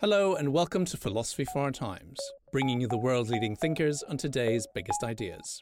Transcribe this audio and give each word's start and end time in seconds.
Hello, 0.00 0.36
and 0.36 0.52
welcome 0.52 0.84
to 0.84 0.96
Philosophy 0.96 1.44
for 1.52 1.62
Our 1.62 1.72
Times, 1.72 2.20
bringing 2.52 2.80
you 2.80 2.86
the 2.86 2.96
world's 2.96 3.30
leading 3.30 3.56
thinkers 3.56 4.04
on 4.04 4.16
today's 4.16 4.64
biggest 4.72 5.02
ideas. 5.02 5.58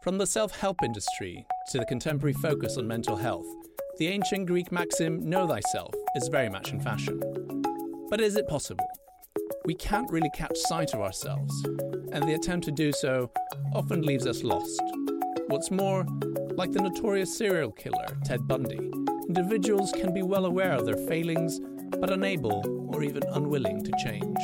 From 0.00 0.16
the 0.16 0.28
self 0.28 0.56
help 0.56 0.76
industry 0.84 1.44
to 1.72 1.78
the 1.78 1.84
contemporary 1.86 2.34
focus 2.34 2.76
on 2.76 2.86
mental 2.86 3.16
health, 3.16 3.48
the 3.98 4.06
ancient 4.06 4.46
Greek 4.46 4.70
maxim, 4.70 5.28
know 5.28 5.48
thyself, 5.48 5.92
is 6.14 6.28
very 6.28 6.48
much 6.48 6.70
in 6.70 6.78
fashion. 6.78 7.20
But 8.08 8.20
is 8.20 8.36
it 8.36 8.46
possible? 8.46 8.86
We 9.64 9.74
can't 9.74 10.08
really 10.12 10.30
catch 10.36 10.56
sight 10.56 10.94
of 10.94 11.00
ourselves, 11.00 11.52
and 12.12 12.22
the 12.22 12.34
attempt 12.34 12.64
to 12.66 12.70
do 12.70 12.92
so 12.92 13.32
often 13.74 14.02
leaves 14.02 14.28
us 14.28 14.44
lost. 14.44 14.80
What's 15.48 15.72
more, 15.72 16.06
like 16.54 16.70
the 16.70 16.82
notorious 16.82 17.36
serial 17.36 17.72
killer 17.72 18.06
Ted 18.24 18.46
Bundy, 18.46 18.78
individuals 19.26 19.90
can 19.90 20.14
be 20.14 20.22
well 20.22 20.46
aware 20.46 20.74
of 20.74 20.86
their 20.86 21.08
failings 21.08 21.58
but 22.00 22.10
unable 22.10 22.62
or 22.94 23.02
even 23.02 23.22
unwilling 23.32 23.84
to 23.84 23.92
change. 24.02 24.38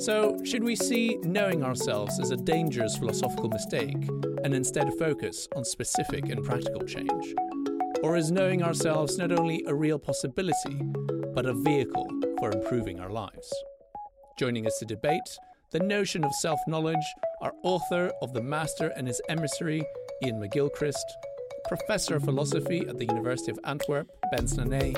So, 0.00 0.38
should 0.44 0.62
we 0.62 0.76
see 0.76 1.18
knowing 1.22 1.64
ourselves 1.64 2.20
as 2.20 2.30
a 2.30 2.36
dangerous 2.36 2.96
philosophical 2.96 3.48
mistake 3.48 4.08
and 4.44 4.54
instead 4.54 4.92
focus 4.98 5.48
on 5.56 5.64
specific 5.64 6.28
and 6.28 6.44
practical 6.44 6.82
change? 6.82 7.34
Or 8.02 8.16
is 8.16 8.30
knowing 8.30 8.62
ourselves 8.62 9.18
not 9.18 9.32
only 9.32 9.64
a 9.66 9.74
real 9.74 9.98
possibility, 9.98 10.80
but 11.34 11.46
a 11.46 11.54
vehicle 11.54 12.08
for 12.38 12.52
improving 12.52 13.00
our 13.00 13.10
lives? 13.10 13.52
Joining 14.38 14.66
us 14.66 14.78
to 14.78 14.84
debate 14.84 15.28
the 15.70 15.80
notion 15.80 16.24
of 16.24 16.32
self 16.34 16.60
knowledge 16.66 16.96
are 17.42 17.52
author 17.62 18.10
of 18.22 18.32
The 18.32 18.42
Master 18.42 18.92
and 18.96 19.06
His 19.06 19.20
Emissary, 19.28 19.82
Iain 20.24 20.40
McGilchrist, 20.40 20.94
Professor 21.66 22.16
of 22.16 22.24
Philosophy 22.24 22.86
at 22.88 22.98
the 22.98 23.04
University 23.04 23.50
of 23.50 23.58
Antwerp, 23.64 24.08
Bence 24.32 24.54
Nanay, 24.54 24.94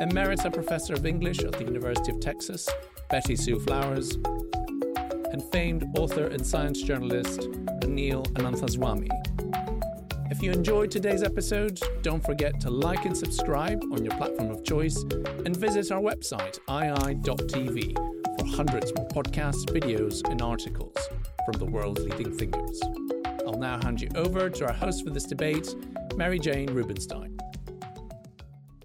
Emerita 0.00 0.52
Professor 0.52 0.94
of 0.94 1.04
English 1.04 1.40
at 1.40 1.50
the 1.52 1.64
University 1.64 2.12
of 2.12 2.20
Texas, 2.20 2.68
Betty 3.10 3.34
Sue 3.34 3.58
Flowers, 3.58 4.14
and 5.32 5.42
famed 5.50 5.84
author 5.98 6.28
and 6.28 6.46
science 6.46 6.80
journalist 6.82 7.40
Anil 7.82 8.24
Ananthaswamy. 8.34 9.08
If 10.30 10.40
you 10.40 10.52
enjoyed 10.52 10.92
today's 10.92 11.24
episode, 11.24 11.80
don't 12.02 12.24
forget 12.24 12.60
to 12.60 12.70
like 12.70 13.06
and 13.06 13.16
subscribe 13.16 13.82
on 13.92 14.04
your 14.04 14.16
platform 14.16 14.52
of 14.52 14.62
choice 14.62 15.02
and 15.44 15.56
visit 15.56 15.90
our 15.90 16.00
website, 16.00 16.60
iai.tv, 16.68 17.94
for 18.38 18.56
hundreds 18.56 18.92
more 18.94 19.08
podcasts, 19.08 19.64
videos, 19.64 20.22
and 20.30 20.40
articles 20.42 20.94
from 21.44 21.58
the 21.58 21.64
world's 21.64 22.04
leading 22.04 22.32
thinkers. 22.38 22.80
I'll 23.44 23.58
now 23.58 23.80
hand 23.82 24.00
you 24.00 24.10
over 24.14 24.48
to 24.48 24.66
our 24.66 24.72
host 24.72 25.02
for 25.02 25.10
this 25.10 25.24
debate, 25.24 25.74
Mary 26.14 26.38
Jane 26.38 26.72
Rubenstein. 26.72 27.36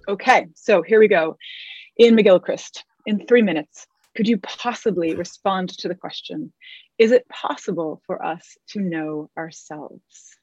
Okay, 0.08 0.47
so 0.56 0.81
here 0.81 1.00
we 1.00 1.08
go. 1.08 1.38
Iain 2.02 2.16
McGilchrist, 2.16 2.84
in 3.06 3.25
three 3.25 3.41
minutes, 3.41 3.88
could 4.16 4.28
you 4.28 4.38
possibly 4.38 5.16
respond 5.16 5.69
to 5.78 5.88
the 5.88 5.96
question 5.96 6.52
Is 6.97 7.12
it 7.12 7.28
possible 7.30 8.02
for 8.06 8.24
us 8.24 8.58
to 8.69 8.80
know 8.80 9.30
ourselves? 9.38 10.38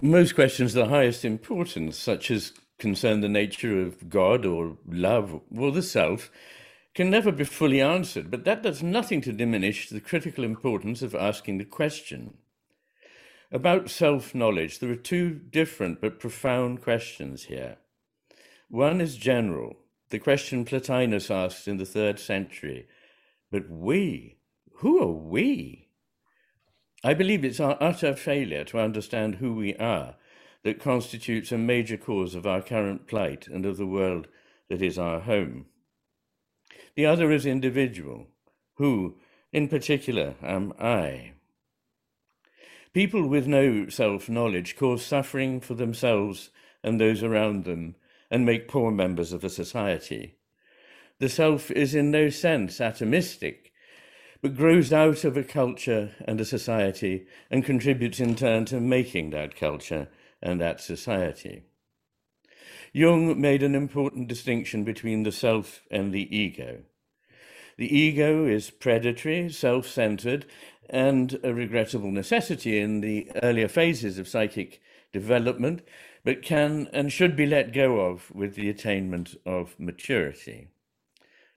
Most 0.00 0.34
questions 0.34 0.76
of 0.76 0.84
the 0.84 0.94
highest 0.94 1.24
importance, 1.24 1.96
such 1.96 2.30
as 2.30 2.52
concern 2.78 3.22
the 3.22 3.28
nature 3.28 3.80
of 3.80 4.10
God 4.10 4.44
or 4.44 4.76
love 4.86 5.40
or 5.56 5.72
the 5.72 5.82
self, 5.82 6.30
can 6.94 7.08
never 7.08 7.32
be 7.32 7.44
fully 7.44 7.80
answered, 7.80 8.30
but 8.30 8.44
that 8.44 8.62
does 8.62 8.82
nothing 8.82 9.22
to 9.22 9.32
diminish 9.32 9.88
the 9.88 10.00
critical 10.00 10.44
importance 10.44 11.00
of 11.00 11.14
asking 11.14 11.56
the 11.56 11.64
question. 11.64 12.36
About 13.50 13.88
self 13.88 14.34
knowledge, 14.34 14.78
there 14.78 14.90
are 14.90 14.96
two 14.96 15.30
different 15.30 16.02
but 16.02 16.20
profound 16.20 16.82
questions 16.82 17.44
here. 17.44 17.78
One 18.68 19.00
is 19.00 19.16
general, 19.16 19.76
the 20.10 20.18
question 20.18 20.64
Plotinus 20.64 21.30
asked 21.30 21.68
in 21.68 21.76
the 21.76 21.84
third 21.84 22.18
century. 22.18 22.88
But 23.50 23.68
we, 23.68 24.38
who 24.76 25.00
are 25.00 25.12
we? 25.12 25.88
I 27.04 27.14
believe 27.14 27.44
it's 27.44 27.60
our 27.60 27.76
utter 27.80 28.16
failure 28.16 28.64
to 28.64 28.80
understand 28.80 29.36
who 29.36 29.54
we 29.54 29.76
are 29.76 30.16
that 30.64 30.80
constitutes 30.80 31.52
a 31.52 31.58
major 31.58 31.96
cause 31.96 32.34
of 32.34 32.46
our 32.46 32.60
current 32.60 33.06
plight 33.06 33.46
and 33.46 33.64
of 33.64 33.76
the 33.76 33.86
world 33.86 34.26
that 34.68 34.82
is 34.82 34.98
our 34.98 35.20
home. 35.20 35.66
The 36.96 37.06
other 37.06 37.30
is 37.30 37.46
individual. 37.46 38.26
Who, 38.74 39.18
in 39.52 39.68
particular, 39.68 40.34
am 40.42 40.72
I? 40.80 41.34
People 42.92 43.28
with 43.28 43.46
no 43.46 43.88
self 43.88 44.28
knowledge 44.28 44.74
cause 44.74 45.04
suffering 45.04 45.60
for 45.60 45.74
themselves 45.74 46.50
and 46.82 47.00
those 47.00 47.22
around 47.22 47.64
them 47.64 47.94
and 48.30 48.44
make 48.44 48.68
poor 48.68 48.90
members 48.90 49.32
of 49.32 49.44
a 49.44 49.50
society. 49.50 50.36
The 51.18 51.28
self 51.28 51.70
is 51.70 51.94
in 51.94 52.10
no 52.10 52.28
sense 52.28 52.78
atomistic, 52.78 53.70
but 54.42 54.56
grows 54.56 54.92
out 54.92 55.24
of 55.24 55.36
a 55.36 55.42
culture 55.42 56.12
and 56.26 56.40
a 56.40 56.44
society 56.44 57.26
and 57.50 57.64
contributes 57.64 58.20
in 58.20 58.34
turn 58.34 58.64
to 58.66 58.80
making 58.80 59.30
that 59.30 59.56
culture 59.56 60.08
and 60.42 60.60
that 60.60 60.80
society. 60.80 61.64
Jung 62.92 63.40
made 63.40 63.62
an 63.62 63.74
important 63.74 64.28
distinction 64.28 64.84
between 64.84 65.22
the 65.22 65.32
self 65.32 65.82
and 65.90 66.12
the 66.12 66.36
ego. 66.36 66.82
The 67.78 67.94
ego 67.94 68.46
is 68.46 68.70
predatory, 68.70 69.50
self 69.50 69.86
centered, 69.86 70.46
and 70.88 71.38
a 71.42 71.52
regrettable 71.52 72.10
necessity 72.10 72.78
in 72.78 73.00
the 73.00 73.30
earlier 73.42 73.68
phases 73.68 74.18
of 74.18 74.28
psychic 74.28 74.80
development, 75.12 75.82
but 76.26 76.42
can 76.42 76.88
and 76.92 77.12
should 77.12 77.36
be 77.36 77.46
let 77.46 77.72
go 77.72 78.00
of 78.00 78.34
with 78.34 78.56
the 78.56 78.68
attainment 78.68 79.36
of 79.46 79.78
maturity. 79.78 80.66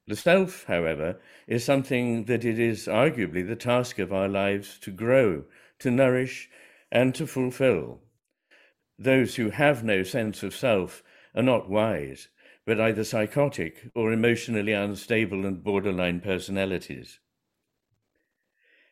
The 0.05 0.15
self, 0.15 0.65
however, 0.65 1.19
is 1.47 1.63
something 1.63 2.25
that 2.25 2.45
it 2.45 2.59
is 2.59 2.85
arguably 2.85 3.47
the 3.47 3.55
task 3.55 3.97
of 3.97 4.13
our 4.13 4.27
lives 4.27 4.77
to 4.81 4.91
grow, 4.91 5.45
to 5.79 5.89
nourish, 5.89 6.51
and 6.91 7.15
to 7.15 7.25
fulfill. 7.25 8.01
Those 8.99 9.37
who 9.37 9.49
have 9.49 9.83
no 9.83 10.03
sense 10.03 10.43
of 10.43 10.55
self 10.55 11.01
are 11.33 11.41
not 11.41 11.67
wise, 11.67 12.27
but 12.63 12.79
either 12.79 13.03
psychotic 13.03 13.89
or 13.95 14.13
emotionally 14.13 14.73
unstable 14.73 15.47
and 15.47 15.63
borderline 15.63 16.21
personalities. 16.21 17.19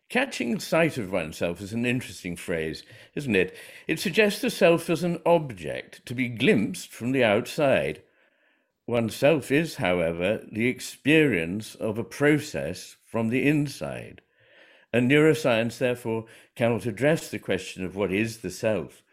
Catching 0.09 0.57
sight 0.59 0.97
of 0.97 1.11
oneself 1.11 1.59
is 1.59 1.73
an 1.73 1.85
interesting 1.85 2.37
phrase, 2.37 2.83
isn't 3.13 3.35
it? 3.35 3.53
It 3.87 3.99
suggests 3.99 4.39
the 4.39 4.49
self 4.49 4.89
as 4.89 5.03
an 5.03 5.21
object 5.25 6.05
to 6.05 6.15
be 6.15 6.29
glimpsed 6.29 6.93
from 6.93 7.11
the 7.11 7.25
outside. 7.25 8.03
Oneself 8.85 9.51
is, 9.51 9.75
however, 9.75 10.45
the 10.49 10.67
experience 10.67 11.75
of 11.75 11.97
a 11.97 12.05
process 12.05 12.95
from 13.03 13.27
the 13.27 13.45
inside. 13.45 14.21
And 14.93 15.11
neuroscience, 15.11 15.77
therefore, 15.77 16.23
cannot 16.55 16.85
address 16.85 17.29
the 17.29 17.39
question 17.39 17.83
of 17.83 17.97
what 17.97 18.13
is 18.13 18.37
the 18.37 18.49
self, 18.49 19.03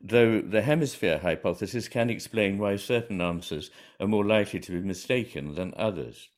though 0.00 0.40
the 0.40 0.62
hemisphere 0.62 1.18
hypothesis 1.18 1.86
can 1.86 2.10
explain 2.10 2.58
why 2.58 2.74
certain 2.74 3.20
answers 3.20 3.70
are 4.00 4.08
more 4.08 4.24
likely 4.26 4.58
to 4.58 4.72
be 4.72 4.80
mistaken 4.80 5.54
than 5.54 5.74
others. 5.76 6.28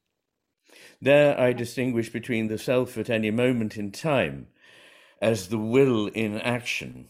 There 1.00 1.38
I 1.38 1.52
distinguish 1.52 2.10
between 2.10 2.48
the 2.48 2.58
self 2.58 2.96
at 2.98 3.10
any 3.10 3.30
moment 3.30 3.76
in 3.76 3.92
time 3.92 4.48
as 5.20 5.48
the 5.48 5.58
will 5.58 6.08
in 6.08 6.40
action, 6.40 7.08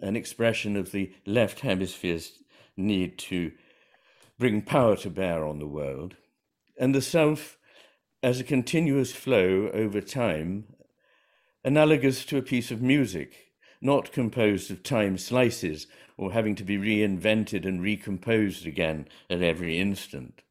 an 0.00 0.14
expression 0.14 0.76
of 0.76 0.92
the 0.92 1.12
left 1.26 1.60
hemisphere's 1.60 2.38
need 2.76 3.18
to 3.18 3.50
bring 4.38 4.62
power 4.62 4.96
to 4.96 5.10
bear 5.10 5.44
on 5.44 5.58
the 5.58 5.66
world, 5.66 6.16
and 6.78 6.94
the 6.94 7.02
self 7.02 7.58
as 8.22 8.38
a 8.38 8.44
continuous 8.44 9.12
flow 9.12 9.68
over 9.74 10.00
time, 10.00 10.64
analogous 11.64 12.24
to 12.24 12.38
a 12.38 12.42
piece 12.42 12.70
of 12.70 12.80
music, 12.80 13.52
not 13.80 14.12
composed 14.12 14.70
of 14.70 14.82
time 14.82 15.18
slices 15.18 15.86
or 16.16 16.32
having 16.32 16.54
to 16.54 16.64
be 16.64 16.76
reinvented 16.76 17.66
and 17.66 17.82
recomposed 17.82 18.66
again 18.66 19.08
at 19.28 19.42
every 19.42 19.78
instant. 19.78 20.42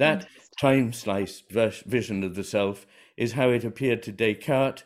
That 0.00 0.28
time 0.58 0.94
sliced 0.94 1.50
vision 1.50 2.24
of 2.24 2.34
the 2.34 2.42
self 2.42 2.86
is 3.18 3.32
how 3.32 3.50
it 3.50 3.64
appeared 3.64 4.02
to 4.04 4.12
Descartes, 4.12 4.84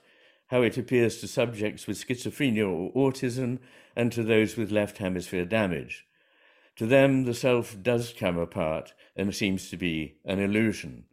how 0.49 0.63
it 0.63 0.77
appears 0.77 1.21
to 1.21 1.29
subjects 1.29 1.87
with 1.87 2.05
schizophrenia 2.05 2.69
or 2.69 2.93
autism, 2.93 3.61
and 3.95 4.11
to 4.11 4.25
those 4.25 4.57
with 4.57 4.73
left 4.73 4.99
hemisphere 4.99 5.45
damage. 5.45 6.05
To 6.77 6.87
them, 6.87 7.27
the 7.27 7.35
self 7.35 7.81
does 7.81 8.13
come 8.13 8.37
apart 8.37 8.93
and 9.15 9.33
seems 9.33 9.71
to 9.71 9.77
be 9.77 10.17
an 10.25 10.41
illusion. 10.41 11.05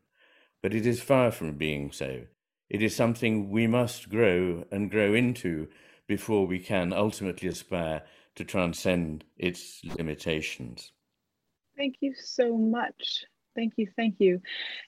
But 0.63 0.73
it 0.73 0.87
is 0.87 0.99
far 0.99 1.29
from 1.29 1.57
being 1.57 1.91
so. 1.91 2.23
It 2.71 2.81
is 2.81 2.95
something 2.95 3.51
we 3.51 3.67
must 3.67 4.09
grow 4.09 4.65
and 4.71 4.89
grow 4.89 5.13
into 5.13 5.67
before 6.07 6.47
we 6.47 6.57
can 6.57 6.91
ultimately 6.91 7.49
aspire 7.49 8.01
to 8.33 8.43
transcend 8.45 9.25
its 9.37 9.79
limitations. 9.83 10.91
Thank 11.77 11.97
you 11.99 12.15
so 12.15 12.57
much. 12.57 13.25
Thank 13.55 13.73
you, 13.77 13.87
thank 13.95 14.19
you. 14.19 14.41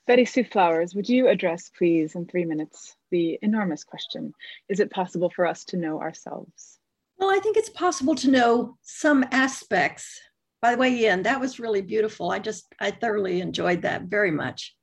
Betty 0.07 0.25
Sue 0.25 0.43
Flowers, 0.43 0.95
would 0.95 1.09
you 1.09 1.27
address, 1.27 1.69
please, 1.77 2.15
in 2.15 2.25
three 2.25 2.45
minutes, 2.45 2.95
the 3.11 3.37
enormous 3.41 3.83
question 3.83 4.33
Is 4.69 4.79
it 4.79 4.91
possible 4.91 5.29
for 5.29 5.45
us 5.45 5.65
to 5.65 5.77
know 5.77 5.99
ourselves? 5.99 6.79
Well, 7.17 7.29
I 7.29 7.39
think 7.39 7.57
it's 7.57 7.69
possible 7.69 8.15
to 8.15 8.31
know 8.31 8.77
some 8.81 9.25
aspects. 9.31 10.19
By 10.61 10.71
the 10.71 10.77
way, 10.77 11.05
Iain, 11.05 11.23
that 11.23 11.39
was 11.39 11.59
really 11.59 11.81
beautiful. 11.81 12.31
I 12.31 12.39
just, 12.39 12.73
I 12.79 12.91
thoroughly 12.91 13.41
enjoyed 13.41 13.81
that 13.81 14.03
very 14.03 14.31
much. 14.31 14.73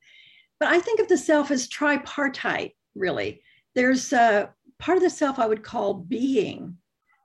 But 0.58 0.68
I 0.68 0.78
think 0.80 1.00
of 1.00 1.08
the 1.08 1.16
self 1.16 1.50
as 1.50 1.68
tripartite, 1.68 2.76
really. 2.94 3.42
There's 3.74 4.12
a 4.12 4.52
part 4.78 4.98
of 4.98 5.02
the 5.02 5.10
self 5.10 5.38
I 5.38 5.46
would 5.46 5.62
call 5.62 5.94
being, 5.94 6.76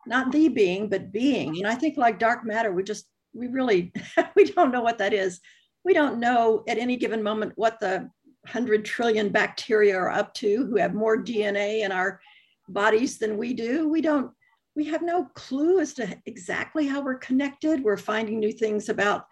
not 0.08 0.32
the 0.32 0.48
being, 0.48 0.88
but 0.90 1.12
being. 1.12 1.58
And 1.58 1.68
I 1.68 1.76
think 1.76 1.98
like 1.98 2.18
dark 2.18 2.46
matter, 2.46 2.72
we 2.72 2.84
just, 2.84 3.08
we 3.34 3.48
really, 3.48 3.92
we 4.36 4.46
don't 4.46 4.72
know 4.72 4.82
what 4.82 5.00
that 5.00 5.14
is. 5.14 5.42
We 5.86 5.94
don't 5.94 6.20
know 6.20 6.64
at 6.68 6.78
any 6.78 6.98
given 6.98 7.24
moment 7.24 7.54
what 7.56 7.80
the 7.80 8.10
100 8.42 8.84
trillion 8.84 9.30
bacteria 9.30 9.96
are 9.96 10.12
up 10.12 10.34
to 10.36 10.66
who 10.66 10.78
have 10.78 10.94
more 10.94 11.24
DNA 11.24 11.86
in 11.86 11.92
our 11.92 12.20
bodies 12.68 13.18
than 13.18 13.38
we 13.38 13.54
do. 13.54 13.88
We 13.88 14.02
don't, 14.02 14.32
we 14.76 14.84
have 14.86 15.02
no 15.02 15.26
clue 15.36 15.80
as 15.80 15.94
to 15.94 16.18
exactly 16.26 16.86
how 16.86 17.02
we're 17.02 17.20
connected. 17.20 17.84
We're 17.84 17.98
finding 17.98 18.40
new 18.40 18.52
things 18.52 18.90
about 18.90 19.26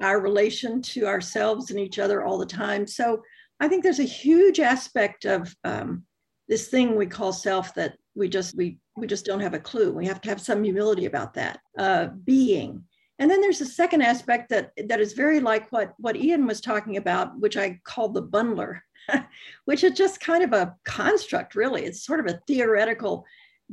our 0.00 0.20
relation 0.20 0.80
to 0.80 1.06
ourselves 1.06 1.70
and 1.70 1.80
each 1.80 1.98
other 1.98 2.24
all 2.24 2.38
the 2.38 2.46
time. 2.46 2.86
So 2.86 3.22
I 3.60 3.68
think 3.68 3.82
there's 3.82 3.98
a 3.98 4.04
huge 4.04 4.60
aspect 4.60 5.24
of 5.24 5.54
um, 5.64 6.04
this 6.48 6.68
thing 6.68 6.96
we 6.96 7.06
call 7.06 7.32
self 7.32 7.74
that 7.74 7.96
we 8.14 8.28
just 8.28 8.56
we 8.56 8.78
we 8.96 9.06
just 9.06 9.24
don't 9.24 9.40
have 9.40 9.54
a 9.54 9.60
clue. 9.60 9.92
We 9.92 10.06
have 10.06 10.20
to 10.22 10.28
have 10.28 10.40
some 10.40 10.64
humility 10.64 11.06
about 11.06 11.34
that 11.34 11.60
uh, 11.78 12.08
being. 12.24 12.84
And 13.18 13.30
then 13.30 13.40
there's 13.40 13.60
a 13.60 13.66
second 13.66 14.02
aspect 14.02 14.48
that 14.50 14.70
that 14.86 15.00
is 15.00 15.12
very 15.12 15.40
like 15.40 15.70
what 15.72 15.94
what 15.98 16.16
Iain 16.16 16.46
was 16.46 16.60
talking 16.60 16.96
about, 16.96 17.38
which 17.38 17.56
I 17.56 17.80
call 17.84 18.08
the 18.10 18.22
bundler, 18.22 18.80
which 19.64 19.82
is 19.82 19.92
just 19.92 20.20
kind 20.20 20.44
of 20.44 20.52
a 20.52 20.74
construct, 20.84 21.54
really. 21.54 21.84
It's 21.84 22.04
sort 22.04 22.20
of 22.20 22.26
a 22.26 22.40
theoretical 22.46 23.24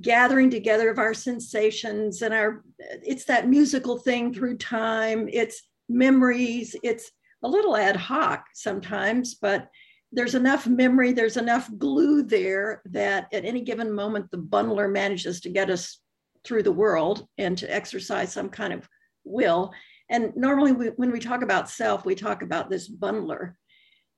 gathering 0.01 0.49
together 0.49 0.89
of 0.89 0.99
our 0.99 1.13
sensations 1.13 2.21
and 2.21 2.33
our 2.33 2.63
it's 2.79 3.25
that 3.25 3.47
musical 3.47 3.97
thing 3.97 4.33
through 4.33 4.57
time. 4.57 5.29
It's 5.31 5.61
memories. 5.87 6.75
It's 6.83 7.11
a 7.43 7.47
little 7.47 7.77
ad 7.77 7.95
hoc 7.95 8.45
sometimes, 8.53 9.35
but 9.35 9.69
there's 10.11 10.35
enough 10.35 10.65
memory, 10.65 11.11
there's 11.11 11.37
enough 11.37 11.69
glue 11.77 12.23
there 12.23 12.81
that 12.85 13.27
at 13.33 13.45
any 13.45 13.61
given 13.61 13.91
moment, 13.91 14.31
the 14.31 14.37
bundler 14.37 14.91
manages 14.91 15.41
to 15.41 15.49
get 15.49 15.69
us 15.69 15.99
through 16.45 16.63
the 16.63 16.71
world 16.71 17.27
and 17.37 17.57
to 17.57 17.73
exercise 17.73 18.31
some 18.31 18.49
kind 18.49 18.71
of 18.71 18.87
will. 19.25 19.73
And 20.09 20.33
normally, 20.35 20.71
we, 20.71 20.87
when 20.87 21.11
we 21.11 21.19
talk 21.19 21.41
about 21.41 21.69
self, 21.69 22.05
we 22.05 22.15
talk 22.15 22.41
about 22.41 22.69
this 22.69 22.89
bundler. 22.89 23.53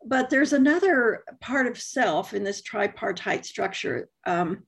But 0.06 0.30
there's 0.30 0.54
another 0.54 1.24
part 1.42 1.66
of 1.66 1.80
self 1.80 2.34
in 2.34 2.44
this 2.44 2.62
tripartite 2.62 3.46
structure 3.46 4.10
um, 4.26 4.64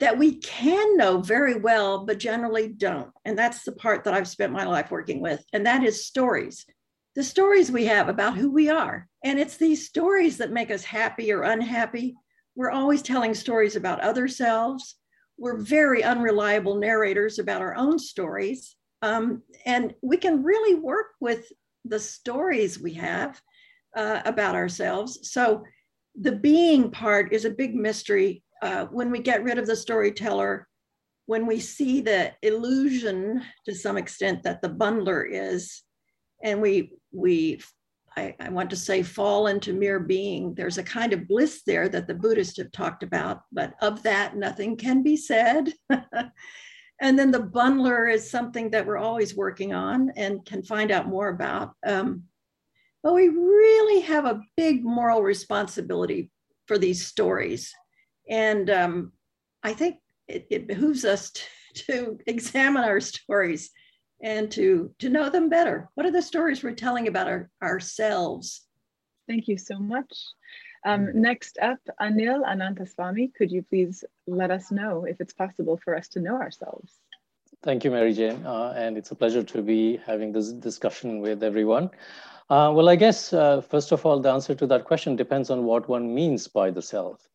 that 0.00 0.18
we 0.18 0.36
can 0.36 0.96
know 0.96 1.20
very 1.20 1.54
well, 1.54 2.04
but 2.04 2.18
generally 2.18 2.68
don't. 2.68 3.10
And 3.24 3.38
that's 3.38 3.62
the 3.62 3.72
part 3.72 4.04
that 4.04 4.14
I've 4.14 4.28
spent 4.28 4.52
my 4.52 4.64
life 4.64 4.90
working 4.90 5.20
with, 5.20 5.44
and 5.52 5.66
that 5.66 5.84
is 5.84 6.06
stories 6.06 6.66
the 7.14 7.22
stories 7.22 7.70
we 7.70 7.84
have 7.84 8.08
about 8.08 8.36
who 8.36 8.50
we 8.50 8.68
are. 8.68 9.08
And 9.22 9.38
it's 9.38 9.56
these 9.56 9.86
stories 9.86 10.38
that 10.38 10.52
make 10.52 10.70
us 10.70 10.84
happy 10.84 11.32
or 11.32 11.42
unhappy. 11.42 12.16
We're 12.56 12.70
always 12.70 13.02
telling 13.02 13.34
stories 13.34 13.76
about 13.76 14.00
other 14.00 14.26
selves. 14.26 14.96
We're 15.38 15.58
very 15.58 16.02
unreliable 16.02 16.76
narrators 16.76 17.38
about 17.38 17.62
our 17.62 17.76
own 17.76 17.98
stories. 17.98 18.76
Um, 19.04 19.42
and 19.66 19.94
we 20.00 20.16
can 20.16 20.42
really 20.42 20.76
work 20.76 21.08
with 21.20 21.52
the 21.84 22.00
stories 22.00 22.80
we 22.80 22.94
have 22.94 23.38
uh, 23.94 24.22
about 24.24 24.54
ourselves. 24.54 25.30
So 25.30 25.62
the 26.18 26.32
being 26.32 26.90
part 26.90 27.30
is 27.34 27.44
a 27.44 27.50
big 27.50 27.74
mystery. 27.74 28.42
Uh, 28.62 28.86
when 28.86 29.10
we 29.10 29.18
get 29.18 29.44
rid 29.44 29.58
of 29.58 29.66
the 29.66 29.76
storyteller, 29.76 30.66
when 31.26 31.46
we 31.46 31.60
see 31.60 32.00
the 32.00 32.32
illusion 32.40 33.42
to 33.66 33.74
some 33.74 33.98
extent 33.98 34.42
that 34.44 34.62
the 34.62 34.70
bundler 34.70 35.26
is, 35.30 35.82
and 36.42 36.62
we 36.62 36.92
we 37.12 37.60
I, 38.16 38.34
I, 38.40 38.48
want 38.48 38.70
to 38.70 38.76
say 38.76 39.02
fall 39.02 39.48
into 39.48 39.72
mere 39.72 40.00
being. 40.00 40.54
There's 40.54 40.78
a 40.78 40.82
kind 40.82 41.12
of 41.12 41.28
bliss 41.28 41.62
there 41.66 41.88
that 41.90 42.06
the 42.06 42.14
Buddhists 42.14 42.58
have 42.58 42.72
talked 42.72 43.02
about, 43.02 43.42
but 43.52 43.74
of 43.82 44.02
that, 44.04 44.36
nothing 44.36 44.76
can 44.76 45.02
be 45.02 45.16
said. 45.16 45.72
and 47.00 47.18
then 47.18 47.30
the 47.30 47.40
bundler 47.42 48.12
is 48.12 48.30
something 48.30 48.70
that 48.70 48.86
we're 48.86 48.98
always 48.98 49.36
working 49.36 49.72
on 49.72 50.10
and 50.16 50.44
can 50.44 50.62
find 50.62 50.90
out 50.90 51.08
more 51.08 51.28
about. 51.28 51.74
Um, 51.84 52.24
but 53.02 53.14
we 53.14 53.28
really 53.28 54.00
have 54.02 54.24
a 54.24 54.40
big 54.56 54.84
moral 54.84 55.22
responsibility 55.22 56.30
for 56.66 56.78
these 56.78 57.06
stories. 57.06 57.72
And 58.30 58.70
um, 58.70 59.12
I 59.62 59.74
think 59.74 59.96
it, 60.28 60.46
it 60.50 60.66
behooves 60.66 61.04
us 61.04 61.30
to, 61.32 61.42
to 61.74 62.18
examine 62.26 62.84
our 62.84 63.00
stories 63.00 63.70
and 64.22 64.50
to 64.52 64.94
to 65.00 65.08
know 65.10 65.28
them 65.28 65.48
better. 65.48 65.90
What 65.94 66.06
are 66.06 66.12
the 66.12 66.22
stories 66.22 66.62
we're 66.62 66.72
telling 66.72 67.08
about 67.08 67.26
our, 67.26 67.50
ourselves? 67.62 68.62
Thank 69.28 69.48
you 69.48 69.58
so 69.58 69.78
much. 69.78 70.10
Um, 70.84 71.10
next 71.14 71.58
up, 71.62 71.78
Anil 72.00 72.44
Ananthaswamy, 72.44 73.34
could 73.34 73.50
you 73.50 73.62
please 73.62 74.04
let 74.26 74.50
us 74.50 74.70
know 74.70 75.04
if 75.04 75.20
it's 75.20 75.32
possible 75.32 75.78
for 75.82 75.96
us 75.96 76.08
to 76.08 76.20
know 76.20 76.34
ourselves? 76.34 76.92
Thank 77.62 77.84
you, 77.84 77.90
Mary 77.90 78.12
Jane, 78.12 78.44
uh, 78.44 78.74
and 78.76 78.98
it's 78.98 79.10
a 79.10 79.14
pleasure 79.14 79.42
to 79.42 79.62
be 79.62 79.96
having 80.04 80.32
this 80.32 80.52
discussion 80.52 81.20
with 81.20 81.42
everyone. 81.42 81.88
Uh, 82.50 82.70
well, 82.74 82.90
I 82.90 82.96
guess, 82.96 83.32
uh, 83.32 83.62
first 83.62 83.90
of 83.92 84.04
all, 84.04 84.20
the 84.20 84.30
answer 84.30 84.54
to 84.54 84.66
that 84.66 84.84
question 84.84 85.16
depends 85.16 85.48
on 85.48 85.64
what 85.64 85.88
one 85.88 86.14
means 86.14 86.46
by 86.46 86.70
the 86.70 86.82
self. 86.82 87.26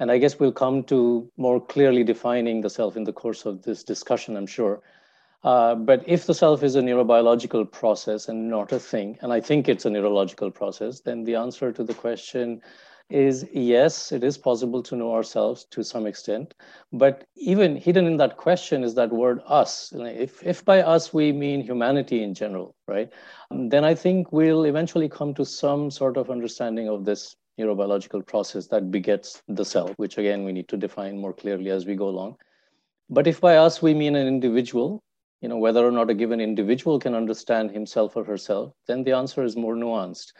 And 0.00 0.10
I 0.10 0.18
guess 0.18 0.40
we'll 0.40 0.52
come 0.52 0.82
to 0.84 1.30
more 1.36 1.60
clearly 1.60 2.02
defining 2.02 2.60
the 2.60 2.70
self 2.70 2.96
in 2.96 3.04
the 3.04 3.12
course 3.12 3.46
of 3.46 3.62
this 3.62 3.84
discussion, 3.84 4.36
I'm 4.36 4.48
sure. 4.48 4.82
Uh, 5.44 5.76
but 5.76 6.02
if 6.08 6.26
the 6.26 6.34
self 6.34 6.64
is 6.64 6.74
a 6.74 6.82
neurobiological 6.82 7.70
process 7.70 8.28
and 8.28 8.50
not 8.50 8.72
a 8.72 8.80
thing, 8.80 9.16
and 9.20 9.32
I 9.32 9.40
think 9.40 9.68
it's 9.68 9.84
a 9.84 9.90
neurological 9.90 10.50
process, 10.50 11.00
then 11.00 11.22
the 11.22 11.36
answer 11.36 11.72
to 11.72 11.84
the 11.84 11.94
question 11.94 12.60
is 13.08 13.46
yes, 13.52 14.10
it 14.10 14.24
is 14.24 14.36
possible 14.36 14.82
to 14.82 14.96
know 14.96 15.12
ourselves 15.12 15.64
to 15.70 15.84
some 15.84 16.06
extent. 16.06 16.54
But 16.92 17.24
even 17.36 17.76
hidden 17.76 18.06
in 18.06 18.16
that 18.16 18.36
question 18.36 18.82
is 18.82 18.94
that 18.94 19.10
word 19.10 19.40
us. 19.46 19.92
If, 19.94 20.44
if 20.44 20.64
by 20.64 20.82
us 20.82 21.14
we 21.14 21.32
mean 21.32 21.60
humanity 21.60 22.22
in 22.22 22.34
general, 22.34 22.74
right, 22.88 23.12
then 23.50 23.84
I 23.84 23.94
think 23.94 24.32
we'll 24.32 24.64
eventually 24.64 25.08
come 25.08 25.34
to 25.34 25.44
some 25.44 25.90
sort 25.90 26.16
of 26.16 26.30
understanding 26.30 26.88
of 26.88 27.04
this 27.04 27.36
neurobiological 27.58 28.26
process 28.26 28.66
that 28.68 28.90
begets 28.90 29.42
the 29.48 29.64
self, 29.64 29.92
which 29.96 30.18
again 30.18 30.44
we 30.44 30.52
need 30.52 30.68
to 30.68 30.76
define 30.76 31.18
more 31.18 31.32
clearly 31.32 31.70
as 31.70 31.86
we 31.86 31.94
go 31.94 32.08
along. 32.08 32.36
But 33.08 33.26
if 33.26 33.40
by 33.40 33.56
us 33.56 33.80
we 33.80 33.94
mean 33.94 34.16
an 34.16 34.26
individual, 34.26 35.02
you 35.40 35.48
know, 35.48 35.58
whether 35.58 35.86
or 35.86 35.92
not 35.92 36.10
a 36.10 36.14
given 36.14 36.40
individual 36.40 36.98
can 36.98 37.14
understand 37.14 37.70
himself 37.70 38.16
or 38.16 38.24
herself, 38.24 38.72
then 38.88 39.04
the 39.04 39.12
answer 39.12 39.44
is 39.44 39.56
more 39.56 39.76
nuanced. 39.76 40.32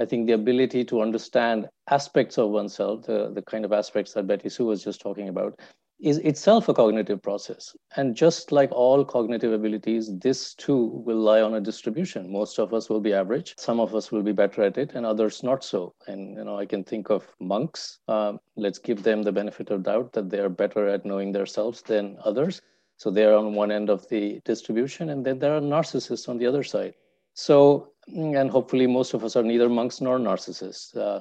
I 0.00 0.06
think 0.06 0.26
the 0.26 0.32
ability 0.32 0.84
to 0.86 1.02
understand 1.02 1.68
aspects 1.90 2.38
of 2.38 2.48
oneself, 2.48 3.04
the, 3.04 3.30
the 3.34 3.42
kind 3.42 3.66
of 3.66 3.72
aspects 3.72 4.14
that 4.14 4.26
Betty 4.26 4.48
Sue 4.48 4.64
was 4.64 4.82
just 4.82 5.02
talking 5.02 5.28
about, 5.28 5.60
is 6.00 6.16
itself 6.18 6.70
a 6.70 6.74
cognitive 6.74 7.20
process. 7.20 7.76
And 7.96 8.16
just 8.16 8.50
like 8.50 8.72
all 8.72 9.04
cognitive 9.04 9.52
abilities, 9.52 10.10
this 10.18 10.54
too 10.54 11.02
will 11.04 11.18
lie 11.18 11.42
on 11.42 11.54
a 11.54 11.60
distribution. 11.60 12.32
Most 12.32 12.58
of 12.58 12.72
us 12.72 12.88
will 12.88 13.00
be 13.00 13.12
average. 13.12 13.54
Some 13.58 13.78
of 13.78 13.94
us 13.94 14.10
will 14.10 14.22
be 14.22 14.32
better 14.32 14.62
at 14.62 14.78
it, 14.78 14.92
and 14.94 15.04
others 15.04 15.42
not 15.42 15.62
so. 15.62 15.94
And 16.06 16.34
you 16.38 16.44
know, 16.44 16.58
I 16.58 16.64
can 16.64 16.82
think 16.82 17.10
of 17.10 17.26
monks. 17.38 17.98
Uh, 18.08 18.38
let's 18.56 18.78
give 18.78 19.02
them 19.02 19.22
the 19.22 19.32
benefit 19.32 19.68
of 19.68 19.82
doubt 19.82 20.14
that 20.14 20.30
they 20.30 20.38
are 20.38 20.48
better 20.48 20.88
at 20.88 21.04
knowing 21.04 21.32
themselves 21.32 21.82
than 21.82 22.16
others. 22.24 22.62
So 22.96 23.10
they're 23.10 23.36
on 23.36 23.52
one 23.52 23.70
end 23.70 23.90
of 23.90 24.08
the 24.08 24.40
distribution, 24.46 25.10
and 25.10 25.26
then 25.26 25.38
there 25.38 25.54
are 25.54 25.60
narcissists 25.60 26.26
on 26.26 26.38
the 26.38 26.46
other 26.46 26.62
side. 26.62 26.94
So, 27.34 27.92
and 28.14 28.50
hopefully 28.50 28.86
most 28.86 29.14
of 29.14 29.24
us 29.24 29.36
are 29.36 29.42
neither 29.42 29.68
monks 29.68 30.00
nor 30.00 30.18
narcissists. 30.18 30.96
Uh, 30.96 31.20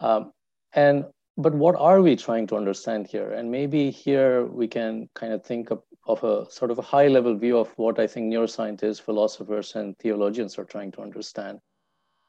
um, 0.00 0.32
and 0.74 1.06
but 1.38 1.54
what 1.54 1.76
are 1.76 2.00
we 2.00 2.16
trying 2.16 2.46
to 2.48 2.56
understand 2.56 3.06
here? 3.06 3.32
And 3.32 3.50
maybe 3.50 3.90
here 3.90 4.46
we 4.46 4.66
can 4.66 5.08
kind 5.14 5.32
of 5.32 5.44
think 5.44 5.70
of, 5.70 5.82
of 6.06 6.24
a 6.24 6.50
sort 6.50 6.70
of 6.70 6.78
a 6.78 6.82
high 6.82 7.08
level 7.08 7.36
view 7.36 7.58
of 7.58 7.68
what 7.76 7.98
I 7.98 8.06
think 8.06 8.32
neuroscientists, 8.32 9.02
philosophers, 9.02 9.74
and 9.76 9.96
theologians 9.98 10.58
are 10.58 10.64
trying 10.64 10.92
to 10.92 11.02
understand. 11.02 11.60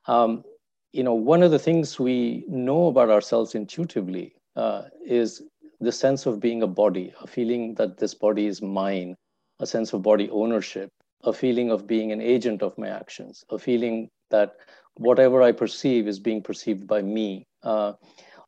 Um, 0.07 0.43
you 0.91 1.03
know, 1.03 1.13
one 1.13 1.41
of 1.41 1.51
the 1.51 1.59
things 1.59 1.99
we 1.99 2.43
know 2.47 2.87
about 2.87 3.09
ourselves 3.09 3.55
intuitively 3.55 4.35
uh, 4.55 4.83
is 5.05 5.41
the 5.79 5.91
sense 5.91 6.25
of 6.25 6.39
being 6.39 6.63
a 6.63 6.67
body, 6.67 7.13
a 7.21 7.27
feeling 7.27 7.75
that 7.75 7.97
this 7.97 8.13
body 8.13 8.47
is 8.47 8.61
mine, 8.61 9.15
a 9.59 9.67
sense 9.67 9.93
of 9.93 10.01
body 10.01 10.29
ownership, 10.31 10.91
a 11.23 11.33
feeling 11.33 11.71
of 11.71 11.87
being 11.87 12.11
an 12.11 12.21
agent 12.21 12.61
of 12.61 12.77
my 12.77 12.89
actions, 12.89 13.43
a 13.49 13.57
feeling 13.57 14.09
that 14.29 14.55
whatever 14.95 15.41
I 15.41 15.51
perceive 15.51 16.07
is 16.07 16.19
being 16.19 16.41
perceived 16.41 16.87
by 16.87 17.01
me. 17.01 17.47
Uh, 17.63 17.93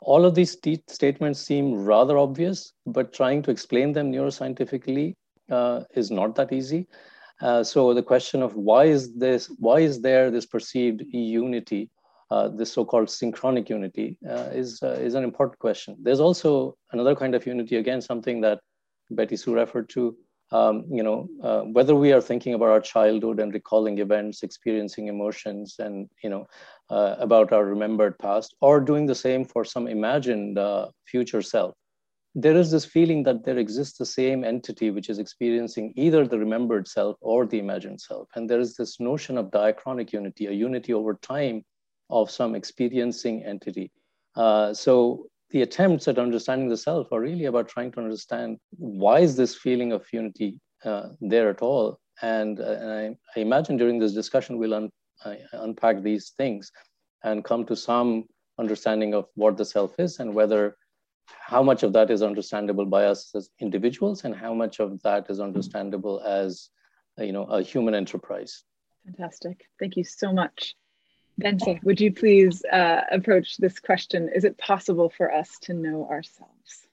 all 0.02 0.26
of 0.26 0.36
these 0.36 0.52
st- 0.52 0.90
statements 0.90 1.40
seem 1.40 1.74
rather 1.74 2.18
obvious, 2.18 2.74
but 2.86 3.14
trying 3.14 3.42
to 3.44 3.52
explain 3.52 3.92
them 3.92 4.12
neuroscientifically 4.12 5.16
uh, 5.52 5.84
is 5.96 6.10
not 6.12 6.36
that 6.36 6.54
easy. 6.54 6.88
Uh, 7.42 7.64
so 7.64 7.94
the 7.94 8.04
question 8.04 8.42
of 8.42 8.56
why 8.56 8.86
is 8.86 9.14
this, 9.16 9.48
why 9.60 9.80
is 9.80 10.02
there 10.02 10.30
this 10.30 10.46
perceived 10.46 11.04
unity, 11.12 11.90
uh, 12.32 12.50
this 12.50 12.72
so-called 12.72 13.10
synchronic 13.10 13.70
unity, 13.70 14.18
uh, 14.30 14.50
is 14.52 14.82
uh, 14.84 14.92
is 14.92 15.16
an 15.16 15.24
important 15.24 15.58
question. 15.60 15.96
There's 16.02 16.20
also 16.20 16.76
another 16.92 17.16
kind 17.16 17.34
of 17.36 17.46
unity, 17.46 17.78
again, 17.78 18.02
something 18.02 18.42
that 18.42 18.60
Betty 19.10 19.38
Sue 19.38 19.56
referred 19.56 19.90
to, 19.90 20.16
um, 20.52 20.86
you 20.90 21.04
know, 21.04 21.30
uh, 21.44 21.62
whether 21.62 21.96
we 21.96 22.12
are 22.12 22.22
thinking 22.22 22.54
about 22.54 22.70
our 22.70 22.82
childhood 22.82 23.40
and 23.40 23.54
recalling 23.54 24.00
events, 24.00 24.44
experiencing 24.44 25.08
emotions, 25.08 25.76
and 25.80 26.10
you 26.24 26.30
know, 26.30 26.48
uh, 26.90 27.16
about 27.20 27.54
our 27.54 27.66
remembered 27.66 28.18
past, 28.20 28.56
or 28.62 28.80
doing 28.80 29.06
the 29.06 29.16
same 29.16 29.46
for 29.46 29.64
some 29.64 29.88
imagined 29.88 30.58
uh, 30.58 30.88
future 31.06 31.42
self, 31.42 31.76
there 32.36 32.56
is 32.56 32.72
this 32.72 32.86
feeling 32.86 33.24
that 33.24 33.44
there 33.44 33.58
exists 33.58 33.98
the 33.98 34.06
same 34.06 34.44
entity 34.44 34.90
which 34.92 35.10
is 35.10 35.20
experiencing 35.20 35.94
either 35.96 36.28
the 36.28 36.38
remembered 36.38 36.88
self 36.88 37.18
or 37.22 37.46
the 37.46 37.60
imagined 37.60 38.02
self, 38.02 38.28
and 38.36 38.50
there 38.50 38.60
is 38.60 38.76
this 38.76 39.00
notion 39.00 39.38
of 39.38 39.52
diachronic 39.52 40.12
unity, 40.14 40.48
a 40.48 40.52
unity 40.52 40.94
over 40.94 41.14
time 41.16 41.64
of 42.10 42.32
some 42.32 42.56
experiencing 42.56 43.44
entity. 43.44 43.92
Uh, 44.36 44.74
so 44.74 45.28
the 45.52 45.62
attempts 45.64 46.08
at 46.08 46.20
understanding 46.20 46.70
the 46.70 46.78
self 46.78 47.12
are 47.12 47.22
really 47.22 47.46
about 47.46 47.68
trying 47.68 47.92
to 47.92 48.00
understand 48.00 48.58
why 48.72 49.20
is 49.20 49.36
this 49.36 49.56
feeling 49.56 49.92
of 49.92 50.06
unity 50.14 50.60
uh, 50.86 51.10
there 51.22 51.50
at 51.50 51.62
all? 51.62 52.00
And, 52.22 52.60
uh, 52.60 52.64
and 52.64 52.92
I, 52.92 53.16
I, 53.36 53.40
imagine 53.42 53.78
during 53.78 54.00
this 54.00 54.14
discussion 54.14 54.58
we'll 54.58 54.74
un, 54.74 54.90
uh, 55.26 55.36
unpack 55.54 56.02
these 56.04 56.32
things 56.32 56.72
and 57.24 57.44
come 57.44 57.66
to 57.66 57.76
some 57.76 58.26
understanding 58.60 59.14
of 59.14 59.26
what 59.36 59.58
the 59.58 59.66
self 59.66 60.00
is 60.00 60.20
and 60.20 60.34
whether 60.34 60.76
how 61.26 61.64
much 61.64 61.84
of 61.84 61.94
that 61.94 62.12
is 62.12 62.22
understandable 62.22 62.86
by 62.86 63.06
us 63.06 63.34
as 63.36 63.50
individuals 63.60 64.26
and 64.26 64.36
how 64.36 64.54
much 64.54 64.80
of 64.80 65.02
that 65.04 65.30
is 65.30 65.40
understandable 65.40 66.20
as 66.22 66.70
you 67.18 67.32
know 67.32 67.44
a 67.46 67.62
human 67.62 67.94
enterprise. 67.94 68.64
Fantastic. 69.06 69.66
Thank 69.80 69.96
you 69.96 70.04
so 70.04 70.34
much 70.34 70.76
Bence, 71.40 71.64
would 71.84 72.02
you 72.02 72.12
please 72.12 72.64
uh, 72.66 73.02
approach 73.12 73.58
this 73.58 73.80
question? 73.80 74.30
Is 74.36 74.44
it 74.44 74.58
possible 74.58 75.10
for 75.10 75.34
us 75.34 75.58
to 75.62 75.74
know 75.74 76.08
ourselves? 76.10 76.88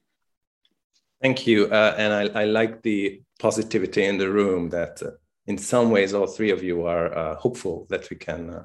Thank 1.21 1.47
you. 1.47 1.67
Uh, 1.67 1.95
and 1.99 2.13
I, 2.13 2.43
I, 2.43 2.45
like 2.45 2.83
the 2.83 3.23
positivity 3.41 4.05
in 4.05 4.19
the 4.19 4.31
room 4.31 4.69
that 4.71 5.03
uh, 5.03 5.11
in 5.47 5.59
some 5.59 5.91
ways 5.91 6.15
all 6.15 6.27
three 6.27 6.51
of 6.51 6.63
you 6.63 6.87
are 6.87 7.17
uh, 7.17 7.37
hopeful 7.37 7.87
that 7.91 8.09
we 8.09 8.17
can 8.17 8.51
uh, 8.51 8.65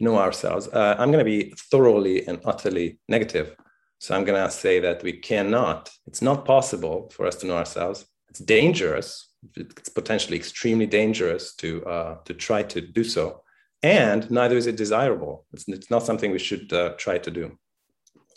know 0.00 0.18
ourselves. 0.18 0.66
Uh, 0.68 0.96
I'm 0.98 1.12
going 1.12 1.24
to 1.24 1.30
be 1.30 1.54
thoroughly 1.70 2.26
and 2.26 2.40
utterly 2.44 2.98
negative. 3.08 3.54
So 3.98 4.16
I'm 4.16 4.24
going 4.24 4.42
to 4.42 4.50
say 4.50 4.80
that 4.80 5.04
we 5.04 5.12
cannot, 5.12 5.90
it's 6.06 6.22
not 6.22 6.44
possible 6.44 7.10
for 7.14 7.26
us 7.26 7.36
to 7.36 7.46
know 7.46 7.56
ourselves. 7.56 8.06
It's 8.28 8.40
dangerous. 8.40 9.28
It's 9.54 9.90
potentially 9.90 10.36
extremely 10.36 10.86
dangerous 10.86 11.54
to, 11.56 12.18
to 12.24 12.34
try 12.34 12.64
to 12.64 12.80
do 12.80 13.04
so 13.04 13.42
and 13.82 14.30
neither 14.30 14.56
is 14.56 14.66
it 14.66 14.76
desirable. 14.76 15.46
It's, 15.52 15.66
it's 15.68 15.90
not 15.90 16.04
something 16.04 16.30
we 16.30 16.38
should 16.38 16.72
uh, 16.72 16.94
try 16.96 17.18
to 17.18 17.30
do. 17.30 17.58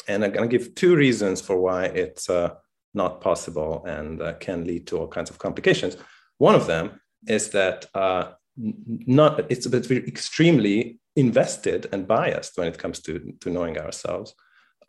And 0.08 0.24
I'm 0.24 0.32
going 0.32 0.50
to 0.50 0.58
give 0.58 0.76
two 0.76 0.96
reasons 0.96 1.42
for 1.42 1.60
why 1.60 1.86
it's 1.86 2.30
uh, 2.30 2.56
not 2.94 3.22
possible 3.22 3.84
and 3.86 4.22
uh, 4.22 4.34
can 4.34 4.66
lead 4.66 4.88
to 4.88 4.98
all 4.98 5.08
kinds 5.08 5.30
of 5.30 5.38
complications. 5.38 5.98
One 6.38 6.56
of 6.56 6.68
them 6.68 7.00
is 7.28 7.50
that 7.52 7.86
uh, 7.94 8.32
not 8.58 9.52
it's 9.52 9.66
a 9.66 9.70
we're 9.70 10.06
extremely 10.06 11.00
invested 11.16 11.88
and 11.92 12.08
biased 12.08 12.58
when 12.58 12.68
it 12.68 12.78
comes 12.78 13.00
to, 13.02 13.34
to 13.42 13.50
knowing 13.50 13.78
ourselves 13.78 14.34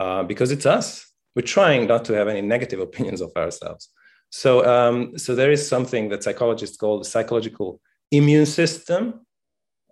uh, 0.01 0.23
because 0.23 0.51
it's 0.51 0.67
us. 0.67 1.07
We're 1.35 1.43
trying 1.43 1.87
not 1.87 2.05
to 2.07 2.15
have 2.15 2.29
any 2.29 2.43
negative 2.43 2.81
opinions 2.89 3.21
of 3.21 3.33
ourselves. 3.37 3.89
So, 4.31 4.67
um, 4.67 5.19
so 5.19 5.35
there 5.35 5.53
is 5.53 5.67
something 5.67 6.09
that 6.09 6.23
psychologists 6.23 6.77
call 6.77 6.99
the 6.99 7.05
psychological 7.05 7.81
immune 8.11 8.47
system, 8.47 9.26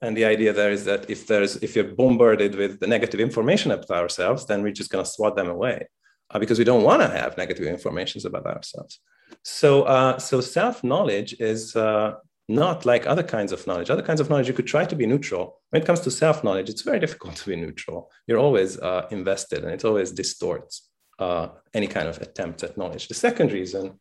and 0.04 0.16
the 0.16 0.24
idea 0.24 0.52
there 0.52 0.70
is 0.70 0.84
that 0.84 1.08
if 1.08 1.26
there's 1.26 1.56
if 1.56 1.74
you're 1.74 1.92
bombarded 2.02 2.54
with 2.54 2.80
the 2.80 2.86
negative 2.86 3.20
information 3.20 3.70
about 3.70 4.02
ourselves, 4.04 4.46
then 4.46 4.62
we're 4.62 4.80
just 4.80 4.90
going 4.90 5.04
to 5.04 5.10
swat 5.10 5.34
them 5.36 5.48
away 5.48 5.88
uh, 6.30 6.38
because 6.38 6.58
we 6.58 6.64
don't 6.64 6.84
want 6.84 7.00
to 7.02 7.08
have 7.08 7.38
negative 7.38 7.66
informations 7.66 8.24
about 8.24 8.46
ourselves. 8.46 9.00
So 9.42 9.82
uh, 9.82 10.18
so 10.18 10.40
self 10.40 10.84
knowledge 10.84 11.34
is 11.40 11.74
uh, 11.74 12.14
not 12.48 12.84
like 12.84 13.06
other 13.06 13.22
kinds 13.22 13.52
of 13.52 13.66
knowledge. 13.66 13.90
Other 13.90 14.02
kinds 14.02 14.20
of 14.20 14.28
knowledge 14.28 14.48
you 14.48 14.54
could 14.54 14.66
try 14.66 14.84
to 14.84 14.96
be 14.96 15.06
neutral. 15.06 15.60
When 15.70 15.82
it 15.82 15.86
comes 15.86 16.00
to 16.00 16.10
self 16.10 16.44
knowledge, 16.44 16.68
it's 16.68 16.82
very 16.82 17.00
difficult 17.00 17.36
to 17.40 17.50
be 17.50 17.56
neutral. 17.56 18.10
You're 18.26 18.44
always 18.46 18.78
uh, 18.78 19.06
invested, 19.10 19.64
and 19.64 19.72
it 19.72 19.84
always 19.84 20.12
distorts 20.12 20.90
uh, 21.18 21.48
any 21.72 21.86
kind 21.86 22.08
of 22.08 22.20
attempt 22.20 22.62
at 22.62 22.76
knowledge. 22.76 23.08
The 23.08 23.14
second 23.14 23.52
reason 23.52 23.98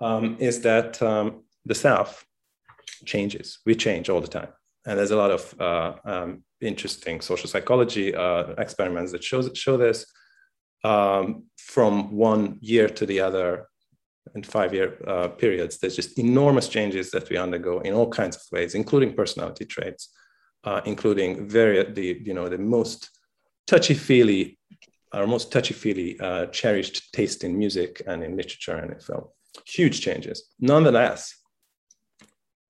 um, 0.00 0.36
is 0.40 0.62
that 0.62 1.00
um, 1.02 1.44
the 1.64 1.74
self 1.74 2.24
changes. 3.04 3.58
We 3.64 3.74
change 3.76 4.08
all 4.08 4.20
the 4.20 4.34
time 4.40 4.48
and 4.88 4.98
there's 4.98 5.10
a 5.10 5.16
lot 5.16 5.30
of 5.30 5.60
uh, 5.60 5.92
um, 6.04 6.42
interesting 6.62 7.20
social 7.20 7.48
psychology 7.48 8.14
uh, 8.14 8.54
experiments 8.56 9.12
that 9.12 9.22
shows 9.22 9.50
show 9.54 9.76
this 9.76 10.06
um, 10.82 11.44
from 11.58 12.12
one 12.16 12.56
year 12.60 12.88
to 12.88 13.04
the 13.04 13.20
other 13.20 13.68
in 14.34 14.42
five 14.42 14.72
year 14.72 14.98
uh, 15.06 15.28
periods. 15.28 15.78
There's 15.78 15.94
just 15.94 16.18
enormous 16.18 16.68
changes 16.68 17.10
that 17.10 17.28
we 17.28 17.36
undergo 17.36 17.80
in 17.80 17.92
all 17.92 18.08
kinds 18.08 18.36
of 18.36 18.42
ways, 18.50 18.74
including 18.74 19.14
personality 19.14 19.66
traits, 19.66 20.08
uh, 20.64 20.80
including 20.86 21.48
very 21.48 21.84
the 21.92 22.22
you 22.24 22.32
know 22.32 22.48
the 22.48 22.58
most 22.58 23.10
touchy 23.66 23.94
feely, 23.94 24.58
our 25.12 25.26
most 25.26 25.52
touchy 25.52 25.74
feely 25.74 26.18
uh, 26.18 26.46
cherished 26.46 27.12
taste 27.12 27.44
in 27.44 27.58
music 27.58 28.02
and 28.06 28.24
in 28.24 28.36
literature 28.36 28.76
and 28.76 28.92
in 28.92 29.00
film. 29.00 29.24
Huge 29.66 30.00
changes. 30.00 30.44
Nonetheless, 30.60 31.34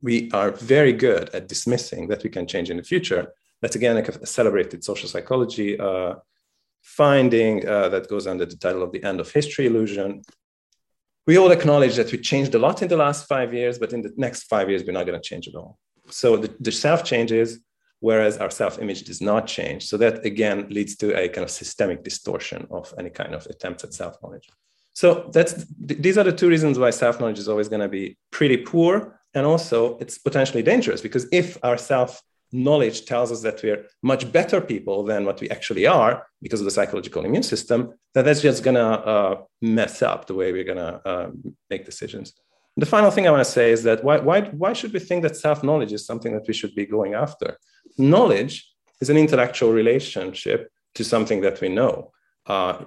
we 0.02 0.30
are 0.32 0.52
very 0.52 0.92
good 0.92 1.30
at 1.30 1.48
dismissing 1.48 2.08
that 2.08 2.22
we 2.22 2.30
can 2.30 2.46
change 2.46 2.70
in 2.70 2.76
the 2.76 2.82
future. 2.82 3.32
That's 3.60 3.76
again 3.76 3.96
like 3.96 4.08
a 4.08 4.26
celebrated 4.26 4.84
social 4.84 5.08
psychology 5.08 5.78
uh, 5.78 6.14
finding 6.82 7.66
uh, 7.68 7.88
that 7.88 8.08
goes 8.08 8.26
under 8.26 8.46
the 8.46 8.56
title 8.56 8.82
of 8.82 8.92
the 8.92 9.02
end 9.02 9.20
of 9.20 9.30
history 9.30 9.66
illusion. 9.66 10.22
We 11.26 11.36
all 11.36 11.50
acknowledge 11.50 11.96
that 11.96 12.10
we 12.10 12.18
changed 12.18 12.54
a 12.54 12.58
lot 12.58 12.80
in 12.80 12.88
the 12.88 12.96
last 12.96 13.26
five 13.26 13.52
years, 13.52 13.78
but 13.78 13.92
in 13.92 14.00
the 14.00 14.12
next 14.16 14.44
five 14.44 14.70
years, 14.70 14.84
we're 14.84 14.92
not 14.92 15.04
going 15.06 15.20
to 15.20 15.28
change 15.28 15.46
at 15.48 15.54
all. 15.54 15.78
So 16.10 16.36
the, 16.36 16.54
the 16.60 16.72
self 16.72 17.04
changes, 17.04 17.58
whereas 18.00 18.38
our 18.38 18.50
self 18.50 18.78
image 18.78 19.02
does 19.02 19.20
not 19.20 19.46
change. 19.46 19.86
So 19.86 19.96
that 19.98 20.24
again 20.24 20.68
leads 20.70 20.96
to 20.96 21.18
a 21.18 21.28
kind 21.28 21.44
of 21.44 21.50
systemic 21.50 22.02
distortion 22.04 22.66
of 22.70 22.94
any 22.98 23.10
kind 23.10 23.34
of 23.34 23.44
attempts 23.46 23.84
at 23.84 23.92
self 23.92 24.16
knowledge. 24.22 24.48
So 24.94 25.30
that's 25.32 25.66
these 25.78 26.16
are 26.18 26.24
the 26.24 26.32
two 26.32 26.48
reasons 26.48 26.78
why 26.78 26.90
self 26.90 27.20
knowledge 27.20 27.38
is 27.38 27.48
always 27.48 27.68
going 27.68 27.82
to 27.82 27.88
be 27.88 28.16
pretty 28.30 28.58
poor 28.58 29.17
and 29.38 29.46
also, 29.46 29.96
it's 29.98 30.18
potentially 30.18 30.62
dangerous 30.62 31.00
because 31.00 31.26
if 31.32 31.56
our 31.62 31.78
self 31.78 32.22
knowledge 32.50 33.04
tells 33.04 33.30
us 33.30 33.42
that 33.42 33.62
we're 33.62 33.84
much 34.02 34.30
better 34.32 34.60
people 34.60 35.04
than 35.04 35.24
what 35.24 35.40
we 35.40 35.50
actually 35.50 35.86
are 35.86 36.26
because 36.40 36.60
of 36.60 36.64
the 36.64 36.70
psychological 36.70 37.24
immune 37.24 37.42
system, 37.42 37.92
then 38.14 38.24
that's 38.24 38.40
just 38.40 38.62
going 38.62 38.74
to 38.74 38.82
uh, 38.82 39.42
mess 39.60 40.00
up 40.02 40.26
the 40.26 40.34
way 40.34 40.50
we're 40.52 40.64
going 40.64 40.78
to 40.78 41.06
uh, 41.06 41.30
make 41.68 41.84
decisions. 41.84 42.32
The 42.76 42.86
final 42.86 43.10
thing 43.10 43.26
I 43.26 43.30
want 43.30 43.44
to 43.44 43.52
say 43.58 43.70
is 43.70 43.82
that 43.82 44.02
why, 44.04 44.18
why, 44.18 44.42
why 44.42 44.72
should 44.72 44.92
we 44.92 45.00
think 45.00 45.22
that 45.22 45.36
self 45.36 45.62
knowledge 45.62 45.92
is 45.92 46.06
something 46.06 46.32
that 46.32 46.46
we 46.46 46.54
should 46.54 46.74
be 46.74 46.86
going 46.86 47.14
after? 47.14 47.58
Knowledge 47.98 48.72
is 49.00 49.10
an 49.10 49.16
intellectual 49.16 49.72
relationship 49.72 50.70
to 50.94 51.04
something 51.04 51.40
that 51.42 51.60
we 51.60 51.68
know. 51.68 52.12
Uh, 52.46 52.84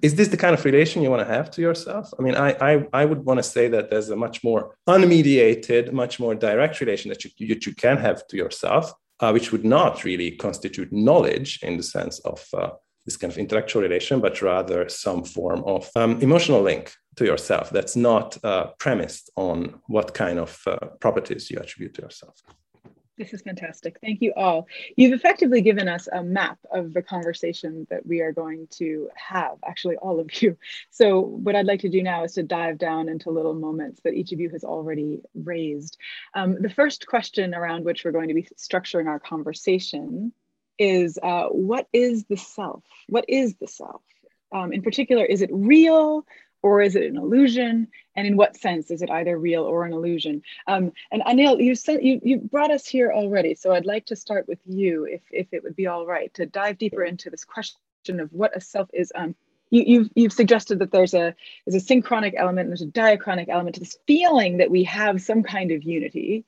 is 0.00 0.14
this 0.14 0.28
the 0.28 0.36
kind 0.36 0.54
of 0.54 0.64
relation 0.64 1.02
you 1.02 1.10
want 1.10 1.26
to 1.26 1.34
have 1.34 1.50
to 1.52 1.60
yourself? 1.60 2.12
I 2.18 2.22
mean, 2.22 2.34
I, 2.34 2.50
I, 2.60 2.86
I 2.92 3.04
would 3.04 3.24
want 3.24 3.38
to 3.38 3.42
say 3.42 3.68
that 3.68 3.90
there's 3.90 4.08
a 4.10 4.16
much 4.16 4.42
more 4.42 4.74
unmediated, 4.88 5.92
much 5.92 6.18
more 6.18 6.34
direct 6.34 6.80
relation 6.80 7.10
that 7.10 7.24
you, 7.24 7.48
that 7.48 7.66
you 7.66 7.74
can 7.74 7.98
have 7.98 8.26
to 8.28 8.36
yourself, 8.36 8.92
uh, 9.20 9.30
which 9.30 9.52
would 9.52 9.64
not 9.64 10.04
really 10.04 10.30
constitute 10.32 10.90
knowledge 10.92 11.58
in 11.62 11.76
the 11.76 11.82
sense 11.82 12.18
of 12.20 12.46
uh, 12.54 12.70
this 13.04 13.18
kind 13.18 13.32
of 13.32 13.38
intellectual 13.38 13.82
relation, 13.82 14.20
but 14.20 14.40
rather 14.40 14.88
some 14.88 15.22
form 15.22 15.62
of 15.66 15.90
um, 15.96 16.18
emotional 16.22 16.62
link 16.62 16.94
to 17.16 17.24
yourself 17.26 17.70
that's 17.70 17.94
not 17.94 18.42
uh, 18.42 18.68
premised 18.78 19.30
on 19.36 19.80
what 19.86 20.14
kind 20.14 20.38
of 20.38 20.60
uh, 20.66 20.76
properties 21.00 21.50
you 21.50 21.58
attribute 21.58 21.94
to 21.94 22.02
yourself. 22.02 22.42
This 23.16 23.32
is 23.32 23.42
fantastic. 23.42 23.98
Thank 24.00 24.22
you 24.22 24.32
all. 24.36 24.66
You've 24.96 25.12
effectively 25.12 25.60
given 25.60 25.86
us 25.86 26.08
a 26.12 26.22
map 26.24 26.58
of 26.72 26.92
the 26.92 27.02
conversation 27.02 27.86
that 27.88 28.04
we 28.04 28.20
are 28.20 28.32
going 28.32 28.66
to 28.72 29.08
have, 29.14 29.56
actually, 29.64 29.96
all 29.96 30.18
of 30.18 30.42
you. 30.42 30.56
So, 30.90 31.20
what 31.20 31.54
I'd 31.54 31.66
like 31.66 31.80
to 31.80 31.88
do 31.88 32.02
now 32.02 32.24
is 32.24 32.32
to 32.34 32.42
dive 32.42 32.78
down 32.78 33.08
into 33.08 33.30
little 33.30 33.54
moments 33.54 34.00
that 34.02 34.14
each 34.14 34.32
of 34.32 34.40
you 34.40 34.50
has 34.50 34.64
already 34.64 35.22
raised. 35.32 35.96
Um, 36.34 36.60
the 36.60 36.68
first 36.68 37.06
question 37.06 37.54
around 37.54 37.84
which 37.84 38.04
we're 38.04 38.10
going 38.10 38.28
to 38.28 38.34
be 38.34 38.48
structuring 38.58 39.06
our 39.06 39.20
conversation 39.20 40.32
is 40.76 41.16
uh, 41.22 41.44
what 41.46 41.86
is 41.92 42.24
the 42.24 42.36
self? 42.36 42.82
What 43.08 43.26
is 43.28 43.54
the 43.56 43.68
self? 43.68 44.02
Um, 44.52 44.72
in 44.72 44.82
particular, 44.82 45.24
is 45.24 45.42
it 45.42 45.50
real? 45.52 46.26
Or 46.64 46.80
is 46.80 46.96
it 46.96 47.04
an 47.04 47.18
illusion? 47.18 47.88
And 48.16 48.26
in 48.26 48.38
what 48.38 48.56
sense 48.56 48.90
is 48.90 49.02
it 49.02 49.10
either 49.10 49.38
real 49.38 49.64
or 49.64 49.84
an 49.84 49.92
illusion? 49.92 50.40
Um, 50.66 50.92
and 51.12 51.20
Anil, 51.20 51.62
you 51.62 51.74
sent 51.74 52.02
you 52.02 52.20
you 52.24 52.38
brought 52.38 52.70
us 52.70 52.86
here 52.86 53.12
already, 53.12 53.54
so 53.54 53.72
I'd 53.72 53.84
like 53.84 54.06
to 54.06 54.16
start 54.16 54.48
with 54.48 54.60
you, 54.64 55.04
if 55.04 55.20
if 55.30 55.52
it 55.52 55.62
would 55.62 55.76
be 55.76 55.88
all 55.88 56.06
right, 56.06 56.32
to 56.34 56.46
dive 56.46 56.78
deeper 56.78 57.04
into 57.04 57.28
this 57.28 57.44
question 57.44 58.18
of 58.18 58.32
what 58.32 58.56
a 58.56 58.62
self 58.62 58.88
is. 58.94 59.12
Um, 59.14 59.34
you, 59.68 59.80
have 59.80 59.88
you've, 59.88 60.10
you've 60.14 60.32
suggested 60.32 60.78
that 60.78 60.90
there's 60.90 61.12
a 61.12 61.34
there's 61.66 61.82
a 61.82 61.84
synchronic 61.84 62.32
element, 62.34 62.60
and 62.60 62.70
there's 62.70 62.80
a 62.80 62.86
diachronic 62.86 63.50
element 63.50 63.74
to 63.74 63.80
this 63.80 63.98
feeling 64.06 64.56
that 64.56 64.70
we 64.70 64.84
have 64.84 65.20
some 65.20 65.42
kind 65.42 65.70
of 65.70 65.82
unity. 65.82 66.46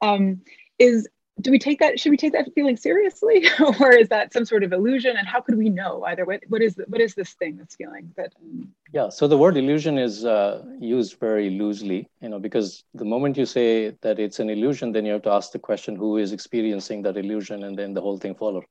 Um, 0.00 0.40
is 0.78 1.08
do 1.40 1.50
we 1.50 1.58
take 1.58 1.78
that 1.78 2.00
should 2.00 2.10
we 2.10 2.16
take 2.16 2.32
that 2.32 2.52
feeling 2.54 2.76
seriously? 2.76 3.46
Or 3.80 3.92
is 3.92 4.08
that 4.08 4.32
some 4.32 4.44
sort 4.44 4.62
of 4.62 4.72
illusion? 4.72 5.16
And 5.16 5.26
how 5.26 5.40
could 5.40 5.56
we 5.56 5.68
know 5.68 6.04
either 6.04 6.24
what, 6.24 6.42
what 6.48 6.62
is 6.62 6.74
the, 6.74 6.84
what 6.88 7.00
is 7.00 7.14
this 7.14 7.32
thing 7.34 7.56
that's 7.56 7.76
feeling 7.76 8.12
that 8.16 8.32
um... 8.40 8.68
yeah 8.92 9.08
so 9.08 9.28
the 9.28 9.38
word 9.38 9.56
illusion 9.56 9.98
is 9.98 10.24
uh, 10.24 10.64
used 10.80 11.18
very 11.20 11.50
loosely 11.50 12.08
you 12.20 12.28
know 12.28 12.38
because 12.38 12.84
the 12.94 13.04
moment 13.04 13.36
you 13.36 13.46
say 13.46 13.90
that 14.02 14.18
it's 14.18 14.40
an 14.40 14.50
illusion 14.50 14.92
then 14.92 15.04
you 15.04 15.12
have 15.12 15.22
to 15.22 15.30
ask 15.30 15.52
the 15.52 15.58
question 15.58 15.96
who 15.96 16.16
is 16.16 16.32
experiencing 16.32 17.02
that 17.02 17.16
illusion? 17.16 17.64
And 17.64 17.78
then 17.78 17.94
the 17.94 18.00
whole 18.00 18.18
thing 18.18 18.34
fall, 18.34 18.62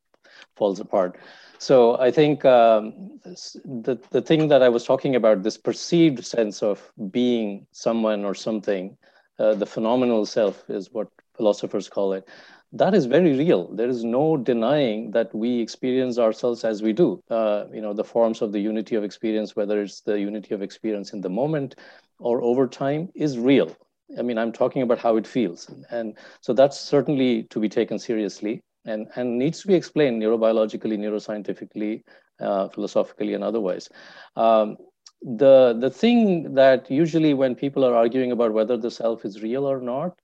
falls 0.55 0.79
apart. 0.79 1.17
So 1.59 1.99
i 1.99 2.11
think 2.11 2.45
um, 2.45 3.19
the, 3.23 3.99
the 4.11 4.21
thing 4.21 4.47
that 4.49 4.61
i 4.61 4.69
was 4.69 4.83
talking 4.83 5.15
about 5.15 5.41
this 5.41 5.57
perceived 5.57 6.23
sense 6.23 6.61
of 6.61 6.91
being 7.09 7.65
someone 7.71 8.25
or 8.25 8.35
something 8.35 8.95
uh, 9.39 9.53
the 9.55 9.65
phenomenal 9.65 10.25
self 10.25 10.69
is 10.69 10.91
what 10.91 11.07
philosophers 11.35 11.87
call 11.87 12.13
it 12.13 12.27
that 12.73 12.93
is 12.93 13.05
very 13.05 13.37
real. 13.37 13.73
There 13.73 13.87
is 13.87 14.03
no 14.03 14.37
denying 14.37 15.11
that 15.11 15.33
we 15.33 15.59
experience 15.61 16.17
ourselves 16.17 16.63
as 16.63 16.81
we 16.81 16.93
do. 16.93 17.21
Uh, 17.29 17.65
you 17.73 17.81
know, 17.81 17.93
the 17.93 18.03
forms 18.03 18.41
of 18.41 18.51
the 18.51 18.59
unity 18.59 18.95
of 18.95 19.03
experience, 19.03 19.55
whether 19.55 19.81
it's 19.81 20.01
the 20.01 20.19
unity 20.19 20.53
of 20.53 20.61
experience 20.61 21.13
in 21.13 21.21
the 21.21 21.29
moment 21.29 21.75
or 22.19 22.41
over 22.41 22.67
time, 22.67 23.09
is 23.15 23.37
real. 23.37 23.75
I 24.17 24.21
mean, 24.21 24.37
I'm 24.37 24.51
talking 24.51 24.81
about 24.81 24.99
how 24.99 25.17
it 25.17 25.27
feels. 25.27 25.69
And 25.89 26.17
so 26.41 26.53
that's 26.53 26.79
certainly 26.79 27.43
to 27.43 27.59
be 27.59 27.69
taken 27.69 27.99
seriously 27.99 28.61
and, 28.85 29.07
and 29.15 29.37
needs 29.37 29.61
to 29.61 29.67
be 29.67 29.75
explained 29.75 30.21
neurobiologically, 30.21 30.97
neuroscientifically, 30.97 32.03
uh, 32.39 32.69
philosophically, 32.69 33.33
and 33.33 33.43
otherwise. 33.43 33.89
Um, 34.35 34.77
the, 35.21 35.77
the 35.79 35.89
thing 35.89 36.53
that 36.53 36.89
usually 36.91 37.33
when 37.33 37.55
people 37.55 37.83
are 37.83 37.95
arguing 37.95 38.31
about 38.31 38.53
whether 38.53 38.77
the 38.77 38.91
self 38.91 39.25
is 39.25 39.41
real 39.41 39.65
or 39.65 39.81
not, 39.81 40.17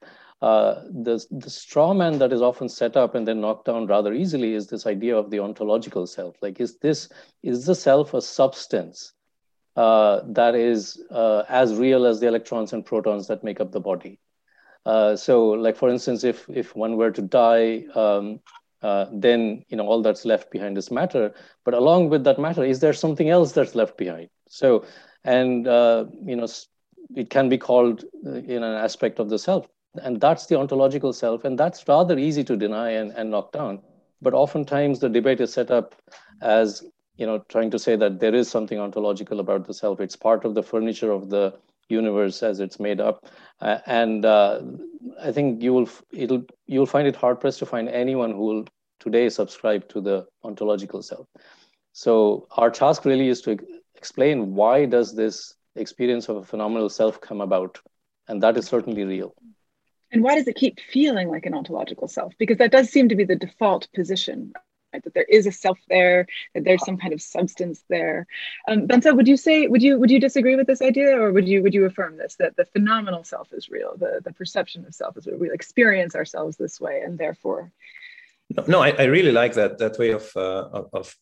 uh, 0.43 0.83
the, 0.89 1.25
the 1.31 1.49
straw 1.49 1.93
man 1.93 2.17
that 2.17 2.33
is 2.33 2.41
often 2.41 2.67
set 2.67 2.97
up 2.97 3.15
and 3.15 3.25
then 3.25 3.39
knocked 3.39 3.63
down 3.63 3.87
rather 3.87 4.13
easily 4.13 4.55
is 4.55 4.67
this 4.67 4.85
idea 4.85 5.15
of 5.15 5.29
the 5.29 5.39
ontological 5.39 6.05
self. 6.05 6.35
Like, 6.41 6.59
is 6.59 6.79
this, 6.79 7.07
is 7.43 7.65
the 7.65 7.73
self 7.73 8.13
a 8.13 8.21
substance 8.21 9.13
uh, 9.77 10.19
that 10.27 10.53
is 10.53 11.01
uh, 11.11 11.43
as 11.47 11.77
real 11.77 12.05
as 12.05 12.19
the 12.19 12.27
electrons 12.27 12.73
and 12.73 12.85
protons 12.85 13.27
that 13.27 13.45
make 13.45 13.61
up 13.61 13.71
the 13.71 13.79
body? 13.79 14.19
Uh, 14.85 15.15
so, 15.15 15.51
like, 15.51 15.77
for 15.77 15.87
instance, 15.87 16.25
if, 16.25 16.45
if 16.49 16.75
one 16.75 16.97
were 16.97 17.11
to 17.11 17.21
die, 17.21 17.85
um, 17.95 18.41
uh, 18.81 19.05
then 19.13 19.63
you 19.69 19.77
know 19.77 19.87
all 19.87 20.01
that's 20.01 20.25
left 20.25 20.51
behind 20.51 20.77
is 20.77 20.91
matter. 20.91 21.33
But 21.63 21.73
along 21.73 22.09
with 22.09 22.25
that 22.25 22.37
matter, 22.37 22.65
is 22.65 22.81
there 22.81 22.91
something 22.91 23.29
else 23.29 23.53
that's 23.53 23.75
left 23.75 23.97
behind? 23.97 24.27
So, 24.49 24.85
and 25.23 25.65
uh, 25.65 26.07
you 26.21 26.35
know, 26.35 26.47
it 27.15 27.29
can 27.29 27.47
be 27.47 27.57
called 27.57 28.03
in 28.25 28.61
an 28.61 28.75
aspect 28.75 29.19
of 29.19 29.29
the 29.29 29.39
self 29.39 29.69
and 30.01 30.19
that's 30.19 30.47
the 30.47 30.57
ontological 30.57 31.13
self. 31.13 31.45
And 31.45 31.57
that's 31.57 31.87
rather 31.87 32.17
easy 32.17 32.43
to 32.45 32.57
deny 32.57 32.91
and, 32.91 33.11
and 33.11 33.31
knock 33.31 33.51
down. 33.51 33.81
But 34.21 34.33
oftentimes 34.33 34.99
the 34.99 35.09
debate 35.09 35.41
is 35.41 35.53
set 35.53 35.69
up 35.69 35.95
as 36.41 36.83
you 37.17 37.25
know 37.25 37.43
trying 37.49 37.69
to 37.71 37.79
say 37.79 37.95
that 37.95 38.19
there 38.19 38.33
is 38.33 38.49
something 38.49 38.79
ontological 38.79 39.39
about 39.39 39.67
the 39.67 39.73
self. 39.73 39.99
It's 39.99 40.15
part 40.15 40.45
of 40.45 40.55
the 40.55 40.63
furniture 40.63 41.11
of 41.11 41.29
the 41.29 41.53
universe 41.89 42.41
as 42.41 42.59
it's 42.59 42.79
made 42.79 43.01
up. 43.01 43.25
Uh, 43.59 43.79
and 43.85 44.25
uh, 44.25 44.61
I 45.21 45.31
think 45.31 45.61
you 45.61 45.73
will 45.73 45.89
it'll 46.11 46.45
you'll 46.65 46.85
find 46.85 47.07
it 47.07 47.15
hard 47.15 47.39
pressed 47.39 47.59
to 47.59 47.65
find 47.65 47.89
anyone 47.89 48.31
who 48.31 48.45
will 48.45 48.65
today 48.99 49.29
subscribe 49.29 49.87
to 49.89 50.01
the 50.01 50.25
ontological 50.43 51.01
self. 51.01 51.27
So 51.91 52.47
our 52.51 52.71
task 52.71 53.05
really 53.05 53.27
is 53.27 53.41
to 53.41 53.57
explain 53.95 54.55
why 54.55 54.85
does 54.85 55.13
this 55.15 55.55
experience 55.75 56.29
of 56.29 56.37
a 56.37 56.43
phenomenal 56.43 56.89
self 56.89 57.19
come 57.21 57.41
about, 57.41 57.79
and 58.27 58.41
that 58.41 58.57
is 58.57 58.65
certainly 58.65 59.03
real. 59.03 59.35
And 60.13 60.23
why 60.23 60.35
does 60.35 60.47
it 60.47 60.55
keep 60.55 60.79
feeling 60.79 61.27
like 61.27 61.47
an 61.47 61.55
ontological 61.55 62.07
self? 62.07 62.33
Because 62.37 62.59
that 62.59 62.71
does 62.71 62.89
seem 62.89 63.09
to 63.09 63.15
be 63.15 63.23
the 63.23 63.35
default 63.35 63.87
position, 63.95 64.53
right? 64.93 65.03
That 65.03 65.15
there 65.15 65.25
is 65.27 65.47
a 65.47 65.51
self 65.51 65.79
there, 65.89 66.27
that 66.53 66.63
there's 66.63 66.85
some 66.85 66.97
kind 66.97 67.13
of 67.13 67.21
substance 67.21 67.83
there. 67.89 68.27
Um, 68.67 68.85
Bence, 68.85 69.07
would 69.11 69.27
you 69.27 69.37
say, 69.37 69.65
would 69.65 69.81
you 69.81 69.99
would 69.99 70.11
you 70.11 70.19
disagree 70.19 70.55
with 70.55 70.67
this 70.67 70.83
idea, 70.83 71.19
or 71.19 71.31
would 71.31 71.47
you 71.47 71.63
would 71.63 71.73
you 71.73 71.85
affirm 71.85 72.17
this 72.17 72.35
that 72.35 72.55
the 72.55 72.65
phenomenal 72.65 73.23
self 73.23 73.51
is 73.53 73.69
real, 73.69 73.97
the 73.97 74.21
the 74.23 74.31
perception 74.33 74.85
of 74.85 74.93
self 74.93 75.17
is 75.17 75.25
real, 75.25 75.37
we 75.37 75.51
experience 75.51 76.15
ourselves 76.15 76.57
this 76.57 76.79
way, 76.79 77.01
and 77.03 77.17
therefore. 77.17 77.71
No, 78.55 78.63
no 78.67 78.79
I, 78.81 78.89
I 78.91 79.05
really 79.05 79.31
like 79.31 79.55
that 79.55 79.79
that 79.79 79.97
way 79.97 80.11
of 80.11 80.31
uh, 80.35 80.83
of, 80.93 81.15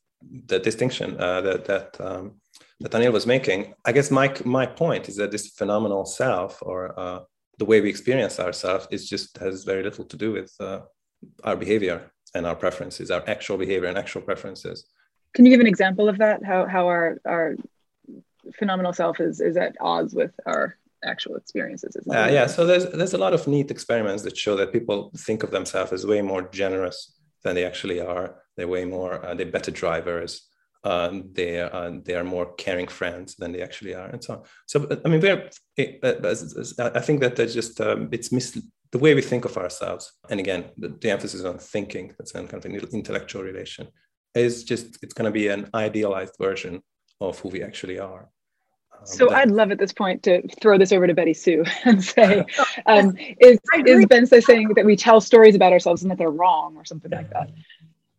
the 0.45 0.59
distinction 0.59 1.19
uh, 1.19 1.41
that 1.41 1.65
that. 1.65 2.01
Um, 2.01 2.33
that 2.81 2.93
Anil 2.93 3.13
was 3.13 3.27
making, 3.27 3.75
I 3.85 3.91
guess 3.91 4.09
my 4.09 4.33
my 4.43 4.65
point 4.65 5.07
is 5.07 5.15
that 5.17 5.29
this 5.29 5.45
phenomenal 5.49 6.03
self, 6.03 6.57
or 6.63 6.99
uh, 6.99 7.19
the 7.61 7.65
way 7.71 7.79
we 7.79 7.89
experience 7.95 8.35
ourselves 8.39 8.87
is 8.95 9.01
just 9.13 9.37
has 9.37 9.63
very 9.71 9.83
little 9.87 10.05
to 10.13 10.17
do 10.17 10.29
with 10.37 10.51
uh, 10.59 10.79
our 11.43 11.55
behavior 11.63 11.97
and 12.35 12.43
our 12.49 12.57
preferences, 12.63 13.11
our 13.15 13.23
actual 13.35 13.57
behavior 13.65 13.87
and 13.91 13.99
actual 14.03 14.23
preferences. 14.29 14.77
Can 15.35 15.45
you 15.45 15.51
give 15.53 15.63
an 15.65 15.71
example 15.75 16.09
of 16.11 16.17
that? 16.23 16.37
How 16.51 16.59
how 16.75 16.83
our 16.93 17.07
our 17.33 17.47
phenomenal 18.59 18.93
self 19.01 19.15
is 19.27 19.35
is 19.49 19.55
at 19.65 19.73
odds 19.79 20.11
with 20.21 20.33
our 20.51 20.63
actual 21.11 21.35
experiences? 21.41 21.91
Uh, 21.97 22.29
yeah, 22.37 22.47
so 22.55 22.65
there's 22.65 22.85
there's 22.97 23.17
a 23.19 23.23
lot 23.25 23.33
of 23.37 23.47
neat 23.53 23.69
experiments 23.69 24.23
that 24.23 24.35
show 24.43 24.55
that 24.57 24.73
people 24.77 24.97
think 25.27 25.39
of 25.43 25.51
themselves 25.51 25.91
as 25.93 26.03
way 26.13 26.21
more 26.31 26.43
generous 26.61 26.97
than 27.43 27.53
they 27.55 27.65
actually 27.71 27.99
are. 28.13 28.27
They're 28.55 28.73
way 28.77 28.85
more 28.85 29.13
uh, 29.25 29.33
they're 29.35 29.55
better 29.57 29.73
drivers 29.83 30.31
um, 30.83 31.29
they 31.33 31.59
are 31.59 31.73
uh, 31.73 31.91
they 32.03 32.15
are 32.15 32.23
more 32.23 32.53
caring 32.53 32.87
friends 32.87 33.35
than 33.35 33.51
they 33.51 33.61
actually 33.61 33.93
are, 33.93 34.07
and 34.07 34.23
so 34.23 34.33
on. 34.33 34.41
So 34.65 34.87
I 35.05 35.09
mean, 35.09 35.21
we're 35.21 35.49
I 35.77 36.99
think 36.99 37.21
that 37.21 37.35
there's 37.35 37.53
just 37.53 37.79
um, 37.81 38.09
it's 38.11 38.31
mis- 38.31 38.61
the 38.91 38.97
way 38.97 39.13
we 39.13 39.21
think 39.21 39.45
of 39.45 39.57
ourselves, 39.57 40.11
and 40.29 40.39
again, 40.39 40.71
the, 40.77 40.89
the 40.89 41.11
emphasis 41.11 41.43
on 41.43 41.59
thinking 41.59 42.13
that's 42.17 42.31
kind 42.31 42.51
of 42.53 42.65
an 42.65 42.75
intellectual 42.91 43.43
relation 43.43 43.87
is 44.33 44.63
just 44.63 44.97
it's 45.03 45.13
going 45.13 45.25
to 45.25 45.31
be 45.31 45.47
an 45.49 45.69
idealized 45.73 46.35
version 46.39 46.81
of 47.19 47.37
who 47.39 47.49
we 47.49 47.61
actually 47.61 47.99
are. 47.99 48.29
Um, 49.01 49.05
so 49.05 49.27
that, 49.27 49.35
I'd 49.35 49.51
love 49.51 49.71
at 49.71 49.79
this 49.79 49.93
point 49.93 50.23
to 50.23 50.47
throw 50.61 50.77
this 50.77 50.91
over 50.91 51.07
to 51.07 51.13
Betty 51.13 51.33
Sue 51.33 51.63
and 51.85 52.03
say, 52.03 52.45
um, 52.85 53.15
is 53.39 53.59
is 53.85 54.05
Ben 54.07 54.25
saying 54.25 54.69
that 54.75 54.85
we 54.85 54.95
tell 54.95 55.21
stories 55.21 55.55
about 55.55 55.73
ourselves 55.73 56.01
and 56.01 56.11
that 56.11 56.17
they're 56.17 56.29
wrong 56.29 56.75
or 56.75 56.85
something 56.85 57.11
like 57.11 57.29
that? 57.31 57.51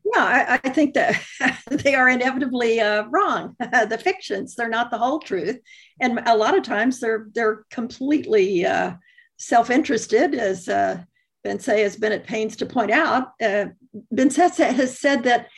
Yeah, 0.05 0.25
I, 0.25 0.61
I 0.65 0.69
think 0.71 0.95
that 0.95 1.23
they 1.71 1.95
are 1.95 2.09
inevitably 2.09 2.81
uh, 2.81 3.05
wrong. 3.11 3.57
the 3.61 4.01
fictions, 4.03 4.55
they're 4.55 4.69
not 4.69 4.91
the 4.91 4.99
whole 4.99 5.21
truth, 5.21 5.59
and 6.01 6.21
a 6.27 6.37
lot 6.37 6.57
of 6.57 6.65
times 6.65 7.01
they're 7.01 7.29
they're 7.35 7.65
completely 7.71 8.67
uh, 8.67 8.95
self-interested, 9.38 10.35
as 10.35 10.69
uh, 10.69 11.03
Bence 11.45 11.67
has 11.67 11.97
been 11.97 12.12
at 12.12 12.27
pains 12.27 12.57
to 12.57 12.67
point 12.67 12.91
out. 12.91 13.33
Uh, 13.43 13.67
Bence 14.11 14.37
has 14.37 14.99
said 14.99 15.25
that 15.25 15.49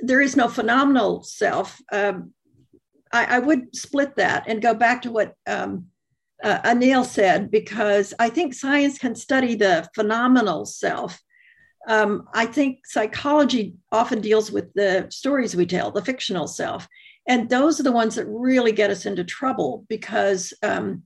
there 0.00 0.20
is 0.20 0.36
no 0.36 0.48
phenomenal 0.48 1.22
self. 1.22 1.80
Um, 1.92 2.32
I, 3.12 3.36
I, 3.36 3.38
would 3.38 3.74
split 3.74 4.16
that 4.16 4.44
and 4.46 4.62
go 4.62 4.74
back 4.74 5.02
to 5.02 5.10
what 5.10 5.34
um, 5.46 5.86
uh, 6.42 6.60
Anil 6.62 7.04
said, 7.04 7.50
because 7.50 8.14
I 8.18 8.28
think 8.28 8.54
science 8.54 8.98
can 8.98 9.14
study 9.14 9.54
the 9.54 9.88
phenomenal 9.94 10.66
self 10.66 11.18
um, 11.88 12.28
I 12.34 12.44
think 12.44 12.86
psychology 12.86 13.74
often 13.90 14.20
deals 14.20 14.52
with 14.52 14.72
the 14.74 15.06
stories 15.10 15.56
we 15.56 15.66
tell, 15.66 15.90
the 15.90 16.04
fictional 16.04 16.46
self. 16.46 16.86
And 17.26 17.48
those 17.48 17.80
are 17.80 17.82
the 17.82 17.92
ones 17.92 18.14
that 18.14 18.26
really 18.26 18.72
get 18.72 18.90
us 18.90 19.06
into 19.06 19.24
trouble 19.24 19.86
because 19.88 20.52
um, 20.62 21.02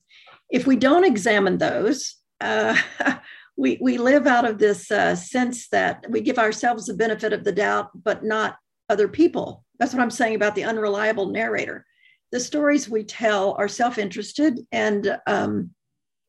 if 0.50 0.66
we 0.66 0.76
don't 0.76 1.04
examine 1.04 1.58
those, 1.58 2.16
uh, 2.40 2.76
we, 3.56 3.78
we 3.80 3.96
live 3.96 4.26
out 4.26 4.44
of 4.44 4.58
this 4.58 4.90
uh, 4.90 5.14
sense 5.14 5.68
that 5.68 6.04
we 6.10 6.20
give 6.20 6.38
ourselves 6.38 6.86
the 6.86 6.94
benefit 6.94 7.32
of 7.32 7.44
the 7.44 7.52
doubt, 7.52 7.90
but 7.94 8.24
not 8.24 8.56
other 8.88 9.06
people. 9.06 9.64
That's 9.78 9.94
what 9.94 10.02
I'm 10.02 10.10
saying 10.10 10.34
about 10.34 10.56
the 10.56 10.64
unreliable 10.64 11.26
narrator. 11.26 11.86
The 12.32 12.40
stories 12.40 12.88
we 12.88 13.04
tell 13.04 13.54
are 13.58 13.68
self 13.68 13.98
interested. 13.98 14.58
And 14.72 15.16
um, 15.28 15.70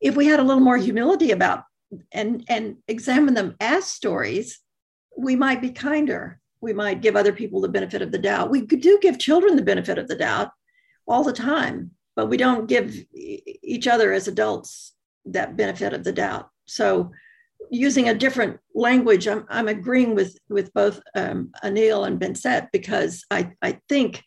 if 0.00 0.16
we 0.16 0.26
had 0.26 0.38
a 0.38 0.44
little 0.44 0.62
more 0.62 0.76
humility 0.76 1.32
about 1.32 1.64
and 2.12 2.44
and 2.48 2.76
examine 2.88 3.34
them 3.34 3.56
as 3.60 3.86
stories, 3.86 4.60
we 5.16 5.36
might 5.36 5.60
be 5.60 5.70
kinder. 5.70 6.40
We 6.60 6.72
might 6.72 7.02
give 7.02 7.16
other 7.16 7.32
people 7.32 7.60
the 7.60 7.68
benefit 7.68 8.02
of 8.02 8.10
the 8.10 8.18
doubt. 8.18 8.50
We 8.50 8.62
do 8.62 8.98
give 9.00 9.18
children 9.18 9.56
the 9.56 9.62
benefit 9.62 9.98
of 9.98 10.08
the 10.08 10.16
doubt 10.16 10.50
all 11.06 11.22
the 11.22 11.32
time, 11.32 11.90
but 12.16 12.26
we 12.26 12.36
don't 12.36 12.66
give 12.66 12.96
each 13.12 13.86
other 13.86 14.12
as 14.12 14.28
adults 14.28 14.94
that 15.26 15.56
benefit 15.56 15.92
of 15.92 16.04
the 16.04 16.12
doubt. 16.12 16.48
So, 16.66 17.10
using 17.70 18.08
a 18.08 18.14
different 18.14 18.58
language, 18.74 19.26
I'm, 19.28 19.44
I'm 19.48 19.68
agreeing 19.68 20.14
with 20.14 20.38
with 20.48 20.72
both 20.72 21.00
um, 21.14 21.52
Anil 21.62 22.06
and 22.06 22.18
Bence 22.18 22.46
because 22.72 23.24
I 23.30 23.52
I 23.62 23.78
think 23.88 24.22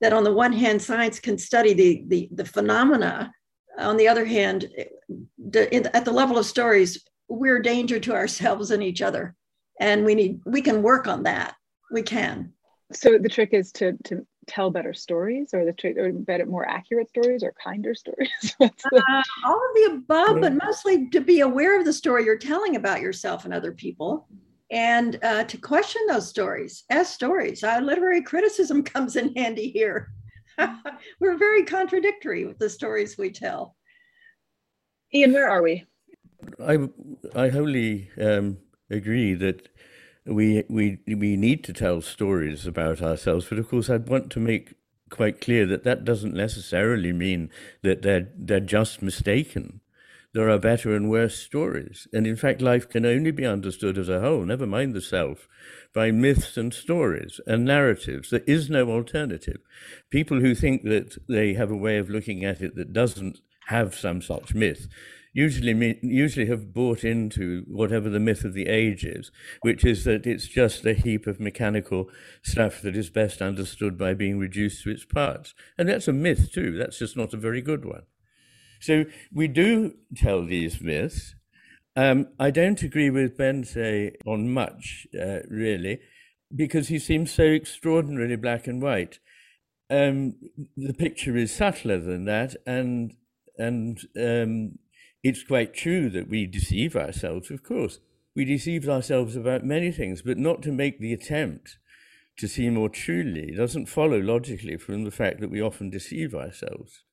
that 0.00 0.12
on 0.12 0.24
the 0.24 0.32
one 0.32 0.52
hand, 0.52 0.82
science 0.82 1.20
can 1.20 1.38
study 1.38 1.72
the 1.72 2.04
the, 2.08 2.28
the 2.32 2.44
phenomena. 2.44 3.32
On 3.78 3.96
the 3.96 4.08
other 4.08 4.24
hand, 4.24 4.68
the, 5.38 5.74
in, 5.74 5.86
at 5.88 6.04
the 6.04 6.12
level 6.12 6.38
of 6.38 6.46
stories, 6.46 7.04
we're 7.28 7.58
a 7.58 7.62
danger 7.62 7.98
to 8.00 8.14
ourselves 8.14 8.70
and 8.70 8.82
each 8.82 9.02
other, 9.02 9.34
and 9.80 10.04
we 10.04 10.14
need 10.14 10.40
we 10.46 10.62
can 10.62 10.82
work 10.82 11.06
on 11.06 11.24
that. 11.24 11.54
We 11.90 12.02
can. 12.02 12.52
So 12.92 13.18
the 13.18 13.28
trick 13.28 13.50
is 13.52 13.72
to 13.72 13.96
to 14.04 14.26
tell 14.46 14.70
better 14.70 14.94
stories 14.94 15.52
or 15.52 15.64
the 15.64 15.72
trick 15.72 15.96
or 15.96 16.12
better 16.12 16.46
more 16.46 16.68
accurate 16.68 17.08
stories 17.08 17.42
or 17.42 17.52
kinder 17.62 17.94
stories? 17.94 18.56
Uh, 18.60 19.22
all 19.44 19.56
of 19.56 19.74
the 19.74 19.92
above 19.94 20.40
but 20.40 20.54
mostly 20.62 21.08
to 21.10 21.20
be 21.20 21.40
aware 21.40 21.78
of 21.78 21.84
the 21.84 21.92
story 21.92 22.24
you're 22.24 22.38
telling 22.38 22.76
about 22.76 23.00
yourself 23.00 23.44
and 23.44 23.52
other 23.52 23.72
people 23.72 24.28
and 24.70 25.18
uh, 25.22 25.44
to 25.44 25.58
question 25.58 26.00
those 26.08 26.28
stories. 26.28 26.84
As 26.90 27.08
stories 27.08 27.64
uh, 27.64 27.80
literary 27.82 28.22
criticism 28.22 28.82
comes 28.94 29.16
in 29.16 29.34
handy 29.34 29.70
here 29.70 30.12
we're 31.20 31.36
very 31.36 31.64
contradictory 31.64 32.44
with 32.44 32.58
the 32.58 32.70
stories 32.70 33.18
we 33.18 33.30
tell 33.30 33.76
iain 35.14 35.32
where 35.32 35.48
are 35.48 35.62
we 35.62 35.84
i 36.66 36.78
i 37.34 37.48
wholly 37.48 38.10
um, 38.20 38.56
agree 38.90 39.34
that 39.34 39.68
we 40.26 40.64
we 40.68 40.98
we 41.06 41.36
need 41.36 41.62
to 41.64 41.72
tell 41.72 42.00
stories 42.00 42.66
about 42.66 43.00
ourselves, 43.00 43.46
but 43.48 43.58
of 43.58 43.68
course, 43.68 43.88
I'd 43.88 44.08
want 44.08 44.30
to 44.32 44.40
make 44.40 44.74
quite 45.08 45.40
clear 45.40 45.66
that 45.66 45.84
that 45.84 46.04
doesn't 46.04 46.34
necessarily 46.34 47.12
mean 47.12 47.50
that 47.82 48.02
they're 48.02 48.28
they're 48.36 48.60
just 48.60 49.02
mistaken. 49.02 49.80
There 50.36 50.50
are 50.50 50.58
better 50.58 50.94
and 50.94 51.08
worse 51.08 51.34
stories, 51.34 52.06
and 52.12 52.26
in 52.26 52.36
fact, 52.36 52.60
life 52.60 52.90
can 52.90 53.06
only 53.06 53.30
be 53.30 53.46
understood 53.46 53.96
as 53.96 54.10
a 54.10 54.20
whole. 54.20 54.44
Never 54.44 54.66
mind 54.66 54.92
the 54.92 55.00
self, 55.00 55.48
by 55.94 56.10
myths 56.10 56.58
and 56.58 56.74
stories 56.74 57.40
and 57.46 57.64
narratives. 57.64 58.28
There 58.28 58.42
is 58.46 58.68
no 58.68 58.90
alternative. 58.90 59.60
People 60.10 60.40
who 60.40 60.54
think 60.54 60.82
that 60.82 61.16
they 61.26 61.54
have 61.54 61.70
a 61.70 61.76
way 61.76 61.96
of 61.96 62.10
looking 62.10 62.44
at 62.44 62.60
it 62.60 62.74
that 62.74 62.92
doesn't 62.92 63.40
have 63.68 63.94
some 63.94 64.20
such 64.20 64.54
myth 64.54 64.88
usually 65.32 65.98
usually 66.02 66.48
have 66.48 66.74
bought 66.74 67.02
into 67.02 67.64
whatever 67.66 68.10
the 68.10 68.20
myth 68.20 68.44
of 68.44 68.52
the 68.52 68.68
age 68.68 69.06
is, 69.06 69.30
which 69.62 69.86
is 69.86 70.04
that 70.04 70.26
it's 70.26 70.48
just 70.48 70.84
a 70.84 70.92
heap 70.92 71.26
of 71.26 71.40
mechanical 71.40 72.10
stuff 72.42 72.82
that 72.82 72.94
is 72.94 73.08
best 73.08 73.40
understood 73.40 73.96
by 73.96 74.12
being 74.12 74.38
reduced 74.38 74.82
to 74.82 74.90
its 74.90 75.06
parts. 75.06 75.54
And 75.78 75.88
that's 75.88 76.08
a 76.08 76.12
myth 76.12 76.52
too. 76.52 76.76
That's 76.76 76.98
just 76.98 77.16
not 77.16 77.32
a 77.32 77.38
very 77.38 77.62
good 77.62 77.86
one. 77.86 78.02
So 78.80 79.04
we 79.32 79.48
do 79.48 79.94
tell 80.16 80.44
these 80.44 80.80
myths. 80.80 81.34
Um, 81.94 82.28
I 82.38 82.50
don't 82.50 82.82
agree 82.82 83.10
with 83.10 83.38
Bence 83.38 83.76
on 84.26 84.52
much, 84.52 85.06
uh, 85.18 85.40
really, 85.48 86.00
because 86.54 86.88
he 86.88 86.98
seems 86.98 87.30
so 87.30 87.44
extraordinarily 87.44 88.36
black 88.36 88.66
and 88.66 88.82
white. 88.82 89.18
Um, 89.88 90.34
the 90.76 90.92
picture 90.92 91.36
is 91.36 91.54
subtler 91.54 91.98
than 91.98 92.24
that, 92.26 92.56
and 92.66 93.14
and 93.56 93.98
um, 94.20 94.78
it's 95.22 95.42
quite 95.42 95.74
true 95.74 96.10
that 96.10 96.28
we 96.28 96.46
deceive 96.46 96.96
ourselves, 96.96 97.50
of 97.50 97.62
course. 97.62 98.00
We 98.34 98.44
deceive 98.44 98.86
ourselves 98.88 99.34
about 99.34 99.64
many 99.64 99.90
things, 99.90 100.20
but 100.20 100.36
not 100.36 100.62
to 100.62 100.72
make 100.72 101.00
the 101.00 101.14
attempt 101.14 101.78
to 102.36 102.46
see 102.46 102.68
more 102.68 102.90
truly 102.90 103.54
doesn't 103.56 103.86
follow 103.86 104.18
logically 104.18 104.76
from 104.76 105.04
the 105.04 105.10
fact 105.10 105.40
that 105.40 105.50
we 105.50 105.62
often 105.62 105.88
deceive 105.88 106.34
ourselves. 106.34 107.05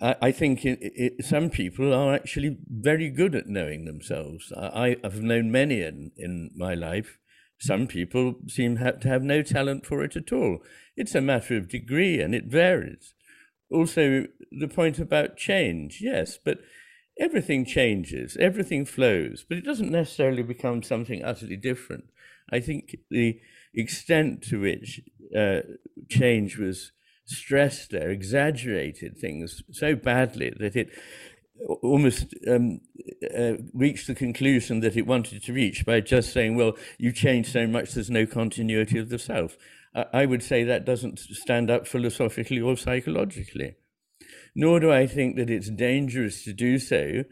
I, 0.00 0.16
I 0.22 0.32
think 0.32 0.64
it, 0.64 0.78
it, 0.80 1.24
some 1.24 1.50
people 1.50 1.92
are 1.92 2.14
actually 2.14 2.58
very 2.68 3.10
good 3.10 3.34
at 3.34 3.48
knowing 3.48 3.84
themselves. 3.84 4.52
I, 4.56 4.96
have 5.02 5.22
known 5.22 5.50
many 5.50 5.82
in, 5.82 6.12
in 6.16 6.50
my 6.54 6.74
life. 6.74 7.18
Some 7.58 7.86
people 7.86 8.36
seem 8.46 8.76
ha- 8.76 8.92
to 8.92 9.08
have 9.08 9.22
no 9.22 9.42
talent 9.42 9.84
for 9.84 10.04
it 10.04 10.16
at 10.16 10.32
all. 10.32 10.58
It's 10.96 11.14
a 11.14 11.20
matter 11.20 11.56
of 11.56 11.68
degree 11.68 12.20
and 12.20 12.34
it 12.34 12.46
varies. 12.46 13.14
Also, 13.70 14.26
the 14.50 14.68
point 14.68 14.98
about 14.98 15.36
change, 15.36 15.98
yes, 16.00 16.38
but 16.42 16.58
everything 17.18 17.64
changes, 17.64 18.36
everything 18.40 18.84
flows, 18.86 19.44
but 19.46 19.58
it 19.58 19.64
doesn't 19.64 19.90
necessarily 19.90 20.42
become 20.42 20.82
something 20.82 21.22
utterly 21.24 21.56
different. 21.56 22.04
I 22.50 22.60
think 22.60 22.96
the 23.10 23.40
extent 23.74 24.42
to 24.44 24.60
which 24.60 25.00
uh, 25.36 25.60
change 26.08 26.56
was 26.56 26.92
stressed 27.28 27.90
there 27.90 28.10
exaggerated 28.10 29.18
things 29.18 29.62
so 29.70 29.94
badly 29.94 30.52
that 30.58 30.76
it 30.76 30.88
almost 31.82 32.34
um, 32.46 32.80
uh, 33.36 33.54
reached 33.74 34.06
the 34.06 34.14
conclusion 34.14 34.80
that 34.80 34.96
it 34.96 35.06
wanted 35.06 35.42
to 35.42 35.52
reach 35.52 35.84
by 35.84 36.00
just 36.00 36.32
saying, 36.32 36.56
well, 36.56 36.76
you 36.98 37.12
change 37.12 37.50
so 37.50 37.66
much, 37.66 37.92
there's 37.92 38.10
no 38.10 38.24
continuity 38.26 38.98
of 38.98 39.08
the 39.08 39.18
self. 39.18 39.56
I, 39.94 40.06
I 40.12 40.26
would 40.26 40.42
say 40.42 40.64
that 40.64 40.84
doesn't 40.84 41.18
stand 41.18 41.70
up 41.70 41.86
philosophically 41.86 42.60
or 42.60 42.76
psychologically 42.76 43.74
nor 44.54 44.80
do 44.80 44.92
I 44.92 45.06
think 45.06 45.36
that 45.36 45.50
it's 45.50 45.70
dangerous 45.70 46.42
to 46.44 46.52
do 46.52 46.78
so. 46.78 47.24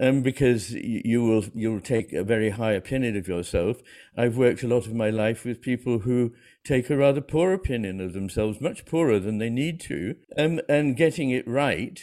Um, 0.00 0.22
because 0.22 0.72
you 0.72 1.22
will 1.22 1.44
you'll 1.54 1.80
take 1.80 2.14
a 2.14 2.24
very 2.24 2.50
high 2.50 2.72
opinion 2.72 3.14
of 3.16 3.28
yourself. 3.28 3.82
I've 4.16 4.38
worked 4.38 4.62
a 4.62 4.68
lot 4.68 4.86
of 4.86 4.94
my 4.94 5.10
life 5.10 5.44
with 5.44 5.60
people 5.60 6.00
who 6.00 6.32
take 6.64 6.88
a 6.88 6.96
rather 6.96 7.20
poor 7.20 7.52
opinion 7.52 8.00
of 8.00 8.14
themselves, 8.14 8.60
much 8.60 8.86
poorer 8.86 9.18
than 9.18 9.36
they 9.36 9.50
need 9.50 9.80
to. 9.80 10.16
Um, 10.36 10.60
and 10.66 10.96
getting 10.96 11.30
it 11.30 11.46
right 11.46 12.00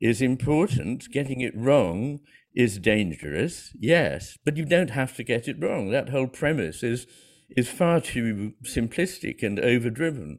is 0.00 0.20
important. 0.20 1.08
Getting 1.12 1.40
it 1.40 1.56
wrong 1.56 2.18
is 2.54 2.78
dangerous, 2.78 3.72
yes, 3.78 4.36
but 4.44 4.56
you 4.56 4.64
don't 4.64 4.90
have 4.90 5.14
to 5.16 5.22
get 5.22 5.46
it 5.46 5.62
wrong. 5.62 5.90
That 5.90 6.08
whole 6.08 6.26
premise 6.26 6.82
is 6.82 7.06
is 7.56 7.68
far 7.68 8.00
too 8.00 8.52
simplistic 8.64 9.42
and 9.42 9.58
overdriven. 9.58 10.38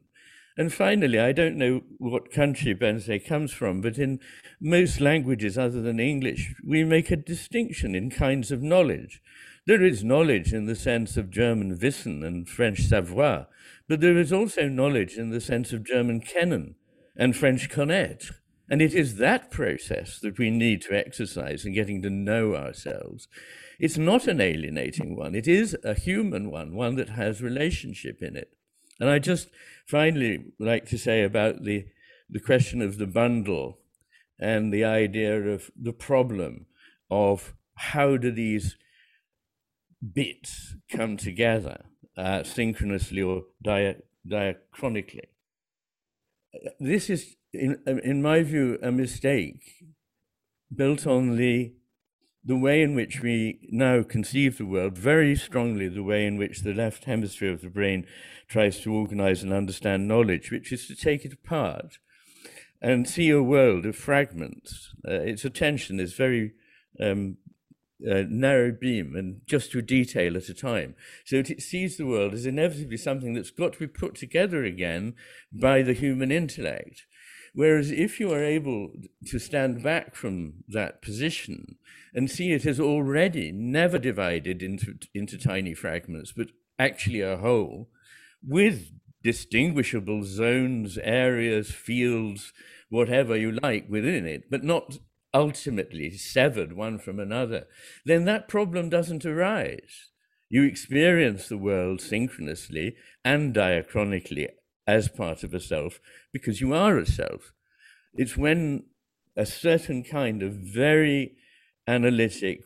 And 0.56 0.72
finally, 0.72 1.18
I 1.18 1.32
don't 1.32 1.56
know 1.56 1.82
what 1.98 2.30
country 2.30 2.74
Bence 2.74 3.08
comes 3.26 3.52
from, 3.52 3.80
but 3.80 3.98
in 3.98 4.20
most 4.60 5.00
languages 5.00 5.56
other 5.56 5.80
than 5.80 5.98
English, 5.98 6.54
we 6.66 6.84
make 6.84 7.10
a 7.10 7.16
distinction 7.16 7.94
in 7.94 8.10
kinds 8.10 8.52
of 8.52 8.62
knowledge. 8.62 9.22
There 9.66 9.82
is 9.82 10.04
knowledge 10.04 10.52
in 10.52 10.66
the 10.66 10.74
sense 10.74 11.16
of 11.16 11.30
German 11.30 11.78
Wissen 11.78 12.22
and 12.22 12.48
French 12.48 12.82
savoir, 12.82 13.46
but 13.88 14.00
there 14.00 14.18
is 14.18 14.32
also 14.32 14.68
knowledge 14.68 15.16
in 15.16 15.30
the 15.30 15.40
sense 15.40 15.72
of 15.72 15.84
German 15.84 16.20
kennen 16.20 16.74
and 17.16 17.34
French 17.34 17.70
connaître. 17.70 18.32
And 18.68 18.82
it 18.82 18.94
is 18.94 19.16
that 19.16 19.50
process 19.50 20.18
that 20.20 20.38
we 20.38 20.50
need 20.50 20.82
to 20.82 20.96
exercise 20.96 21.64
in 21.64 21.74
getting 21.74 22.02
to 22.02 22.10
know 22.10 22.54
ourselves. 22.56 23.28
It's 23.78 23.98
not 23.98 24.26
an 24.26 24.40
alienating 24.40 25.16
one, 25.16 25.34
it 25.34 25.48
is 25.48 25.76
a 25.82 25.94
human 25.94 26.50
one, 26.50 26.74
one 26.74 26.96
that 26.96 27.10
has 27.10 27.40
relationship 27.40 28.22
in 28.22 28.36
it. 28.36 28.52
And 29.02 29.10
I 29.10 29.18
just 29.18 29.48
finally 29.84 30.52
like 30.60 30.86
to 30.90 30.96
say 30.96 31.24
about 31.24 31.64
the, 31.64 31.86
the 32.30 32.38
question 32.38 32.80
of 32.80 32.98
the 32.98 33.06
bundle 33.08 33.78
and 34.38 34.72
the 34.72 34.84
idea 34.84 35.42
of 35.42 35.72
the 35.76 35.92
problem 35.92 36.66
of 37.10 37.52
how 37.74 38.16
do 38.16 38.30
these 38.30 38.76
bits 40.14 40.76
come 40.88 41.16
together 41.16 41.86
uh, 42.16 42.44
synchronously 42.44 43.20
or 43.22 43.42
dia- 43.60 44.02
diachronically. 44.24 45.30
This 46.78 47.10
is, 47.10 47.34
in, 47.52 47.82
in 48.04 48.22
my 48.22 48.44
view, 48.44 48.78
a 48.84 48.92
mistake 48.92 49.84
built 50.72 51.08
on 51.08 51.34
the 51.36 51.74
the 52.44 52.56
way 52.56 52.82
in 52.82 52.94
which 52.94 53.20
we 53.20 53.60
now 53.70 54.02
conceive 54.02 54.58
the 54.58 54.66
world, 54.66 54.98
very 54.98 55.36
strongly 55.36 55.88
the 55.88 56.02
way 56.02 56.26
in 56.26 56.36
which 56.36 56.60
the 56.60 56.74
left 56.74 57.04
hemisphere 57.04 57.52
of 57.52 57.60
the 57.60 57.70
brain 57.70 58.04
tries 58.48 58.80
to 58.80 58.92
organize 58.92 59.42
and 59.42 59.52
understand 59.52 60.08
knowledge, 60.08 60.50
which 60.50 60.72
is 60.72 60.86
to 60.86 60.96
take 60.96 61.24
it 61.24 61.32
apart 61.32 61.98
and 62.80 63.08
see 63.08 63.30
a 63.30 63.42
world 63.42 63.86
of 63.86 63.94
fragments. 63.94 64.92
Uh, 65.06 65.12
its 65.12 65.44
attention 65.44 66.00
is 66.00 66.14
very 66.14 66.52
um, 67.00 67.36
uh, 68.10 68.24
narrow 68.28 68.72
beam 68.72 69.14
and 69.14 69.42
just 69.46 69.70
to 69.70 69.80
detail 69.80 70.36
at 70.36 70.48
a 70.48 70.54
time. 70.54 70.96
So 71.24 71.36
it 71.36 71.62
sees 71.62 71.96
the 71.96 72.06
world 72.06 72.34
as 72.34 72.44
inevitably 72.44 72.96
something 72.96 73.34
that's 73.34 73.50
got 73.50 73.74
to 73.74 73.78
be 73.78 73.86
put 73.86 74.16
together 74.16 74.64
again 74.64 75.14
by 75.52 75.82
the 75.82 75.92
human 75.92 76.32
intellect. 76.32 77.06
Whereas 77.54 77.90
if 77.90 78.18
you 78.18 78.32
are 78.32 78.42
able 78.42 78.92
to 79.26 79.38
stand 79.38 79.82
back 79.82 80.14
from 80.14 80.64
that 80.68 81.02
position 81.02 81.76
and 82.14 82.30
see 82.30 82.52
it 82.52 82.64
as 82.64 82.80
already 82.80 83.52
never 83.52 83.98
divided 83.98 84.62
into, 84.62 84.94
into 85.14 85.36
tiny 85.36 85.74
fragments, 85.74 86.32
but 86.32 86.48
actually 86.78 87.20
a 87.20 87.36
whole, 87.36 87.90
with 88.42 88.92
distinguishable 89.22 90.24
zones, 90.24 90.98
areas, 91.02 91.70
fields, 91.70 92.52
whatever 92.88 93.36
you 93.36 93.52
like 93.62 93.86
within 93.88 94.26
it, 94.26 94.50
but 94.50 94.64
not 94.64 94.98
ultimately 95.34 96.10
severed 96.10 96.72
one 96.72 96.98
from 96.98 97.20
another, 97.20 97.66
then 98.04 98.24
that 98.24 98.48
problem 98.48 98.88
doesn't 98.88 99.26
arise. 99.26 100.10
You 100.48 100.64
experience 100.64 101.48
the 101.48 101.58
world 101.58 102.00
synchronously 102.00 102.96
and 103.24 103.54
diachronically 103.54 104.48
as 104.86 105.08
part 105.08 105.42
of 105.42 105.54
a 105.54 105.60
self 105.60 106.00
because 106.32 106.60
you 106.60 106.74
are 106.74 106.98
a 106.98 107.06
self. 107.06 107.52
It's 108.14 108.36
when 108.36 108.84
a 109.36 109.46
certain 109.46 110.04
kind 110.04 110.42
of 110.42 110.54
very 110.54 111.36
analytic, 111.86 112.62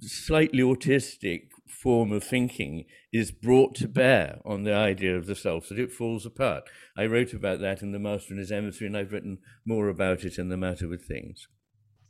slightly 0.00 0.62
autistic 0.62 1.48
form 1.68 2.12
of 2.12 2.24
thinking 2.24 2.84
is 3.12 3.30
brought 3.30 3.74
to 3.76 3.88
bear 3.88 4.40
on 4.44 4.64
the 4.64 4.74
idea 4.74 5.16
of 5.16 5.26
the 5.26 5.34
self 5.34 5.68
that 5.68 5.78
it 5.78 5.92
falls 5.92 6.26
apart. 6.26 6.64
I 6.96 7.06
wrote 7.06 7.32
about 7.32 7.60
that 7.60 7.82
in 7.82 7.92
The 7.92 7.98
Master 7.98 8.32
and 8.32 8.38
His 8.38 8.52
Emissary, 8.52 8.88
and 8.88 8.96
I've 8.96 9.12
written 9.12 9.38
more 9.64 9.88
about 9.88 10.24
it 10.24 10.38
in 10.38 10.48
The 10.48 10.56
Matter 10.56 10.88
with 10.88 11.04
Things. 11.04 11.48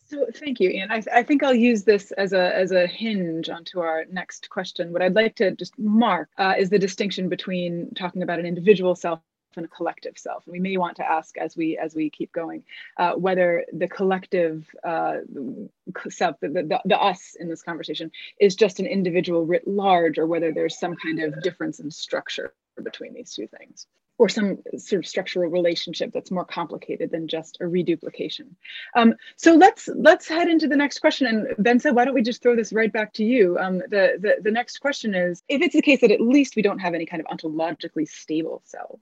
So 0.06 0.26
thank 0.34 0.58
you, 0.58 0.70
Iain. 0.70 0.90
I, 0.90 1.02
I 1.14 1.22
think 1.22 1.44
I'll 1.44 1.54
use 1.54 1.84
this 1.84 2.10
as 2.12 2.32
a 2.32 2.52
as 2.56 2.72
a 2.72 2.84
hinge 2.88 3.48
onto 3.48 3.78
our 3.78 4.06
next 4.10 4.50
question. 4.50 4.92
What 4.92 5.02
I'd 5.02 5.14
like 5.14 5.36
to 5.36 5.52
just 5.52 5.78
mark 5.78 6.28
uh, 6.36 6.54
is 6.58 6.68
the 6.68 6.80
distinction 6.80 7.28
between 7.28 7.92
talking 7.94 8.24
about 8.24 8.40
an 8.40 8.46
individual 8.46 8.96
self 8.96 9.20
and 9.56 9.64
a 9.64 9.68
collective 9.68 10.18
self. 10.18 10.46
And 10.46 10.52
we 10.52 10.60
may 10.60 10.76
want 10.76 10.96
to 10.96 11.10
ask 11.10 11.36
as 11.38 11.56
we 11.56 11.78
as 11.78 11.94
we 11.94 12.10
keep 12.10 12.32
going 12.32 12.64
uh, 12.96 13.12
whether 13.12 13.64
the 13.72 13.88
collective 13.88 14.66
uh, 14.84 15.18
self, 16.08 16.38
the, 16.40 16.48
the, 16.48 16.80
the, 16.84 16.98
us 16.98 17.36
in 17.38 17.48
this 17.48 17.62
conversation, 17.62 18.10
is 18.38 18.54
just 18.54 18.80
an 18.80 18.86
individual 18.86 19.44
writ 19.46 19.66
large, 19.66 20.18
or 20.18 20.26
whether 20.26 20.52
there's 20.52 20.78
some 20.78 20.96
kind 20.96 21.20
of 21.20 21.42
difference 21.42 21.80
in 21.80 21.90
structure 21.90 22.54
between 22.82 23.14
these 23.14 23.34
two 23.34 23.46
things 23.46 23.86
or 24.20 24.28
some 24.28 24.58
sort 24.76 24.98
of 24.98 25.08
structural 25.08 25.48
relationship 25.48 26.12
that's 26.12 26.30
more 26.30 26.44
complicated 26.44 27.10
than 27.10 27.26
just 27.26 27.56
a 27.60 27.66
reduplication. 27.66 28.54
Um, 28.94 29.14
so 29.36 29.54
let's 29.54 29.88
let's 29.94 30.28
head 30.28 30.46
into 30.46 30.68
the 30.68 30.76
next 30.76 30.98
question. 30.98 31.26
And 31.26 31.54
Bence, 31.58 31.86
why 31.90 32.04
don't 32.04 32.12
we 32.12 32.20
just 32.20 32.42
throw 32.42 32.54
this 32.54 32.70
right 32.70 32.92
back 32.92 33.14
to 33.14 33.24
you? 33.24 33.56
Um, 33.58 33.78
the, 33.78 34.18
the 34.20 34.36
the 34.42 34.50
next 34.50 34.78
question 34.78 35.14
is: 35.14 35.42
If 35.48 35.62
it's 35.62 35.74
the 35.74 35.80
case 35.80 36.02
that 36.02 36.10
at 36.10 36.20
least 36.20 36.54
we 36.54 36.60
don't 36.60 36.80
have 36.80 36.92
any 36.92 37.06
kind 37.06 37.24
of 37.24 37.34
ontologically 37.34 38.06
stable 38.06 38.60
self, 38.66 39.00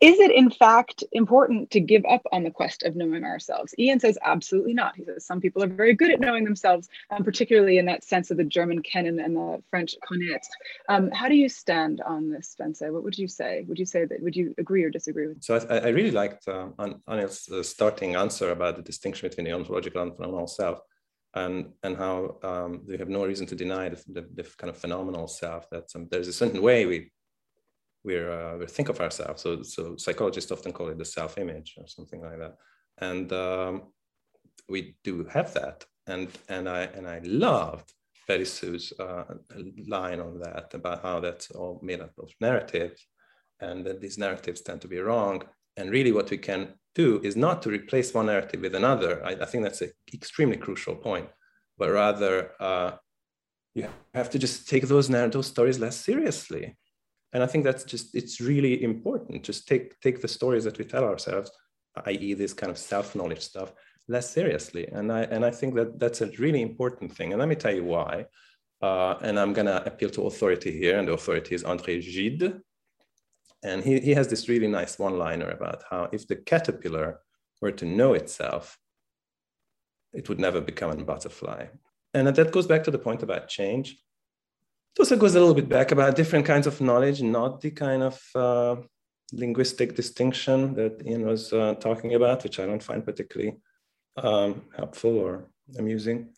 is 0.00 0.18
it 0.18 0.32
in 0.32 0.50
fact 0.50 1.04
important 1.12 1.70
to 1.72 1.80
give 1.80 2.04
up 2.06 2.22
on 2.32 2.42
the 2.42 2.50
quest 2.50 2.82
of 2.84 2.96
knowing 2.96 3.22
ourselves? 3.22 3.74
Iain 3.78 4.00
says 4.00 4.16
absolutely 4.22 4.72
not. 4.72 4.96
He 4.96 5.04
says 5.04 5.26
some 5.26 5.40
people 5.40 5.62
are 5.62 5.66
very 5.66 5.94
good 5.94 6.10
at 6.10 6.20
knowing 6.20 6.44
themselves, 6.44 6.88
um, 7.10 7.22
particularly 7.22 7.76
in 7.76 7.84
that 7.86 8.02
sense 8.02 8.30
of 8.30 8.38
the 8.38 8.44
German 8.44 8.82
kennen 8.82 9.22
and 9.22 9.36
the 9.36 9.62
French 9.68 9.94
connaître. 10.10 10.48
Um, 10.88 11.10
how 11.10 11.28
do 11.28 11.34
you 11.34 11.50
stand 11.50 12.00
on 12.00 12.30
this, 12.30 12.48
Spencer? 12.48 12.92
What 12.92 13.04
would 13.04 13.18
you 13.18 13.28
say? 13.28 13.64
Would 13.68 13.78
you 13.78 13.84
say 13.84 14.06
that? 14.06 14.22
Would 14.22 14.36
you 14.36 14.54
agree 14.56 14.84
or 14.84 14.90
disagree 14.90 15.26
with? 15.26 15.42
So 15.42 15.56
I, 15.68 15.78
I 15.78 15.88
really 15.88 16.12
liked 16.12 16.48
uh, 16.48 16.68
Anil's 17.06 17.48
uh, 17.50 17.62
starting 17.62 18.14
answer 18.16 18.50
about 18.52 18.76
the 18.76 18.82
distinction 18.82 19.28
between 19.28 19.44
the 19.44 19.52
ontological 19.52 20.02
and 20.02 20.16
phenomenal 20.16 20.46
self. 20.46 20.80
And, 21.32 21.74
and 21.84 21.96
how 21.96 22.38
um, 22.42 22.82
have 22.98 23.08
no 23.08 23.24
reason 23.24 23.46
to 23.46 23.54
deny 23.54 23.88
the, 23.88 24.02
the, 24.08 24.22
the 24.34 24.42
kind 24.58 24.68
of 24.68 24.76
phenomenal 24.76 25.28
self 25.28 25.70
that 25.70 25.84
um, 25.94 26.08
there's 26.10 26.26
a 26.26 26.32
certain 26.32 26.60
way 26.60 26.86
we 26.86 27.12
we're, 28.04 28.30
uh, 28.32 28.58
we 28.58 28.66
think 28.66 28.88
of 28.88 29.00
ourselves. 29.00 29.42
So, 29.42 29.62
so 29.62 29.96
psychologists 29.96 30.50
often 30.50 30.72
call 30.72 30.88
it 30.88 30.98
the 30.98 31.04
self-image 31.04 31.74
or 31.78 31.86
something 31.86 32.20
like 32.20 32.38
that. 32.38 32.56
And 32.98 33.32
um, 33.32 33.82
we 34.68 34.96
do 35.04 35.24
have 35.24 35.52
that. 35.54 35.84
And, 36.06 36.28
and, 36.48 36.68
I, 36.68 36.82
and 36.82 37.06
I 37.06 37.20
loved 37.24 37.92
Betty 38.26 38.44
Sue's 38.44 38.92
uh, 38.98 39.24
line 39.86 40.20
on 40.20 40.38
that 40.40 40.72
about 40.74 41.02
how 41.02 41.20
that's 41.20 41.50
all 41.50 41.80
made 41.82 42.00
up 42.00 42.12
of 42.18 42.30
narratives 42.40 43.06
and 43.60 43.84
that 43.84 44.00
these 44.00 44.18
narratives 44.18 44.62
tend 44.62 44.80
to 44.80 44.88
be 44.88 44.98
wrong. 44.98 45.42
And 45.76 45.90
really 45.90 46.12
what 46.12 46.30
we 46.30 46.38
can 46.38 46.74
do 46.94 47.20
is 47.22 47.36
not 47.36 47.62
to 47.62 47.70
replace 47.70 48.14
one 48.14 48.26
narrative 48.26 48.60
with 48.60 48.74
another. 48.74 49.24
I, 49.24 49.32
I 49.32 49.44
think 49.46 49.62
that's 49.64 49.82
an 49.82 49.92
extremely 50.12 50.56
crucial 50.56 50.96
point, 50.96 51.28
but 51.78 51.90
rather 51.90 52.52
uh, 52.60 52.92
you 53.74 53.88
have 54.14 54.30
to 54.30 54.38
just 54.38 54.68
take 54.68 54.88
those, 54.88 55.08
those 55.08 55.46
stories 55.46 55.78
less 55.78 55.96
seriously 55.96 56.76
and 57.32 57.42
i 57.42 57.46
think 57.46 57.64
that's 57.64 57.84
just 57.84 58.14
it's 58.14 58.40
really 58.40 58.82
important. 58.82 59.42
Just 59.42 59.68
take 59.68 60.00
take 60.00 60.20
the 60.20 60.28
stories 60.28 60.64
that 60.64 60.78
we 60.78 60.84
tell 60.84 61.04
ourselves 61.04 61.50
i.e 62.06 62.34
this 62.34 62.52
kind 62.52 62.70
of 62.70 62.78
self-knowledge 62.78 63.40
stuff 63.40 63.72
less 64.08 64.30
seriously. 64.30 64.86
And 64.88 65.12
i 65.12 65.22
and 65.22 65.44
i 65.44 65.50
think 65.50 65.74
that 65.74 65.98
that's 65.98 66.20
a 66.20 66.30
really 66.38 66.62
important 66.62 67.14
thing. 67.16 67.32
And 67.32 67.40
let 67.40 67.48
me 67.48 67.56
tell 67.56 67.74
you 67.74 67.84
why. 67.84 68.26
Uh, 68.82 69.14
and 69.20 69.38
i'm 69.38 69.52
going 69.52 69.66
to 69.66 69.84
appeal 69.84 70.10
to 70.10 70.26
authority 70.26 70.72
here 70.82 70.98
and 70.98 71.06
the 71.06 71.12
authority 71.12 71.54
is 71.54 71.64
andre 71.64 72.00
gide. 72.00 72.60
And 73.62 73.84
he, 73.84 74.00
he 74.00 74.12
has 74.14 74.28
this 74.28 74.48
really 74.48 74.68
nice 74.68 74.98
one 74.98 75.18
liner 75.18 75.50
about 75.50 75.82
how 75.90 76.08
if 76.12 76.26
the 76.26 76.36
caterpillar 76.36 77.20
were 77.60 77.72
to 77.72 77.84
know 77.84 78.14
itself 78.14 78.78
it 80.12 80.28
would 80.28 80.40
never 80.40 80.60
become 80.60 80.90
a 80.90 81.04
butterfly. 81.04 81.66
And 82.14 82.26
that 82.26 82.50
goes 82.50 82.66
back 82.66 82.82
to 82.84 82.90
the 82.90 82.98
point 82.98 83.22
about 83.22 83.48
change 83.48 83.98
it 84.94 85.00
also 85.00 85.16
goes 85.16 85.34
a 85.34 85.40
little 85.40 85.54
bit 85.54 85.68
back 85.68 85.92
about 85.92 86.16
different 86.16 86.46
kinds 86.46 86.66
of 86.66 86.80
knowledge, 86.80 87.22
not 87.22 87.60
the 87.60 87.70
kind 87.70 88.02
of 88.02 88.20
uh, 88.34 88.76
linguistic 89.32 89.94
distinction 89.94 90.74
that 90.74 91.02
Iain 91.06 91.26
was 91.26 91.52
uh, 91.52 91.74
talking 91.74 92.14
about, 92.14 92.42
which 92.42 92.58
I 92.58 92.66
don't 92.66 92.82
find 92.82 93.04
particularly 93.04 93.56
um, 94.16 94.62
helpful 94.76 95.16
or 95.18 95.50
amusing. 95.78 96.30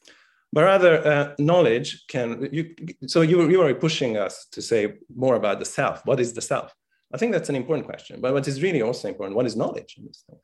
But 0.53 0.65
rather, 0.65 1.07
uh, 1.07 1.35
knowledge 1.39 2.05
can, 2.09 2.49
you, 2.53 2.75
so 3.07 3.23
you, 3.23 3.49
you 3.49 3.63
are 3.63 3.75
pushing 3.75 4.19
us 4.19 4.47
to 4.53 4.61
say 4.61 4.99
more 5.15 5.37
about 5.37 5.59
the 5.59 5.65
self. 5.65 6.05
What 6.05 6.21
is 6.21 6.35
the 6.35 6.43
self? 6.43 6.75
I 7.13 7.17
think 7.17 7.33
that's 7.33 7.49
an 7.49 7.57
important 7.57 7.87
question. 7.87 8.21
But 8.21 8.35
what 8.35 8.47
is 8.47 8.63
really 8.63 8.83
also 8.83 9.09
important, 9.09 9.37
what 9.37 9.47
is 9.47 9.57
knowledge 9.57 9.95
in 9.97 10.07
this 10.07 10.25
thing? 10.29 10.39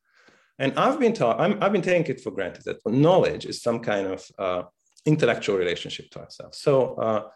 And 0.59 0.73
I've 0.79 0.99
been 0.99 1.12
taught, 1.12 1.40
i 1.40 1.49
have 1.49 1.73
been 1.73 1.83
taking 1.83 2.16
it 2.16 2.21
for 2.21 2.31
granted 2.31 2.64
that 2.64 2.85
knowledge 2.87 3.44
is 3.47 3.62
some 3.62 3.81
kind 3.81 4.07
of 4.07 4.27
uh, 4.38 4.62
intellectual 5.05 5.57
relationship 5.57 6.11
to 6.11 6.21
ourselves. 6.21 6.59
So 6.59 6.94
uh, 6.94 7.29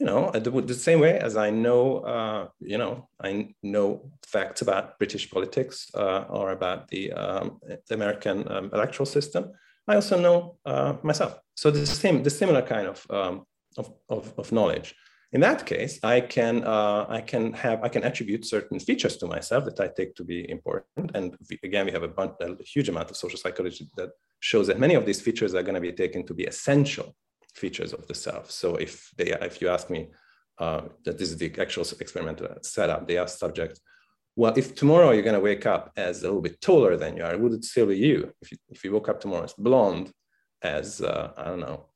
you 0.00 0.06
know, 0.06 0.30
the, 0.30 0.74
same 0.74 0.98
way 0.98 1.18
as 1.18 1.36
I 1.36 1.50
know, 1.50 1.98
uh, 1.98 2.48
you 2.58 2.78
know, 2.78 3.06
I 3.22 3.50
know 3.62 4.10
facts 4.26 4.62
about 4.62 4.98
British 4.98 5.30
politics 5.30 5.90
uh, 5.94 6.24
or 6.30 6.52
about 6.52 6.88
the, 6.88 7.12
um, 7.12 7.60
the 7.86 7.94
American 7.94 8.50
um, 8.50 8.70
electoral 8.72 9.04
system, 9.04 9.52
I 9.86 9.96
also 9.96 10.18
know 10.18 10.56
uh, 10.64 10.94
myself. 11.02 11.38
So 11.54 11.70
the 11.70 11.84
same, 11.84 12.22
the 12.22 12.30
similar 12.30 12.62
kind 12.62 12.86
of, 12.88 13.06
um, 13.10 13.44
of, 13.76 13.92
of, 14.08 14.32
of, 14.38 14.52
knowledge. 14.52 14.94
In 15.32 15.42
that 15.42 15.66
case, 15.66 16.00
I 16.02 16.22
can, 16.22 16.64
uh, 16.64 17.04
I 17.06 17.20
can 17.20 17.52
have, 17.52 17.84
I 17.84 17.88
can 17.88 18.02
attribute 18.02 18.46
certain 18.46 18.80
features 18.80 19.18
to 19.18 19.26
myself 19.26 19.66
that 19.66 19.80
I 19.80 19.88
take 19.88 20.14
to 20.14 20.24
be 20.24 20.48
important. 20.50 21.10
And 21.14 21.36
again, 21.62 21.84
we 21.84 21.92
have 21.92 22.04
a, 22.04 22.08
bunch, 22.08 22.32
a 22.40 22.56
huge 22.64 22.88
amount 22.88 23.10
of 23.10 23.18
social 23.18 23.38
psychology 23.38 23.86
that 23.98 24.10
shows 24.40 24.66
that 24.68 24.80
many 24.80 24.94
of 24.94 25.04
these 25.04 25.20
features 25.20 25.54
are 25.54 25.62
going 25.62 25.74
to 25.74 25.80
be 25.80 25.92
taken 25.92 26.26
to 26.26 26.32
be 26.32 26.44
essential 26.44 27.14
features 27.54 27.92
of 27.92 28.06
the 28.06 28.14
self. 28.14 28.50
So 28.50 28.76
if 28.76 29.10
they, 29.16 29.32
if 29.32 29.60
you 29.60 29.68
ask 29.68 29.90
me, 29.90 30.08
uh, 30.58 30.82
that 31.04 31.16
this 31.18 31.30
is 31.30 31.38
the 31.38 31.52
actual 31.58 31.84
experimental 32.00 32.48
setup, 32.62 33.08
they 33.08 33.16
ask 33.18 33.38
subjects, 33.38 33.80
well, 34.36 34.52
if 34.56 34.74
tomorrow 34.74 35.10
you're 35.10 35.22
going 35.22 35.34
to 35.34 35.40
wake 35.40 35.66
up 35.66 35.92
as 35.96 36.22
a 36.22 36.26
little 36.26 36.42
bit 36.42 36.60
taller 36.60 36.96
than 36.96 37.16
you 37.16 37.24
are, 37.24 37.36
would 37.36 37.52
it 37.52 37.64
still 37.64 37.86
be 37.86 37.96
you? 37.96 38.32
If 38.42 38.52
you, 38.52 38.58
if 38.70 38.84
you 38.84 38.92
woke 38.92 39.08
up 39.08 39.20
tomorrow 39.20 39.44
as 39.44 39.54
blonde, 39.54 40.12
as, 40.62 41.00
uh, 41.00 41.32
I 41.36 41.44
don't 41.44 41.60
know, 41.60 41.86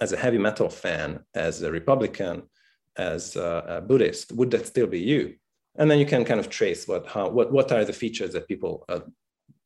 as 0.00 0.12
a 0.12 0.16
heavy 0.16 0.38
metal 0.38 0.68
fan, 0.68 1.20
as 1.34 1.62
a 1.62 1.70
Republican, 1.70 2.42
as 2.96 3.36
a, 3.36 3.64
a 3.68 3.80
Buddhist, 3.80 4.32
would 4.32 4.50
that 4.50 4.66
still 4.66 4.86
be 4.86 5.00
you? 5.00 5.34
And 5.76 5.90
then 5.90 5.98
you 5.98 6.06
can 6.06 6.24
kind 6.24 6.40
of 6.40 6.48
trace 6.48 6.86
what, 6.86 7.06
how, 7.06 7.28
what, 7.28 7.52
what 7.52 7.72
are 7.72 7.84
the 7.84 7.92
features 7.92 8.32
that 8.32 8.48
people 8.48 8.84
uh, 8.88 9.00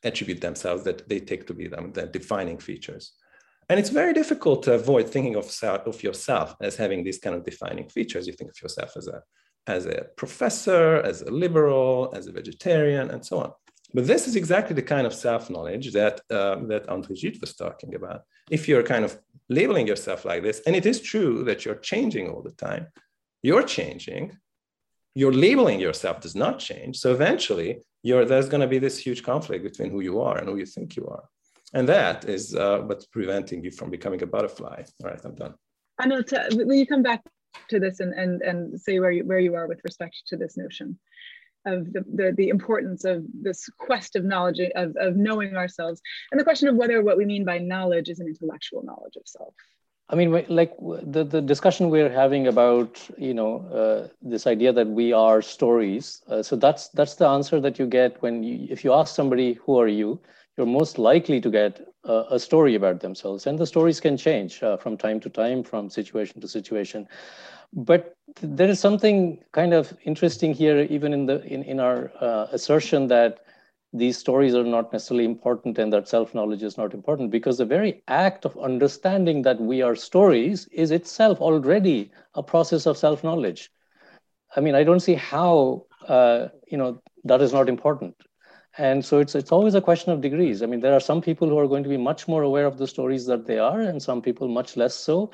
attribute 0.03 0.41
themselves 0.41 0.85
that 0.85 1.09
they 1.09 1.21
take 1.21 1.47
to 1.47 1.55
be 1.55 1.69
them, 1.69 1.93
the 1.93 2.07
defining 2.07 2.59
features. 2.59 3.13
And 3.71 3.79
it's 3.79 3.91
very 3.91 4.13
difficult 4.13 4.65
to 4.65 4.73
avoid 4.73 5.09
thinking 5.09 5.37
of, 5.37 5.47
of 5.63 6.03
yourself 6.03 6.57
as 6.61 6.75
having 6.75 7.05
these 7.05 7.21
kind 7.21 7.37
of 7.37 7.45
defining 7.45 7.89
features. 7.89 8.27
You 8.27 8.33
think 8.33 8.51
of 8.51 8.61
yourself 8.61 8.97
as 8.97 9.07
a, 9.07 9.23
as 9.69 9.87
a 9.87 10.07
professor, 10.17 10.97
as 11.11 11.23
a 11.23 11.31
liberal, 11.31 12.13
as 12.13 12.27
a 12.27 12.33
vegetarian, 12.33 13.13
and 13.13 13.25
so 13.25 13.39
on. 13.39 13.53
But 13.95 14.09
this 14.09 14.27
is 14.27 14.35
exactly 14.35 14.75
the 14.75 14.83
kind 14.83 15.07
of 15.07 15.15
self-knowledge 15.15 15.93
that, 15.93 16.21
uh, 16.31 16.57
that 16.67 16.87
Gide 16.89 17.41
was 17.41 17.55
talking 17.55 17.95
about. 17.95 18.23
If 18.51 18.67
you're 18.67 18.83
kind 18.83 19.05
of 19.05 19.17
labeling 19.49 19.87
yourself 19.87 20.25
like 20.25 20.43
this, 20.43 20.61
and 20.67 20.75
it 20.75 20.85
is 20.85 21.01
true 21.01 21.45
that 21.45 21.65
you're 21.65 21.77
changing 21.77 22.29
all 22.29 22.43
the 22.43 22.51
time, 22.51 22.89
you're 23.41 23.63
changing, 23.63 24.37
your 25.15 25.33
labeling 25.33 25.79
yourself 25.79 26.21
does 26.21 26.35
not 26.35 26.59
change. 26.59 26.99
So 26.99 27.13
eventually, 27.13 27.71
there's 28.03 28.49
going 28.49 28.63
to 28.63 28.67
be 28.67 28.81
this 28.81 28.99
huge 28.99 29.23
conflict 29.23 29.63
between 29.63 29.91
who 29.93 30.01
you 30.01 30.21
are 30.21 30.39
and 30.39 30.49
who 30.49 30.57
you 30.57 30.67
think 30.67 30.97
you 30.97 31.07
are. 31.07 31.25
And 31.73 31.89
that 31.89 32.25
is 32.25 32.55
uh, 32.55 32.79
what's 32.81 33.07
preventing 33.07 33.63
you 33.63 33.71
from 33.71 33.91
becoming 33.91 34.23
a 34.23 34.27
butterfly. 34.27 34.83
All 35.03 35.11
right, 35.11 35.21
I'm 35.25 35.35
done. 35.35 35.55
I 35.99 36.07
know. 36.07 36.23
will 36.53 36.75
you 36.75 36.87
come 36.87 37.03
back 37.03 37.23
to 37.69 37.79
this 37.79 38.01
and, 38.01 38.13
and, 38.15 38.43
and 38.43 38.81
say 38.81 38.99
where 38.99 39.11
you, 39.11 39.25
where 39.25 39.39
you 39.39 39.55
are 39.55 39.67
with 39.67 39.81
respect 39.85 40.23
to 40.29 40.37
this 40.37 40.57
notion 40.57 40.99
of 41.67 41.93
the, 41.93 42.05
the, 42.15 42.33
the 42.37 42.49
importance 42.49 43.05
of 43.05 43.25
this 43.35 43.69
quest 43.79 44.17
of 44.17 44.25
knowledge, 44.25 44.61
of, 44.75 44.97
of 44.97 45.17
knowing 45.17 45.57
ourselves, 45.57 46.01
and 46.33 46.41
the 46.41 46.45
question 46.45 46.69
of 46.69 46.77
whether 46.77 47.03
what 47.03 47.19
we 47.19 47.25
mean 47.25 47.45
by 47.45 47.59
knowledge 47.59 48.09
is 48.09 48.19
an 48.19 48.27
intellectual 48.27 48.83
knowledge 48.83 49.17
of 49.17 49.23
self? 49.27 49.55
I 50.09 50.17
mean, 50.17 50.33
like 50.49 50.73
the, 50.81 51.23
the 51.23 51.41
discussion 51.41 51.89
we're 51.89 52.11
having 52.11 52.49
about, 52.49 53.01
you 53.17 53.33
know, 53.33 53.61
uh, 53.73 54.09
this 54.21 54.49
idea 54.49 54.73
that 54.73 54.89
we 54.89 55.13
are 55.13 55.41
stories. 55.41 56.23
Uh, 56.27 56.43
so 56.43 56.57
that's 56.57 56.89
that's 56.89 57.15
the 57.15 57.29
answer 57.29 57.61
that 57.61 57.79
you 57.79 57.87
get 57.87 58.21
when 58.21 58.43
you, 58.43 58.67
if 58.69 58.83
you 58.83 58.93
ask 58.93 59.15
somebody, 59.15 59.55
who 59.55 59.79
are 59.79 59.87
you? 59.87 60.21
You're 60.61 60.79
most 60.81 60.99
likely 60.99 61.41
to 61.41 61.51
get 61.51 61.81
a, 62.05 62.25
a 62.33 62.39
story 62.39 62.75
about 62.75 63.01
themselves. 63.01 63.47
And 63.47 63.59
the 63.59 63.67
stories 63.67 64.01
can 64.01 64.19
change 64.19 64.63
uh, 64.63 64.77
from 64.77 64.99
time 64.99 65.19
to 65.21 65.31
time, 65.31 65.63
from 65.63 65.89
situation 65.89 66.41
to 66.43 66.49
situation. 66.49 67.09
But 67.73 68.15
there 68.43 68.69
is 68.69 68.79
something 68.79 69.39
kind 69.53 69.73
of 69.73 69.97
interesting 70.05 70.53
here, 70.53 70.81
even 70.91 71.15
in 71.15 71.27
the 71.27 71.43
in, 71.45 71.63
in 71.63 71.81
our 71.81 72.13
uh, 72.21 72.47
assertion 72.53 73.09
that 73.09 73.41
these 73.93 74.19
stories 74.19 74.55
are 74.55 74.65
not 74.65 74.93
necessarily 74.93 75.25
important 75.25 75.79
and 75.79 75.93
that 75.93 76.09
self-knowledge 76.09 76.63
is 76.63 76.77
not 76.77 76.95
important 76.95 77.31
because 77.31 77.59
the 77.59 77.65
very 77.65 78.03
act 78.07 78.45
of 78.45 78.59
understanding 78.59 79.43
that 79.43 79.61
we 79.61 79.83
are 79.83 79.97
stories 79.97 80.69
is 80.73 80.91
itself 80.91 81.41
already 81.41 82.11
a 82.35 82.43
process 82.43 82.87
of 82.87 82.97
self-knowledge 82.97 83.73
i 84.57 84.61
mean 84.61 84.77
i 84.77 84.85
don't 84.85 85.01
see 85.01 85.15
how 85.15 85.85
uh, 86.07 86.47
you 86.71 86.79
know 86.79 87.03
that 87.25 87.43
is 87.43 87.53
not 87.53 87.69
important 87.69 88.15
and 88.81 89.05
so 89.05 89.19
it's 89.19 89.35
it's 89.35 89.53
always 89.53 89.75
a 89.75 89.81
question 89.81 90.11
of 90.11 90.23
degrees. 90.23 90.63
I 90.63 90.67
mean 90.67 90.81
there 90.81 90.95
are 90.95 91.07
some 91.07 91.21
people 91.21 91.49
who 91.49 91.59
are 91.59 91.69
going 91.69 91.83
to 91.83 91.89
be 91.95 91.99
much 91.99 92.27
more 92.27 92.43
aware 92.43 92.67
of 92.67 92.79
the 92.79 92.87
stories 92.87 93.27
that 93.27 93.47
they 93.47 93.59
are 93.59 93.81
and 93.81 94.03
some 94.03 94.23
people 94.23 94.49
much 94.49 94.77
less 94.77 94.95
so. 94.95 95.31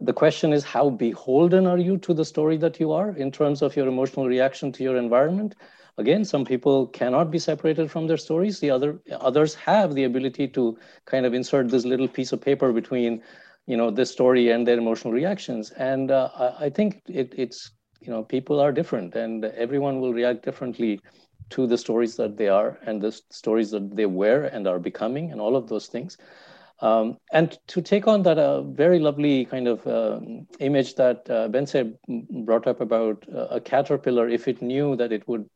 The 0.00 0.12
question 0.12 0.52
is 0.52 0.62
how 0.62 0.90
beholden 0.90 1.66
are 1.66 1.78
you 1.78 1.96
to 1.98 2.14
the 2.14 2.24
story 2.24 2.56
that 2.58 2.78
you 2.78 2.92
are 2.92 3.10
in 3.16 3.32
terms 3.32 3.62
of 3.62 3.74
your 3.74 3.88
emotional 3.88 4.28
reaction 4.28 4.70
to 4.72 4.84
your 4.84 4.96
environment? 4.96 5.56
Again 5.98 6.24
some 6.24 6.44
people 6.44 6.86
cannot 7.00 7.32
be 7.32 7.40
separated 7.40 7.90
from 7.90 8.06
their 8.06 8.22
stories. 8.28 8.60
The 8.60 8.70
other 8.70 9.00
others 9.30 9.54
have 9.56 9.94
the 9.94 10.04
ability 10.04 10.48
to 10.58 10.78
kind 11.04 11.26
of 11.26 11.34
insert 11.34 11.70
this 11.70 11.84
little 11.84 12.08
piece 12.08 12.32
of 12.32 12.40
paper 12.40 12.72
between 12.72 13.22
you 13.66 13.76
know 13.76 13.90
this 13.90 14.12
story 14.12 14.50
and 14.50 14.68
their 14.68 14.78
emotional 14.78 15.12
reactions. 15.12 15.70
And 15.72 16.12
uh, 16.12 16.28
I, 16.46 16.66
I, 16.66 16.70
think 16.70 17.02
it, 17.08 17.34
it's 17.36 17.72
you 18.00 18.10
know 18.12 18.22
people 18.22 18.60
are 18.60 18.72
different 18.72 19.14
and 19.16 19.44
everyone 19.66 20.00
will 20.00 20.12
react 20.12 20.44
differently 20.44 21.00
to 21.50 21.66
the 21.66 21.78
stories 21.78 22.16
that 22.16 22.36
they 22.36 22.48
are 22.48 22.78
and 22.86 23.00
the 23.00 23.12
stories 23.30 23.70
that 23.70 23.94
they 23.96 24.06
were 24.06 24.44
and 24.44 24.66
are 24.66 24.78
becoming 24.78 25.30
and 25.30 25.40
all 25.40 25.56
of 25.56 25.68
those 25.68 25.86
things 25.86 26.18
um, 26.80 27.18
and 27.32 27.58
to 27.68 27.80
take 27.80 28.06
on 28.06 28.22
that 28.22 28.38
uh, 28.38 28.62
very 28.62 28.98
lovely 28.98 29.44
kind 29.44 29.68
of 29.68 29.86
um, 29.86 30.46
image 30.60 30.96
that 30.96 31.28
uh, 31.30 31.48
Bence 31.48 31.76
brought 32.44 32.66
up 32.66 32.80
about 32.80 33.24
uh, 33.32 33.46
a 33.50 33.60
caterpillar, 33.60 34.28
if 34.28 34.48
it 34.48 34.60
knew 34.60 34.96
that 34.96 35.12
it 35.12 35.26
would 35.28 35.48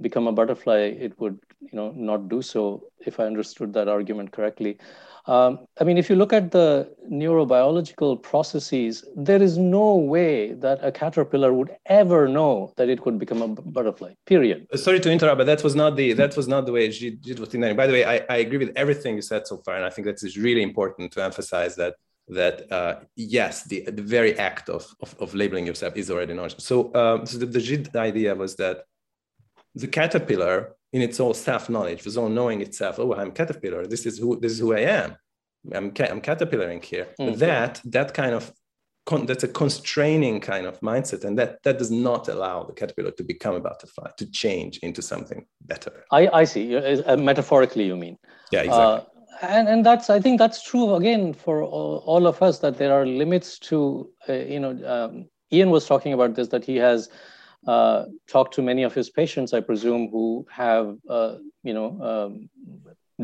become 0.00 0.26
a 0.26 0.32
butterfly, 0.32 0.78
it 0.78 1.18
would 1.20 1.38
you 1.60 1.70
know 1.72 1.92
not 1.92 2.28
do 2.28 2.42
so. 2.42 2.82
If 3.06 3.20
I 3.20 3.24
understood 3.24 3.72
that 3.74 3.88
argument 3.88 4.32
correctly, 4.32 4.78
um, 5.26 5.66
I 5.80 5.84
mean, 5.84 5.98
if 5.98 6.08
you 6.08 6.16
look 6.16 6.32
at 6.32 6.52
the 6.52 6.94
neurobiological 7.10 8.22
processes, 8.22 9.04
there 9.16 9.42
is 9.42 9.58
no 9.58 9.96
way 9.96 10.52
that 10.52 10.78
a 10.82 10.92
caterpillar 10.92 11.52
would 11.52 11.74
ever 11.86 12.28
know 12.28 12.72
that 12.76 12.88
it 12.88 13.00
could 13.00 13.18
become 13.18 13.42
a 13.42 13.48
butterfly. 13.48 14.14
Period. 14.26 14.66
Uh, 14.72 14.76
sorry 14.76 15.00
to 15.00 15.10
interrupt, 15.10 15.38
but 15.38 15.46
that 15.46 15.64
was 15.64 15.74
not 15.74 15.96
the 15.96 16.12
that 16.12 16.36
was 16.36 16.46
not 16.46 16.66
the 16.66 16.72
way 16.72 16.88
Jit 16.88 17.40
was. 17.40 17.48
By 17.48 17.86
the 17.86 17.92
way, 17.92 18.04
I, 18.04 18.24
I 18.28 18.36
agree 18.36 18.58
with 18.58 18.72
everything 18.76 19.16
you 19.16 19.22
said 19.22 19.46
so 19.46 19.56
far, 19.58 19.76
and 19.76 19.84
I 19.84 19.90
think 19.90 20.06
that 20.06 20.22
is 20.22 20.36
really 20.36 20.62
important 20.62 21.12
to 21.12 21.24
emphasize 21.24 21.74
that 21.76 21.94
that 22.28 22.70
uh, 22.72 23.00
yes, 23.16 23.64
the, 23.64 23.84
the 23.84 24.02
very 24.02 24.36
act 24.38 24.68
of, 24.68 24.86
of, 25.00 25.14
of 25.20 25.34
labeling 25.34 25.66
yourself 25.66 25.96
is 25.96 26.10
already 26.10 26.34
knowledge. 26.34 26.58
So, 26.58 26.92
um, 26.94 27.24
so 27.24 27.38
the, 27.38 27.46
the 27.46 28.00
idea 28.00 28.34
was 28.34 28.56
that 28.56 28.84
the 29.74 29.86
caterpillar 29.86 30.75
in 30.92 31.02
its 31.02 31.20
own 31.20 31.34
self-knowledge, 31.34 32.06
its 32.06 32.16
own 32.16 32.34
knowing 32.34 32.60
itself, 32.62 32.98
oh, 32.98 33.14
I'm 33.14 33.32
caterpillar, 33.32 33.86
this 33.86 34.06
is 34.06 34.18
who 34.18 34.38
this 34.40 34.52
is 34.52 34.58
who 34.58 34.74
I 34.74 34.80
am. 34.80 35.16
I'm, 35.74 35.90
ca- 35.90 36.08
I'm 36.10 36.20
caterpillaring 36.20 36.84
here. 36.84 37.08
Mm-hmm. 37.18 37.38
That 37.38 37.80
that 37.84 38.14
kind 38.14 38.34
of 38.34 38.52
con- 39.04 39.26
that's 39.26 39.44
a 39.44 39.48
constraining 39.48 40.40
kind 40.40 40.66
of 40.66 40.80
mindset, 40.80 41.24
and 41.24 41.38
that 41.38 41.62
that 41.64 41.78
does 41.78 41.90
not 41.90 42.28
allow 42.28 42.62
the 42.64 42.72
caterpillar 42.72 43.10
to 43.12 43.24
become 43.24 43.54
a 43.54 43.60
butterfly, 43.60 44.10
to 44.18 44.30
change 44.30 44.78
into 44.78 45.02
something 45.02 45.46
better. 45.62 46.04
I, 46.12 46.28
I 46.28 46.44
see. 46.44 46.76
Uh, 46.76 47.16
metaphorically, 47.16 47.84
you 47.84 47.96
mean? 47.96 48.16
Yeah, 48.52 48.60
exactly. 48.60 48.84
Uh, 48.84 49.00
and 49.42 49.68
and 49.68 49.84
that's 49.84 50.08
I 50.08 50.20
think 50.20 50.38
that's 50.38 50.62
true 50.62 50.94
again 50.94 51.34
for 51.34 51.62
all, 51.62 52.02
all 52.06 52.26
of 52.26 52.42
us 52.42 52.60
that 52.60 52.78
there 52.78 52.92
are 52.92 53.06
limits 53.06 53.58
to 53.58 54.10
uh, 54.28 54.32
you 54.32 54.60
know 54.60 54.70
um, 54.86 55.26
Iain 55.52 55.70
was 55.70 55.86
talking 55.86 56.12
about 56.12 56.34
this 56.34 56.48
that 56.48 56.64
he 56.64 56.76
has 56.76 57.08
uh, 57.66 58.04
talked 58.28 58.54
to 58.54 58.62
many 58.62 58.82
of 58.84 58.94
his 58.94 59.10
patients, 59.10 59.52
I 59.52 59.60
presume, 59.60 60.08
who 60.10 60.46
have 60.50 60.96
uh, 61.08 61.36
you 61.62 61.74
know 61.74 61.88
um, 62.02 62.48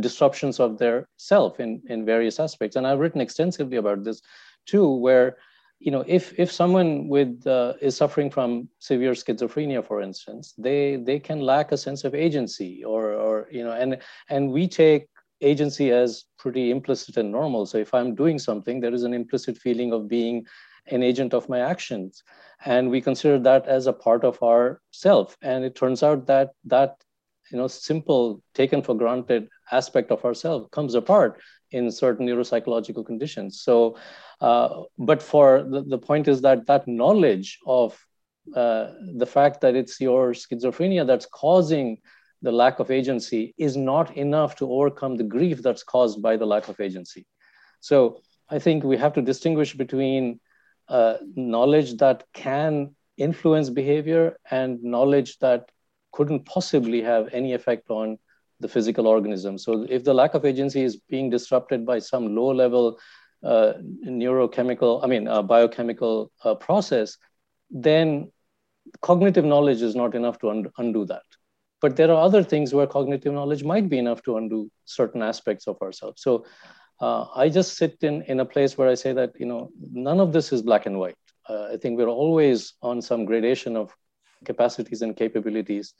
disruptions 0.00 0.58
of 0.58 0.78
their 0.78 1.06
self 1.16 1.60
in 1.60 1.82
in 1.88 2.04
various 2.04 2.40
aspects. 2.40 2.76
And 2.76 2.86
I've 2.86 2.98
written 2.98 3.20
extensively 3.20 3.76
about 3.76 4.04
this 4.04 4.20
too, 4.66 4.88
where 4.88 5.36
you 5.78 5.90
know 5.90 6.04
if 6.06 6.38
if 6.38 6.50
someone 6.50 7.08
with 7.08 7.46
uh, 7.46 7.74
is 7.80 7.96
suffering 7.96 8.30
from 8.30 8.68
severe 8.78 9.12
schizophrenia, 9.12 9.86
for 9.86 10.02
instance, 10.02 10.54
they 10.58 10.96
they 10.96 11.18
can 11.18 11.40
lack 11.40 11.72
a 11.72 11.76
sense 11.76 12.04
of 12.04 12.14
agency, 12.14 12.84
or 12.84 13.12
or 13.12 13.48
you 13.50 13.62
know, 13.64 13.72
and 13.72 13.98
and 14.28 14.50
we 14.50 14.66
take 14.66 15.08
agency 15.40 15.90
as 15.90 16.24
pretty 16.38 16.70
implicit 16.70 17.16
and 17.16 17.30
normal. 17.30 17.66
So 17.66 17.78
if 17.78 17.92
I'm 17.94 18.14
doing 18.14 18.38
something, 18.38 18.80
there 18.80 18.94
is 18.94 19.02
an 19.02 19.12
implicit 19.12 19.58
feeling 19.58 19.92
of 19.92 20.08
being 20.08 20.46
an 20.86 21.02
agent 21.02 21.34
of 21.34 21.48
my 21.48 21.60
actions. 21.60 22.22
And 22.64 22.90
we 22.90 23.00
consider 23.00 23.38
that 23.40 23.66
as 23.66 23.86
a 23.86 23.92
part 23.92 24.24
of 24.24 24.42
our 24.42 24.80
self. 24.90 25.36
And 25.42 25.64
it 25.64 25.74
turns 25.74 26.02
out 26.02 26.26
that 26.26 26.50
that 26.64 26.96
you 27.50 27.58
know 27.58 27.68
simple 27.68 28.42
taken 28.54 28.82
for 28.82 28.94
granted 28.94 29.48
aspect 29.70 30.10
of 30.10 30.24
ourself 30.24 30.70
comes 30.70 30.94
apart 30.94 31.40
in 31.70 31.90
certain 31.90 32.26
neuropsychological 32.26 33.04
conditions. 33.04 33.62
So 33.62 33.96
uh, 34.40 34.82
but 34.98 35.22
for 35.22 35.64
the, 35.68 35.82
the 35.82 35.98
point 35.98 36.28
is 36.28 36.40
that 36.42 36.66
that 36.66 36.86
knowledge 36.86 37.58
of 37.66 37.98
uh, 38.56 38.90
the 39.16 39.26
fact 39.26 39.60
that 39.60 39.76
it's 39.76 40.00
your 40.00 40.32
schizophrenia 40.32 41.06
that's 41.06 41.26
causing 41.26 41.98
the 42.42 42.50
lack 42.50 42.80
of 42.80 42.90
agency 42.90 43.54
is 43.56 43.76
not 43.76 44.16
enough 44.16 44.56
to 44.56 44.70
overcome 44.70 45.16
the 45.16 45.22
grief 45.22 45.62
that's 45.62 45.84
caused 45.84 46.20
by 46.20 46.36
the 46.36 46.46
lack 46.46 46.68
of 46.68 46.80
agency. 46.80 47.26
So 47.80 48.20
i 48.50 48.58
think 48.58 48.84
we 48.84 48.96
have 48.96 49.14
to 49.14 49.22
distinguish 49.22 49.74
between 49.74 50.38
uh, 50.92 51.16
knowledge 51.34 51.96
that 51.96 52.24
can 52.34 52.94
influence 53.16 53.70
behavior 53.70 54.36
and 54.50 54.82
knowledge 54.82 55.38
that 55.38 55.70
couldn't 56.12 56.44
possibly 56.44 57.00
have 57.00 57.28
any 57.32 57.54
effect 57.54 57.88
on 57.88 58.18
the 58.60 58.68
physical 58.68 59.06
organism. 59.06 59.56
So, 59.56 59.86
if 59.88 60.04
the 60.04 60.12
lack 60.14 60.34
of 60.34 60.44
agency 60.44 60.82
is 60.82 60.96
being 60.96 61.30
disrupted 61.30 61.86
by 61.86 61.98
some 61.98 62.36
low 62.36 62.52
level 62.52 62.98
uh, 63.42 63.72
neurochemical, 64.06 65.02
I 65.02 65.06
mean, 65.06 65.26
uh, 65.26 65.42
biochemical 65.42 66.30
uh, 66.44 66.54
process, 66.56 67.16
then 67.70 68.30
cognitive 69.00 69.46
knowledge 69.46 69.80
is 69.80 69.96
not 69.96 70.14
enough 70.14 70.38
to 70.40 70.50
un- 70.50 70.70
undo 70.76 71.06
that. 71.06 71.22
But 71.80 71.96
there 71.96 72.10
are 72.10 72.22
other 72.22 72.44
things 72.44 72.74
where 72.74 72.86
cognitive 72.86 73.32
knowledge 73.32 73.64
might 73.64 73.88
be 73.88 73.98
enough 73.98 74.22
to 74.24 74.36
undo 74.36 74.70
certain 74.84 75.22
aspects 75.22 75.66
of 75.66 75.80
ourselves. 75.80 76.22
So, 76.22 76.44
uh, 77.00 77.26
I 77.34 77.48
just 77.48 77.76
sit 77.76 77.98
in, 78.02 78.22
in 78.22 78.40
a 78.40 78.44
place 78.44 78.78
where 78.78 78.88
I 78.88 78.94
say 78.94 79.12
that, 79.12 79.32
you 79.38 79.46
know, 79.46 79.70
none 79.92 80.20
of 80.20 80.32
this 80.32 80.52
is 80.52 80.62
black 80.62 80.86
and 80.86 80.98
white. 80.98 81.16
Uh, 81.48 81.70
I 81.72 81.76
think 81.76 81.98
we're 81.98 82.08
always 82.08 82.74
on 82.82 83.02
some 83.02 83.24
gradation 83.24 83.76
of 83.76 83.94
capacities 84.44 85.02
and 85.02 85.16
capabilities. 85.16 85.94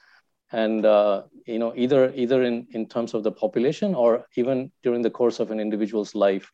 And, 0.53 0.85
uh, 0.85 1.23
you 1.47 1.59
know, 1.59 1.73
either, 1.75 2.13
either 2.15 2.43
in, 2.43 2.67
in 2.71 2.87
terms 2.87 3.15
of 3.15 3.23
the 3.23 3.33
population 3.33 3.95
or 3.95 4.27
even 4.37 4.71
during 4.83 5.03
the 5.03 5.11
course 5.11 5.41
of 5.41 5.51
an 5.51 5.59
individual's 5.59 6.15
life. 6.15 6.53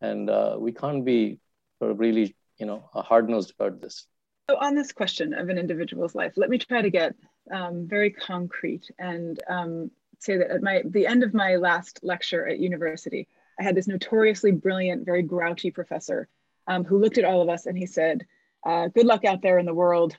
And 0.00 0.30
uh, 0.30 0.56
we 0.58 0.72
can't 0.72 1.04
be 1.04 1.38
really, 1.80 2.34
you 2.58 2.66
know, 2.66 2.88
hard-nosed 2.94 3.52
about 3.58 3.80
this. 3.80 4.06
So 4.50 4.58
on 4.58 4.74
this 4.74 4.92
question 4.92 5.32
of 5.32 5.48
an 5.48 5.58
individual's 5.58 6.14
life, 6.14 6.32
let 6.36 6.50
me 6.50 6.58
try 6.58 6.82
to 6.82 6.90
get 6.90 7.14
um, 7.50 7.86
very 7.86 8.10
concrete 8.10 8.90
and 8.98 9.42
um, 9.48 9.90
say 10.18 10.36
that 10.36 10.50
at 10.50 10.62
my 10.62 10.82
the 10.84 11.06
end 11.06 11.22
of 11.22 11.32
my 11.32 11.56
last 11.56 12.00
lecture 12.02 12.46
at 12.46 12.58
university, 12.58 13.26
I 13.58 13.62
had 13.62 13.74
this 13.74 13.88
notoriously 13.88 14.52
brilliant, 14.52 15.04
very 15.04 15.22
grouchy 15.22 15.70
professor 15.70 16.28
um, 16.66 16.84
who 16.84 16.98
looked 16.98 17.18
at 17.18 17.24
all 17.24 17.42
of 17.42 17.48
us 17.48 17.66
and 17.66 17.76
he 17.76 17.86
said, 17.86 18.26
uh, 18.64 18.88
Good 18.88 19.06
luck 19.06 19.24
out 19.24 19.42
there 19.42 19.58
in 19.58 19.66
the 19.66 19.74
world. 19.74 20.16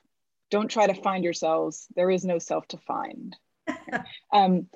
Don't 0.51 0.69
try 0.69 0.87
to 0.87 1.01
find 1.01 1.23
yourselves. 1.23 1.87
There 1.95 2.11
is 2.11 2.23
no 2.23 2.39
self 2.39 2.67
to 2.69 2.77
find. 2.77 3.35
um, 4.31 4.67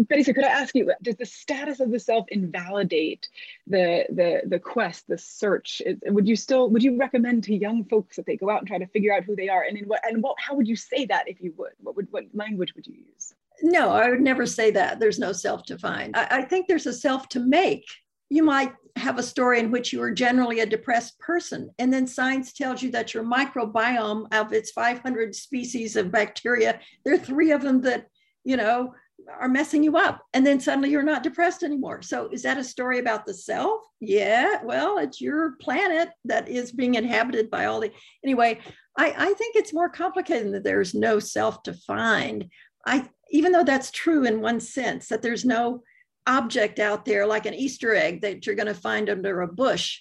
Betty, 0.00 0.24
so 0.24 0.32
could 0.32 0.44
I 0.44 0.48
ask 0.48 0.74
you, 0.74 0.92
does 1.02 1.16
the 1.16 1.26
status 1.26 1.80
of 1.80 1.90
the 1.90 2.00
self 2.00 2.26
invalidate 2.28 3.28
the 3.66 4.06
the 4.10 4.42
the 4.44 4.58
quest, 4.58 5.06
the 5.06 5.18
search? 5.18 5.80
would 6.06 6.26
you 6.26 6.36
still 6.36 6.68
would 6.70 6.82
you 6.82 6.98
recommend 6.98 7.44
to 7.44 7.54
young 7.54 7.84
folks 7.84 8.16
that 8.16 8.26
they 8.26 8.36
go 8.36 8.50
out 8.50 8.58
and 8.58 8.66
try 8.66 8.78
to 8.78 8.86
figure 8.88 9.14
out 9.14 9.24
who 9.24 9.36
they 9.36 9.48
are? 9.48 9.62
And 9.62 9.78
in 9.78 9.84
what 9.84 10.04
and 10.04 10.22
what 10.22 10.36
how 10.38 10.54
would 10.54 10.68
you 10.68 10.76
say 10.76 11.06
that 11.06 11.28
if 11.28 11.40
you 11.40 11.54
would? 11.56 11.72
What 11.80 11.96
would 11.96 12.08
what 12.10 12.24
language 12.34 12.74
would 12.74 12.86
you 12.86 12.94
use? 13.14 13.34
No, 13.62 13.90
I 13.90 14.10
would 14.10 14.20
never 14.20 14.46
say 14.46 14.70
that. 14.72 15.00
There's 15.00 15.18
no 15.18 15.32
self 15.32 15.64
to 15.64 15.78
find. 15.78 16.16
I, 16.16 16.26
I 16.30 16.42
think 16.42 16.66
there's 16.66 16.86
a 16.86 16.92
self 16.92 17.28
to 17.30 17.40
make. 17.40 17.84
You 18.30 18.42
might 18.42 18.72
have 18.96 19.18
a 19.18 19.22
story 19.22 19.60
in 19.60 19.70
which 19.70 19.92
you 19.92 20.02
are 20.02 20.10
generally 20.10 20.60
a 20.60 20.66
depressed 20.66 21.18
person, 21.18 21.70
and 21.78 21.92
then 21.92 22.06
science 22.06 22.52
tells 22.52 22.82
you 22.82 22.90
that 22.92 23.14
your 23.14 23.24
microbiome 23.24 24.32
of 24.34 24.52
its 24.52 24.70
500 24.72 25.34
species 25.34 25.96
of 25.96 26.12
bacteria, 26.12 26.80
there 27.04 27.14
are 27.14 27.18
three 27.18 27.52
of 27.52 27.62
them 27.62 27.80
that, 27.82 28.06
you 28.44 28.56
know, 28.56 28.94
are 29.40 29.48
messing 29.48 29.82
you 29.82 29.96
up 29.96 30.20
and 30.34 30.46
then 30.46 30.60
suddenly 30.60 30.90
you're 30.90 31.02
not 31.02 31.22
depressed 31.22 31.62
anymore 31.62 32.02
so 32.02 32.28
is 32.30 32.42
that 32.42 32.58
a 32.58 32.64
story 32.64 32.98
about 32.98 33.24
the 33.24 33.32
self 33.32 33.80
yeah 34.00 34.62
well 34.64 34.98
it's 34.98 35.20
your 35.20 35.52
planet 35.60 36.10
that 36.24 36.48
is 36.48 36.72
being 36.72 36.94
inhabited 36.94 37.50
by 37.50 37.64
all 37.64 37.80
the 37.80 37.90
anyway 38.22 38.58
i, 38.98 39.14
I 39.16 39.32
think 39.34 39.56
it's 39.56 39.72
more 39.72 39.88
complicated 39.88 40.52
that 40.52 40.64
there's 40.64 40.94
no 40.94 41.18
self 41.18 41.62
to 41.62 41.72
find 41.72 42.50
i 42.86 43.08
even 43.30 43.52
though 43.52 43.64
that's 43.64 43.90
true 43.90 44.24
in 44.24 44.40
one 44.40 44.60
sense 44.60 45.08
that 45.08 45.22
there's 45.22 45.44
no 45.44 45.82
object 46.26 46.78
out 46.78 47.04
there 47.04 47.26
like 47.26 47.46
an 47.46 47.54
Easter 47.54 47.94
egg 47.94 48.22
that 48.22 48.46
you're 48.46 48.54
going 48.54 48.66
to 48.66 48.74
find 48.74 49.10
under 49.10 49.42
a 49.42 49.48
bush. 49.48 50.00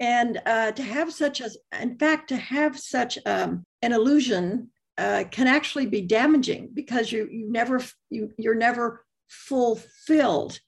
And 0.00 0.40
uh, 0.46 0.72
to 0.72 0.82
have 0.82 1.12
such 1.12 1.40
as, 1.40 1.56
in 1.80 1.98
fact, 1.98 2.28
to 2.28 2.36
have 2.36 2.78
such 2.78 3.18
um, 3.26 3.64
an 3.82 3.92
illusion 3.92 4.70
uh, 4.96 5.24
can 5.30 5.46
actually 5.46 5.86
be 5.86 6.02
damaging 6.02 6.70
because 6.74 7.12
you 7.12 7.28
you 7.30 7.50
never 7.50 7.80
you 8.10 8.32
you're 8.36 8.54
never 8.54 9.04
fulfilled. 9.28 10.60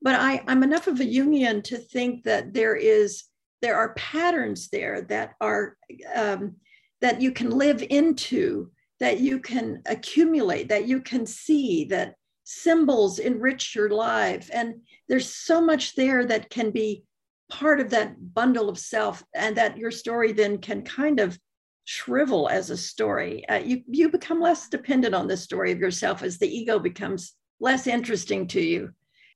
But 0.00 0.16
I, 0.16 0.42
I'm 0.46 0.62
enough 0.62 0.86
of 0.86 1.00
a 1.00 1.04
Jungian 1.04 1.64
to 1.64 1.78
think 1.78 2.24
that 2.24 2.54
there 2.54 2.76
is 2.76 3.24
there 3.62 3.76
are 3.76 3.94
patterns 3.94 4.68
there 4.68 5.02
that 5.02 5.34
are 5.40 5.76
um, 6.14 6.56
that 7.00 7.20
you 7.20 7.32
can 7.32 7.50
live 7.50 7.84
into, 7.88 8.70
that 9.00 9.20
you 9.20 9.40
can 9.40 9.82
accumulate, 9.86 10.68
that 10.68 10.86
you 10.86 11.00
can 11.00 11.26
see, 11.26 11.84
that 11.84 12.14
symbols 12.44 13.18
enrich 13.18 13.74
your 13.74 13.90
life. 13.90 14.50
And 14.52 14.80
there's 15.08 15.32
so 15.32 15.60
much 15.60 15.94
there 15.94 16.24
that 16.26 16.50
can 16.50 16.70
be 16.70 17.04
part 17.50 17.80
of 17.80 17.90
that 17.90 18.34
bundle 18.34 18.68
of 18.68 18.78
self, 18.78 19.22
and 19.34 19.56
that 19.56 19.78
your 19.78 19.90
story 19.90 20.32
then 20.32 20.58
can 20.58 20.82
kind 20.82 21.20
of 21.20 21.38
shrivel 21.84 22.48
as 22.48 22.68
a 22.68 22.76
story. 22.76 23.48
Uh, 23.48 23.56
you, 23.64 23.82
you 23.86 24.10
become 24.10 24.40
less 24.40 24.68
dependent 24.68 25.14
on 25.14 25.26
the 25.26 25.36
story 25.36 25.72
of 25.72 25.78
yourself 25.78 26.22
as 26.22 26.38
the 26.38 26.48
ego 26.48 26.78
becomes 26.78 27.32
less 27.60 27.86
interesting 27.86 28.46
to 28.48 28.60
you. 28.60 28.90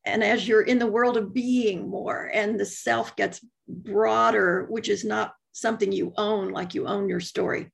And 0.05 0.23
as 0.23 0.47
you're 0.47 0.63
in 0.63 0.79
the 0.79 0.87
world 0.87 1.17
of 1.17 1.33
being 1.33 1.89
more, 1.89 2.31
and 2.35 2.59
the 2.59 2.67
self 2.67 3.17
gets 3.17 3.41
broader, 3.69 4.67
which 4.69 4.89
is 4.89 5.05
not 5.05 5.33
something 5.53 5.93
you 5.93 6.13
own 6.19 6.51
like 6.51 6.75
you 6.75 6.87
own 6.87 7.09
your 7.09 7.21
story. 7.21 7.71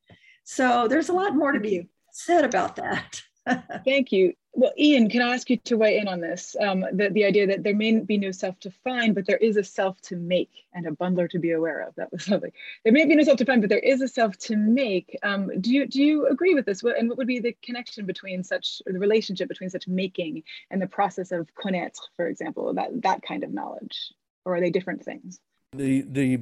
So 0.50 0.88
there's 0.88 1.10
a 1.10 1.12
lot 1.12 1.36
more 1.36 1.52
to 1.52 1.60
be 1.60 1.88
said 2.10 2.42
about 2.42 2.76
that. 2.76 3.20
Thank 3.84 4.12
you. 4.12 4.32
Well, 4.54 4.72
Iain, 4.80 5.10
can 5.10 5.20
I 5.20 5.34
ask 5.34 5.50
you 5.50 5.58
to 5.58 5.76
weigh 5.76 5.98
in 5.98 6.08
on 6.08 6.22
this? 6.22 6.56
Um, 6.58 6.86
the, 6.90 7.10
the 7.10 7.26
idea 7.26 7.46
that 7.48 7.62
there 7.62 7.76
may 7.76 8.00
be 8.00 8.16
no 8.16 8.30
self 8.30 8.58
to 8.60 8.70
find, 8.82 9.14
but 9.14 9.26
there 9.26 9.36
is 9.36 9.58
a 9.58 9.62
self 9.62 10.00
to 10.02 10.16
make 10.16 10.48
and 10.72 10.86
a 10.86 10.90
bundler 10.90 11.28
to 11.30 11.38
be 11.38 11.52
aware 11.52 11.80
of. 11.80 11.94
That 11.96 12.10
was 12.10 12.26
lovely. 12.30 12.54
There 12.82 12.94
may 12.94 13.04
be 13.04 13.14
no 13.14 13.24
self 13.24 13.36
to 13.38 13.44
find, 13.44 13.60
but 13.60 13.68
there 13.68 13.78
is 13.78 14.00
a 14.00 14.08
self 14.08 14.38
to 14.38 14.56
make. 14.56 15.18
Um, 15.22 15.50
do 15.60 15.70
you 15.70 15.86
do 15.86 16.02
you 16.02 16.26
agree 16.28 16.54
with 16.54 16.64
this? 16.64 16.82
And 16.82 17.10
what 17.10 17.18
would 17.18 17.26
be 17.26 17.40
the 17.40 17.54
connection 17.62 18.06
between 18.06 18.42
such, 18.42 18.80
or 18.86 18.94
the 18.94 18.98
relationship 18.98 19.48
between 19.48 19.68
such 19.68 19.86
making 19.86 20.44
and 20.70 20.80
the 20.80 20.86
process 20.86 21.30
of 21.30 21.46
connaître, 21.62 22.00
for 22.16 22.26
example, 22.26 22.72
that 22.72 23.02
that 23.02 23.20
kind 23.20 23.44
of 23.44 23.52
knowledge, 23.52 24.14
or 24.46 24.56
are 24.56 24.60
they 24.60 24.70
different 24.70 25.04
things? 25.04 25.38
The 25.76 26.06
the 26.08 26.40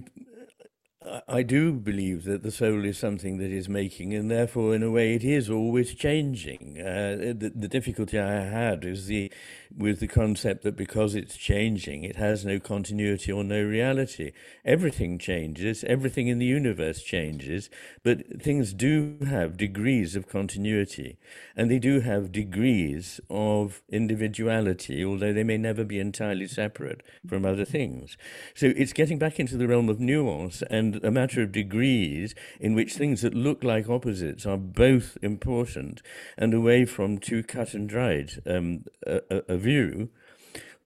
I 1.29 1.43
do 1.43 1.73
believe 1.73 2.25
that 2.25 2.43
the 2.43 2.51
soul 2.51 2.85
is 2.85 2.99
something 2.99 3.39
that 3.39 3.51
is 3.51 3.69
making, 3.69 4.13
and 4.13 4.31
therefore, 4.31 4.75
in 4.75 4.83
a 4.83 4.91
way, 4.91 5.15
it 5.15 5.23
is 5.23 5.49
always 5.49 5.95
changing. 5.95 6.81
Uh, 6.81 7.33
the, 7.37 7.53
the, 7.55 7.69
difficulty 7.69 8.19
I 8.19 8.41
had 8.41 8.85
is 8.85 9.07
the 9.07 9.31
with 9.75 10.01
the 10.01 10.07
concept 10.07 10.62
that 10.64 10.77
because 10.77 11.14
it's 11.14 11.37
changing, 11.37 12.05
it 12.05 12.17
has 12.17 12.45
no 12.45 12.59
continuity 12.59 13.33
or 13.33 13.45
no 13.45 13.62
reality. 13.62 14.33
Everything 14.64 15.19
changes, 15.19 15.85
everything 15.85 16.29
in 16.29 16.39
the 16.39 16.47
universe 16.47 17.03
changes, 17.03 17.71
but 18.03 18.43
things 18.43 18.73
do 18.73 19.19
have 19.27 19.57
degrees 19.57 20.17
of 20.17 20.29
continuity, 20.29 21.19
and 21.57 21.71
they 21.71 21.79
do 21.79 22.01
have 22.01 22.33
degrees 22.33 23.21
of 23.31 23.83
individuality, 23.89 25.05
although 25.05 25.33
they 25.33 25.45
may 25.45 25.59
never 25.59 25.85
be 25.85 25.99
entirely 25.99 26.47
separate 26.47 27.03
from 27.27 27.45
other 27.45 27.64
things. 27.64 28.17
So 28.55 28.73
it's 28.77 28.93
getting 28.93 29.19
back 29.19 29.39
into 29.41 29.57
the 29.57 29.69
realm 29.69 29.89
of 29.89 30.01
nuance 30.01 30.62
and 30.71 31.03
a 31.05 31.11
matter 31.11 31.43
of 31.43 31.53
degrees 31.53 32.35
in 32.61 32.75
which 32.75 32.95
things 32.95 33.23
that 33.23 33.35
look 33.35 33.64
like 33.64 33.89
opposites 33.89 34.47
are 34.47 34.57
both 34.57 35.17
important 35.23 36.03
and 36.37 36.55
away 36.55 36.85
from 36.85 37.19
too 37.19 37.43
cut 37.43 37.75
and 37.75 37.89
dried 37.89 38.43
um, 38.47 38.85
a, 39.07 39.21
a, 39.49 39.56
view. 39.59 40.11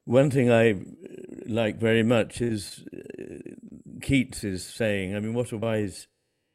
One 0.05 0.31
thing 0.31 0.51
I 0.51 0.81
like 1.47 1.79
very 1.79 2.03
much 2.03 2.41
is 2.41 2.85
uh, 2.95 3.53
Keats 4.03 4.45
is 4.45 4.65
saying, 4.65 5.15
I 5.17 5.21
mean, 5.21 5.35
what 5.35 5.53
a 5.53 5.59
wise 5.59 6.09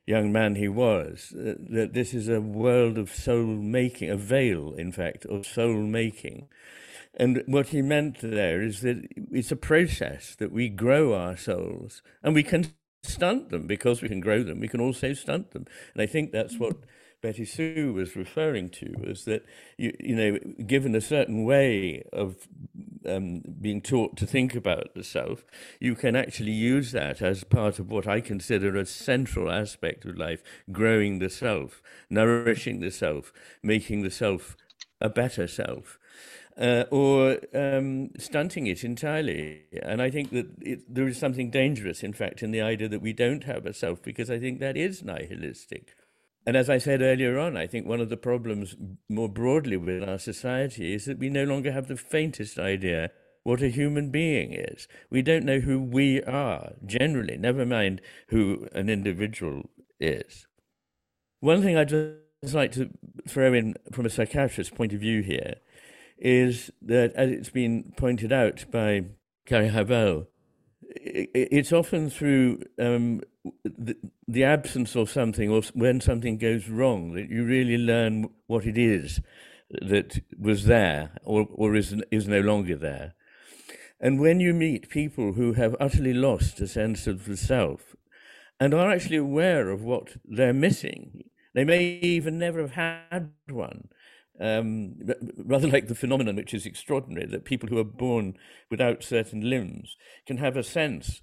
young 0.08 0.32
man 0.32 0.56
he 0.56 0.68
was, 0.68 1.34
uh, 1.38 1.56
that 1.70 1.94
this 1.94 2.14
is 2.14 2.30
a 2.30 2.42
world 2.42 2.98
of 2.98 3.12
soul 3.14 3.46
making, 3.46 4.10
a 4.10 4.18
vale, 4.18 4.74
in 4.76 4.92
fact, 4.92 5.26
of 5.26 5.46
soul 5.46 5.76
making. 5.76 6.48
And 7.16 7.44
what 7.48 7.70
he 7.70 7.82
meant 7.82 8.20
there 8.22 8.62
is 8.62 8.82
that 8.82 9.08
it's 9.32 9.52
a 9.52 9.56
process 9.58 10.36
that 10.38 10.52
we 10.52 10.70
grow 10.70 11.14
our 11.14 11.38
souls 11.38 12.02
and 12.24 12.36
we 12.36 12.44
can 12.44 12.68
stunt 13.04 13.50
them 13.50 13.68
because 13.68 14.02
we 14.02 14.10
can 14.10 14.20
grow 14.20 14.44
them. 14.44 14.60
We 14.60 14.68
can 14.68 14.82
also 14.82 15.14
stunt 15.14 15.52
them, 15.52 15.66
and 15.94 16.02
I 16.02 16.06
think 16.08 16.32
that's 16.32 16.58
what 16.60 16.78
Betty 17.26 17.44
Sue 17.44 17.92
was 17.92 18.16
referring 18.16 18.70
to 18.70 18.94
was 19.00 19.26
that 19.26 19.44
you 19.80 19.98
you 20.00 20.16
know 20.16 20.38
given 20.68 20.94
a 20.94 21.02
certain 21.02 21.44
way 21.44 22.04
of 22.14 22.48
um, 23.04 23.42
being 23.60 23.82
taught 23.82 24.16
to 24.18 24.28
think 24.28 24.54
about 24.54 24.94
the 24.94 25.04
self, 25.04 25.44
you 25.80 25.96
can 25.96 26.16
actually 26.16 26.52
use 26.52 26.92
that 26.92 27.24
as 27.24 27.44
part 27.44 27.80
of 27.80 27.90
what 27.90 28.08
I 28.08 28.22
consider 28.22 28.76
a 28.76 28.86
central 28.86 29.50
aspect 29.50 30.06
of 30.06 30.20
life: 30.20 30.44
growing 30.72 31.18
the 31.18 31.32
self, 31.32 31.82
nourishing 32.12 32.80
the 32.80 32.92
self, 32.92 33.34
making 33.64 34.04
the 34.04 34.12
self 34.12 34.56
a 35.02 35.10
better 35.10 35.48
self 35.48 35.98
uh, 36.60 36.84
or 36.92 37.40
um, 37.56 38.12
stunting 38.20 38.68
it 38.68 38.84
entirely. 38.84 39.64
And 39.82 40.00
I 40.00 40.12
think 40.12 40.30
that 40.30 40.46
it, 40.62 40.94
there 40.94 41.08
is 41.08 41.18
something 41.18 41.50
dangerous, 41.50 42.04
in 42.04 42.14
fact, 42.14 42.44
in 42.44 42.52
the 42.52 42.62
idea 42.62 42.88
that 42.88 43.02
we 43.02 43.14
don't 43.14 43.46
have 43.46 43.66
a 43.66 43.74
self, 43.74 44.04
because 44.04 44.30
I 44.30 44.38
think 44.38 44.60
that 44.60 44.78
is 44.78 45.04
nihilistic. 45.04 45.96
And 46.46 46.56
as 46.56 46.70
I 46.70 46.78
said 46.78 47.02
earlier 47.02 47.40
on, 47.40 47.58
I 47.58 47.66
think 47.66 47.88
one 47.88 48.02
of 48.02 48.10
the 48.10 48.18
problems 48.18 48.76
more 49.10 49.30
broadly 49.30 49.78
with 49.78 50.08
our 50.08 50.20
society 50.20 50.94
is 50.94 51.06
that 51.06 51.18
we 51.18 51.30
no 51.30 51.44
longer 51.44 51.72
have 51.72 51.88
the 51.88 51.98
faintest 51.98 52.60
idea 52.60 53.12
what 53.44 53.62
a 53.62 53.70
human 53.70 54.10
being 54.10 54.54
is. 54.54 54.88
We 55.10 55.22
don't 55.22 55.46
know 55.46 55.60
who 55.60 55.80
we 55.80 56.22
are, 56.24 56.74
generally, 56.86 57.38
never 57.38 57.66
mind 57.66 58.02
who 58.30 58.68
an 58.74 58.90
individual 58.90 59.70
is. 60.00 60.48
One 61.42 61.62
thing 61.62 61.78
I'd 61.78 61.90
just 61.90 62.56
like 62.56 62.72
to 62.74 62.90
throw 63.28 63.54
in 63.54 63.76
from 63.92 64.06
a 64.06 64.10
psychiatrist's 64.10 64.76
point 64.76 64.94
of 64.94 65.00
view 65.00 65.22
here 65.22 65.56
is 66.18 66.72
that, 66.82 67.14
as 67.14 67.30
it's 67.30 67.50
been 67.50 67.94
pointed 67.98 68.32
out 68.32 68.66
by 68.72 69.06
Carrie 69.46 69.70
Havel, 69.70 70.28
it's 70.88 71.72
often 71.72 72.10
through 72.10 72.64
um, 72.80 73.22
the, 73.64 73.96
the, 74.28 74.44
absence 74.44 74.96
of 74.96 75.10
something 75.10 75.50
or 75.50 75.62
when 75.74 76.02
something 76.02 76.38
goes 76.38 76.68
wrong 76.68 77.14
that 77.14 77.30
you 77.30 77.44
really 77.44 77.78
learn 77.78 78.30
what 78.48 78.66
it 78.66 78.78
is 78.78 79.22
that 79.70 80.22
was 80.40 80.66
there 80.66 81.12
or, 81.24 81.48
or 81.52 81.76
is, 81.76 81.96
is 82.12 82.28
no 82.28 82.40
longer 82.40 82.76
there. 82.76 83.14
And 84.00 84.20
when 84.20 84.40
you 84.40 84.54
meet 84.54 84.90
people 84.90 85.34
who 85.34 85.54
have 85.54 85.76
utterly 85.80 86.14
lost 86.14 86.60
a 86.60 86.68
sense 86.68 87.08
of 87.08 87.26
the 87.26 87.38
self 87.38 87.96
and 88.60 88.74
are 88.74 88.92
actually 88.92 89.18
aware 89.18 89.70
of 89.70 89.82
what 89.82 90.18
they're 90.26 90.54
missing, 90.54 91.24
they 91.54 91.64
may 91.64 91.84
even 91.84 92.38
never 92.38 92.62
have 92.62 92.72
had 92.72 93.32
one, 93.50 93.88
um, 94.40 94.96
rather 95.38 95.68
like 95.68 95.88
the 95.88 95.96
phenomenon 95.96 96.36
which 96.36 96.54
is 96.54 96.66
extraordinary 96.66 97.26
that 97.28 97.46
people 97.46 97.70
who 97.70 97.78
are 97.78 97.86
born 97.86 98.36
without 98.70 99.04
certain 99.04 99.50
limbs 99.50 99.96
can 100.28 100.38
have 100.38 100.58
a 100.58 100.64
sense 100.64 101.22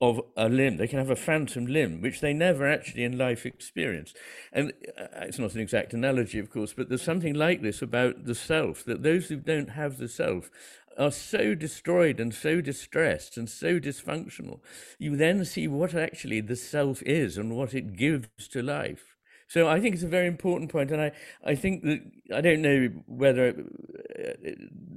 of 0.00 0.20
a 0.36 0.48
limb. 0.48 0.76
They 0.76 0.88
can 0.88 0.98
have 0.98 1.10
a 1.10 1.16
phantom 1.16 1.66
limb, 1.66 2.00
which 2.00 2.20
they 2.20 2.32
never 2.32 2.66
actually 2.66 3.04
in 3.04 3.18
life 3.18 3.44
experience. 3.44 4.14
And 4.52 4.72
uh, 4.98 5.06
it's 5.22 5.38
not 5.38 5.54
an 5.54 5.60
exact 5.60 5.92
analogy, 5.92 6.38
of 6.38 6.50
course, 6.50 6.72
but 6.72 6.88
there's 6.88 7.02
something 7.02 7.34
like 7.34 7.60
this 7.62 7.82
about 7.82 8.24
the 8.24 8.34
self 8.34 8.84
that 8.84 9.02
those 9.02 9.26
who 9.28 9.36
don't 9.36 9.70
have 9.70 9.98
the 9.98 10.08
self 10.08 10.50
are 10.98 11.12
so 11.12 11.54
destroyed 11.54 12.18
and 12.18 12.34
so 12.34 12.60
distressed 12.60 13.36
and 13.36 13.48
so 13.48 13.78
dysfunctional. 13.78 14.60
You 14.98 15.16
then 15.16 15.44
see 15.44 15.68
what 15.68 15.94
actually 15.94 16.40
the 16.40 16.56
self 16.56 17.02
is 17.02 17.36
and 17.36 17.56
what 17.56 17.74
it 17.74 17.96
gives 17.96 18.48
to 18.48 18.62
life. 18.62 19.09
So 19.50 19.66
I 19.66 19.80
think 19.80 19.96
it's 19.96 20.04
a 20.04 20.08
very 20.08 20.28
important 20.28 20.70
point, 20.70 20.92
and 20.92 21.02
I, 21.02 21.10
I 21.44 21.56
think 21.56 21.82
that 21.82 22.00
I 22.32 22.40
don't 22.40 22.62
know 22.62 22.88
whether 23.06 23.48
uh, 23.48 24.50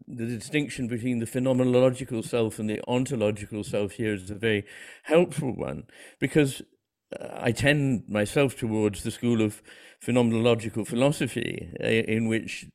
the 0.07 0.27
distinction 0.27 0.87
between 0.87 1.17
the 1.17 1.25
phenomenological 1.25 2.23
self 2.23 2.59
and 2.59 2.69
the 2.69 2.79
ontological 2.87 3.63
self 3.63 3.93
here 3.93 4.13
is 4.13 4.29
a 4.29 4.35
very 4.35 4.63
helpful 5.05 5.55
one, 5.55 5.85
because 6.19 6.61
uh, 7.19 7.29
I 7.33 7.51
tend 7.51 8.07
myself 8.07 8.55
towards 8.55 9.01
the 9.01 9.09
school 9.09 9.41
of 9.41 9.63
phenomenological 10.05 10.85
philosophy, 10.85 11.71
uh, 11.83 11.87
in 11.87 12.27
which 12.27 12.67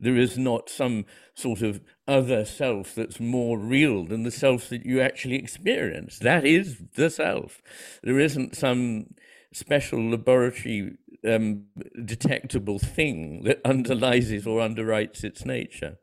there 0.00 0.16
is 0.16 0.38
not 0.38 0.70
some 0.70 1.04
sort 1.34 1.60
of 1.60 1.82
other 2.08 2.46
self 2.46 2.94
that's 2.94 3.20
more 3.20 3.58
real 3.58 4.06
than 4.06 4.22
the 4.22 4.30
self 4.30 4.70
that 4.70 4.86
you 4.86 5.02
actually 5.02 5.36
experience. 5.36 6.18
That 6.20 6.46
is 6.46 6.82
the 6.94 7.10
self. 7.10 7.60
There 8.02 8.18
isn't 8.18 8.56
some 8.56 9.08
special 9.52 10.10
laboratory 10.10 10.96
um, 11.26 11.64
detectable 12.04 12.78
thing 12.78 13.44
that 13.44 13.60
underlies 13.64 14.30
it 14.30 14.46
or 14.46 14.60
underwrites 14.60 15.24
its 15.24 15.44
nature. 15.44 15.98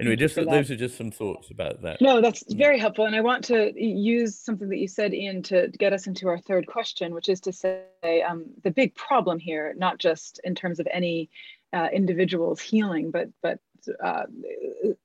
Anyway, 0.00 0.16
just 0.16 0.34
those 0.34 0.70
are 0.70 0.76
just 0.76 0.98
some 0.98 1.12
thoughts 1.12 1.50
about 1.50 1.80
that. 1.82 2.00
No, 2.00 2.20
that's 2.20 2.42
mm. 2.42 2.58
very 2.58 2.80
helpful. 2.80 3.06
And 3.06 3.14
I 3.14 3.20
want 3.20 3.44
to 3.44 3.72
use 3.76 4.36
something 4.36 4.68
that 4.68 4.78
you 4.78 4.88
said, 4.88 5.12
Iain, 5.12 5.42
to 5.44 5.68
get 5.78 5.92
us 5.92 6.08
into 6.08 6.26
our 6.26 6.38
third 6.38 6.66
question, 6.66 7.14
which 7.14 7.28
is 7.28 7.40
to 7.42 7.52
say 7.52 7.84
um, 8.28 8.46
the 8.64 8.72
big 8.72 8.94
problem 8.96 9.38
here, 9.38 9.72
not 9.76 9.98
just 9.98 10.40
in 10.42 10.56
terms 10.56 10.80
of 10.80 10.88
any 10.92 11.30
uh, 11.72 11.88
individual's 11.92 12.60
healing, 12.60 13.12
but 13.12 13.28
but 13.40 13.60
uh, 14.02 14.24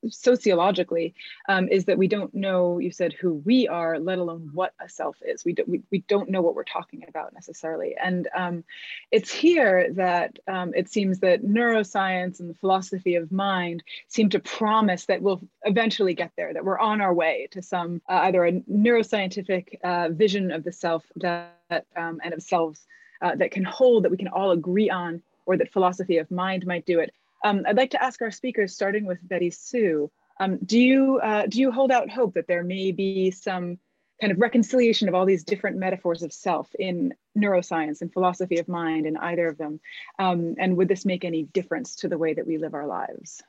sociologically 0.10 1.14
um, 1.48 1.68
is 1.68 1.86
that 1.86 1.98
we 1.98 2.08
don't 2.08 2.34
know 2.34 2.80
you 2.80 2.92
said 2.92 3.14
who 3.14 3.36
we 3.46 3.68
are 3.68 4.00
let 4.00 4.18
alone 4.18 4.50
what 4.54 4.74
a 4.84 4.90
self 4.90 5.18
is. 5.22 5.46
We, 5.46 5.54
do, 5.54 5.64
we, 5.68 5.82
we 5.92 6.00
don't 6.08 6.30
know 6.30 6.42
what 6.42 6.56
we're 6.56 6.64
talking 6.64 7.06
about 7.08 7.34
necessarily. 7.34 7.96
And 8.02 8.28
um, 8.36 8.64
it's 9.12 9.32
here 9.32 9.92
that 9.94 10.40
um, 10.48 10.74
it 10.76 10.90
seems 10.90 11.20
that 11.20 11.44
neuroscience 11.44 12.40
and 12.40 12.50
the 12.50 12.56
philosophy 12.56 13.16
of 13.16 13.32
mind 13.32 13.84
seem 14.08 14.30
to 14.30 14.40
promise 14.40 15.06
that 15.06 15.22
we'll 15.22 15.42
eventually 15.64 16.14
get 16.14 16.32
there 16.36 16.54
that 16.54 16.66
we're 16.66 16.80
on 16.80 17.02
our 17.02 17.14
way 17.14 17.48
to 17.52 17.62
some 17.62 18.02
uh, 18.10 18.22
either 18.24 18.46
a 18.46 18.52
neuroscientific 18.62 19.80
uh, 19.84 20.10
vision 20.10 20.52
of 20.52 20.64
the 20.64 20.72
self 20.72 21.04
that 21.16 21.54
um, 21.96 22.20
and 22.24 22.34
of 22.34 22.42
selves 22.42 22.86
uh, 23.22 23.36
that 23.36 23.52
can 23.52 23.64
hold 23.64 24.04
that 24.04 24.12
we 24.12 24.18
can 24.18 24.28
all 24.28 24.52
agree 24.52 24.90
on 24.90 25.22
or 25.46 25.58
that 25.58 25.72
philosophy 25.72 26.18
of 26.18 26.30
mind 26.30 26.66
might 26.66 26.86
do 26.86 27.00
it 27.00 27.14
um, 27.44 27.64
I'd 27.68 27.78
like 27.78 27.92
to 27.92 28.04
ask 28.04 28.22
our 28.22 28.32
speakers, 28.32 28.74
starting 28.74 29.06
with 29.06 29.28
Betty 29.28 29.50
Sue, 29.50 30.12
um, 30.40 30.58
do, 30.66 30.80
you, 30.80 31.20
uh, 31.20 31.46
do 31.48 31.60
you 31.60 31.72
hold 31.72 31.92
out 31.92 32.10
hope 32.10 32.34
that 32.36 32.48
there 32.48 32.64
may 32.64 32.92
be 32.92 33.32
some 33.32 33.78
kind 34.22 34.32
of 34.32 34.40
reconciliation 34.40 35.08
of 35.08 35.16
all 35.16 35.26
these 35.26 35.44
different 35.44 35.78
metaphors 35.78 36.24
of 36.24 36.34
self 36.34 36.74
in 36.78 37.14
neuroscience 37.38 38.02
and 38.02 38.12
philosophy 38.12 38.58
of 38.58 38.68
mind 38.68 39.06
in 39.06 39.18
either 39.18 39.48
of 39.48 39.58
them? 39.58 39.80
Um, 40.18 40.56
and 40.58 40.78
would 40.78 40.88
this 40.88 41.06
make 41.06 41.26
any 41.26 41.44
difference 41.44 41.96
to 41.98 42.08
the 42.08 42.18
way 42.18 42.34
that 42.34 42.48
we 42.48 42.58
live 42.58 42.74
our 42.74 42.88
lives? 42.88 43.42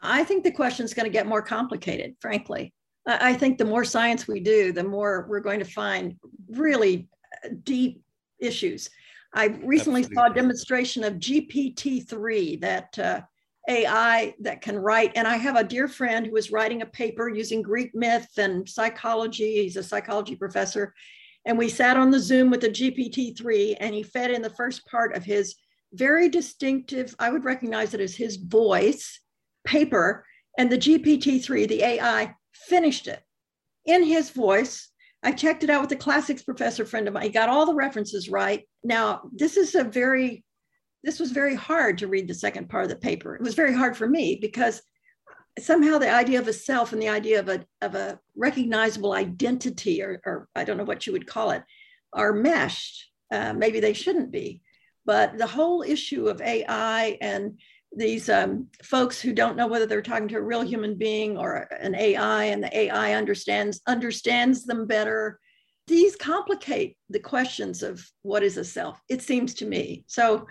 I 0.00 0.24
think 0.24 0.44
the 0.44 0.50
question 0.50 0.84
is 0.84 0.94
going 0.94 1.06
to 1.06 1.12
get 1.12 1.26
more 1.26 1.42
complicated, 1.42 2.16
frankly. 2.20 2.72
I 3.06 3.34
think 3.34 3.58
the 3.58 3.64
more 3.64 3.84
science 3.84 4.26
we 4.26 4.40
do, 4.40 4.72
the 4.72 4.84
more 4.84 5.26
we're 5.28 5.40
going 5.40 5.60
to 5.60 5.64
find 5.64 6.16
really 6.50 7.08
uh, 7.44 7.50
deep 7.62 8.02
issues. 8.40 8.90
I 9.36 9.46
recently 9.62 10.00
Absolutely. 10.00 10.14
saw 10.14 10.26
a 10.30 10.34
demonstration 10.34 11.04
of 11.04 11.14
GPT-3, 11.14 12.60
that 12.62 12.98
uh, 12.98 13.20
AI 13.68 14.34
that 14.40 14.62
can 14.62 14.78
write. 14.78 15.12
And 15.14 15.28
I 15.28 15.36
have 15.36 15.56
a 15.56 15.64
dear 15.64 15.88
friend 15.88 16.26
who 16.26 16.36
is 16.36 16.50
writing 16.50 16.80
a 16.80 16.86
paper 16.86 17.28
using 17.28 17.60
Greek 17.60 17.94
myth 17.94 18.30
and 18.38 18.66
psychology. 18.66 19.62
He's 19.62 19.76
a 19.76 19.82
psychology 19.82 20.36
professor. 20.36 20.94
And 21.44 21.58
we 21.58 21.68
sat 21.68 21.98
on 21.98 22.10
the 22.10 22.18
Zoom 22.18 22.50
with 22.50 22.62
the 22.62 22.70
GPT-3 22.70 23.76
and 23.78 23.94
he 23.94 24.02
fed 24.02 24.30
in 24.30 24.40
the 24.40 24.50
first 24.50 24.86
part 24.86 25.14
of 25.14 25.22
his 25.22 25.54
very 25.92 26.28
distinctive, 26.28 27.14
I 27.18 27.30
would 27.30 27.44
recognize 27.44 27.94
it 27.94 28.00
as 28.00 28.14
his 28.14 28.36
voice 28.36 29.20
paper. 29.66 30.24
And 30.58 30.72
the 30.72 30.78
GPT-3, 30.78 31.68
the 31.68 31.82
AI, 31.82 32.34
finished 32.54 33.06
it 33.06 33.22
in 33.84 34.02
his 34.02 34.30
voice 34.30 34.88
I 35.22 35.32
checked 35.32 35.64
it 35.64 35.70
out 35.70 35.82
with 35.82 35.92
a 35.92 35.96
classics 35.96 36.42
professor 36.42 36.84
friend 36.84 37.08
of 37.08 37.14
mine. 37.14 37.24
He 37.24 37.30
got 37.30 37.48
all 37.48 37.66
the 37.66 37.74
references 37.74 38.28
right. 38.28 38.64
Now, 38.84 39.22
this 39.32 39.56
is 39.56 39.74
a 39.74 39.84
very, 39.84 40.44
this 41.02 41.18
was 41.18 41.32
very 41.32 41.54
hard 41.54 41.98
to 41.98 42.08
read 42.08 42.28
the 42.28 42.34
second 42.34 42.68
part 42.68 42.84
of 42.84 42.90
the 42.90 42.96
paper. 42.96 43.34
It 43.34 43.42
was 43.42 43.54
very 43.54 43.74
hard 43.74 43.96
for 43.96 44.08
me 44.08 44.38
because 44.40 44.82
somehow 45.58 45.98
the 45.98 46.10
idea 46.10 46.38
of 46.38 46.48
a 46.48 46.52
self 46.52 46.92
and 46.92 47.00
the 47.00 47.08
idea 47.08 47.40
of 47.40 47.48
a, 47.48 47.64
of 47.80 47.94
a 47.94 48.20
recognizable 48.36 49.12
identity, 49.12 50.02
or, 50.02 50.20
or 50.24 50.48
I 50.54 50.64
don't 50.64 50.76
know 50.76 50.84
what 50.84 51.06
you 51.06 51.12
would 51.12 51.26
call 51.26 51.50
it, 51.50 51.62
are 52.12 52.32
meshed. 52.32 53.10
Uh, 53.32 53.52
maybe 53.52 53.80
they 53.80 53.94
shouldn't 53.94 54.30
be. 54.30 54.62
But 55.04 55.38
the 55.38 55.46
whole 55.46 55.82
issue 55.82 56.28
of 56.28 56.40
AI 56.40 57.16
and 57.20 57.58
these 57.96 58.28
um, 58.28 58.68
folks 58.82 59.20
who 59.20 59.32
don't 59.32 59.56
know 59.56 59.66
whether 59.66 59.86
they're 59.86 60.02
talking 60.02 60.28
to 60.28 60.36
a 60.36 60.42
real 60.42 60.62
human 60.62 60.96
being 60.96 61.36
or 61.36 61.68
an 61.80 61.94
AI, 61.94 62.44
and 62.44 62.62
the 62.62 62.76
AI 62.76 63.14
understands 63.14 63.80
understands 63.86 64.64
them 64.64 64.86
better. 64.86 65.40
These 65.86 66.16
complicate 66.16 66.96
the 67.10 67.20
questions 67.20 67.82
of 67.82 68.04
what 68.22 68.42
is 68.42 68.56
a 68.56 68.64
self. 68.64 69.00
It 69.08 69.22
seems 69.22 69.54
to 69.54 69.66
me 69.66 70.04
so. 70.06 70.46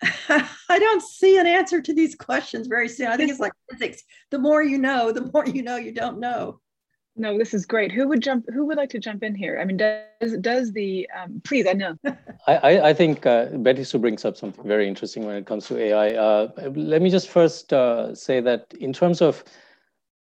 I 0.28 0.78
don't 0.78 1.02
see 1.02 1.38
an 1.38 1.48
answer 1.48 1.80
to 1.80 1.92
these 1.92 2.14
questions 2.14 2.68
very 2.68 2.88
soon. 2.88 3.08
I 3.08 3.16
think 3.16 3.32
it's 3.32 3.40
like 3.40 3.52
physics. 3.68 4.00
The 4.30 4.38
more 4.38 4.62
you 4.62 4.78
know, 4.78 5.10
the 5.10 5.28
more 5.32 5.44
you 5.44 5.62
know 5.62 5.74
you 5.74 5.90
don't 5.90 6.20
know 6.20 6.60
no, 7.18 7.36
this 7.36 7.52
is 7.52 7.66
great. 7.66 7.92
Who 7.92 8.08
would 8.08 8.22
jump? 8.22 8.46
Who 8.52 8.64
would 8.66 8.76
like 8.76 8.90
to 8.90 8.98
jump 8.98 9.22
in 9.22 9.34
here? 9.34 9.58
I 9.60 9.64
mean, 9.64 9.76
does 9.76 10.36
does 10.40 10.72
the 10.72 11.08
um, 11.16 11.40
please? 11.44 11.66
I 11.66 11.72
know. 11.72 11.96
I 12.46 12.80
I 12.90 12.94
think 12.94 13.26
uh, 13.26 13.46
Betty 13.46 13.84
Sue 13.84 13.98
brings 13.98 14.24
up 14.24 14.36
something 14.36 14.66
very 14.66 14.88
interesting 14.88 15.26
when 15.26 15.36
it 15.36 15.46
comes 15.46 15.66
to 15.66 15.78
AI. 15.78 16.10
Uh, 16.10 16.48
let 16.74 17.02
me 17.02 17.10
just 17.10 17.28
first 17.28 17.72
uh, 17.72 18.14
say 18.14 18.40
that 18.40 18.72
in 18.80 18.92
terms 18.92 19.20
of 19.20 19.44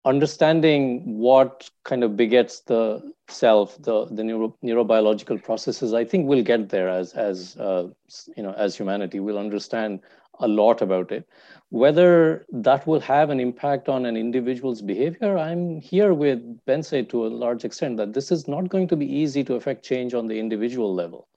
understanding 0.06 1.18
what 1.18 1.70
kind 1.84 2.04
of 2.04 2.16
begets 2.16 2.62
the 2.62 3.02
self, 3.28 3.82
the 3.82 4.06
the 4.06 4.24
neuro, 4.24 4.56
neurobiological 4.64 5.44
processes, 5.44 5.94
I 5.94 6.06
think 6.06 6.28
we'll 6.28 6.44
get 6.44 6.70
there 6.70 6.90
as 6.90 7.14
as 7.14 7.58
uh, 7.58 7.90
you 8.38 8.44
know 8.44 8.54
as 8.54 8.76
humanity. 8.76 9.20
We'll 9.20 9.40
understand 9.40 10.00
a 10.40 10.48
lot 10.48 10.82
about 10.82 11.12
it. 11.12 11.28
Whether 11.70 12.46
that 12.52 12.86
will 12.88 13.00
have 13.02 13.30
an 13.30 13.40
impact 13.40 13.90
on 13.90 14.06
an 14.06 14.16
individual's 14.16 14.82
behavior, 14.82 15.38
I'm 15.38 15.82
here 15.82 16.14
with 16.14 16.40
Bence 16.66 16.90
to 16.90 17.26
a 17.26 17.28
large 17.28 17.66
extent 17.66 17.98
that 17.98 18.14
this 18.14 18.32
is 18.32 18.48
not 18.48 18.70
going 18.70 18.88
to 18.90 18.96
be 18.96 19.12
easy 19.12 19.44
to 19.46 19.56
affect 19.56 19.84
change 19.84 20.14
on 20.14 20.28
the 20.28 20.40
individual 20.40 20.94
level. 20.94 21.28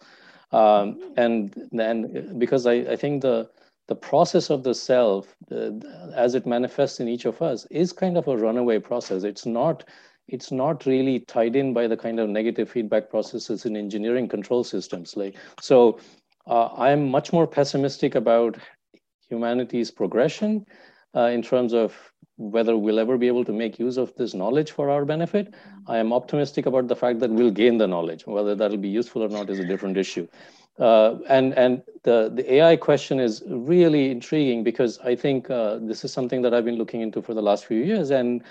Um, 0.53 1.13
and 1.17 1.55
then 1.73 2.39
because 2.39 2.67
I, 2.67 2.73
I 2.73 2.97
think 2.97 3.23
the 3.23 3.51
the 3.89 3.95
process 3.95 4.51
of 4.51 4.63
the 4.63 4.75
self 4.75 5.35
uh, 5.51 5.71
as 6.15 6.35
it 6.35 6.47
manifests 6.47 7.01
in 7.01 7.09
each 7.09 7.25
of 7.25 7.43
us 7.43 7.67
is 7.71 7.93
kind 7.93 8.17
of 8.17 8.29
a 8.29 8.37
runaway 8.37 8.79
process 8.79 9.25
it's 9.25 9.47
not 9.47 9.85
it's 10.29 10.53
not 10.53 10.85
really 10.85 11.21
tied 11.21 11.57
in 11.57 11.73
by 11.73 11.87
the 11.87 11.97
kind 11.97 12.21
of 12.21 12.29
negative 12.29 12.71
feedback 12.71 13.09
processes 13.09 13.65
in 13.65 13.77
engineering 13.77 14.29
control 14.29 14.63
systems 14.63 15.17
like 15.17 15.37
so 15.61 15.99
uh, 16.47 16.69
i'm 16.77 17.11
much 17.11 17.33
more 17.33 17.47
pessimistic 17.47 18.15
about 18.15 18.57
humanity's 19.29 19.91
progression 19.91 20.67
uh, 21.15 21.23
in 21.23 21.43
terms 21.43 21.73
of 21.73 21.95
whether 22.37 22.77
we'll 22.77 23.01
ever 23.01 23.19
be 23.19 23.27
able 23.27 23.45
to 23.45 23.53
make 23.53 23.79
use 23.79 23.97
of 23.97 24.15
this 24.15 24.33
knowledge 24.33 24.71
for 24.71 24.91
our 24.91 25.05
benefit. 25.05 25.53
I 25.89 25.99
am 25.99 26.13
optimistic 26.13 26.67
about 26.67 26.87
the 26.87 26.95
fact 26.95 27.19
that 27.21 27.31
we'll 27.31 27.51
gain 27.51 27.79
the 27.79 27.89
knowledge. 27.89 28.27
Whether 28.27 28.55
that'll 28.55 28.77
be 28.77 28.89
useful 28.89 29.25
or 29.25 29.29
not 29.29 29.51
is 29.51 29.59
a 29.59 29.65
different 29.65 29.97
issue. 29.97 30.29
Uh, 30.79 31.17
and 31.29 31.53
and 31.59 31.83
the, 32.05 32.31
the 32.33 32.55
AI 32.55 32.77
question 32.77 33.19
is 33.19 33.43
really 33.49 34.13
intriguing 34.13 34.63
because 34.63 35.01
I 35.01 35.17
think 35.17 35.51
uh, 35.51 35.79
this 35.81 36.05
is 36.05 36.13
something 36.13 36.43
that 36.43 36.55
I've 36.55 36.65
been 36.65 36.79
looking 36.79 37.01
into 37.01 37.21
for 37.21 37.35
the 37.35 37.43
last 37.43 37.67
few 37.67 37.83
years. 37.83 38.11
And 38.11 38.45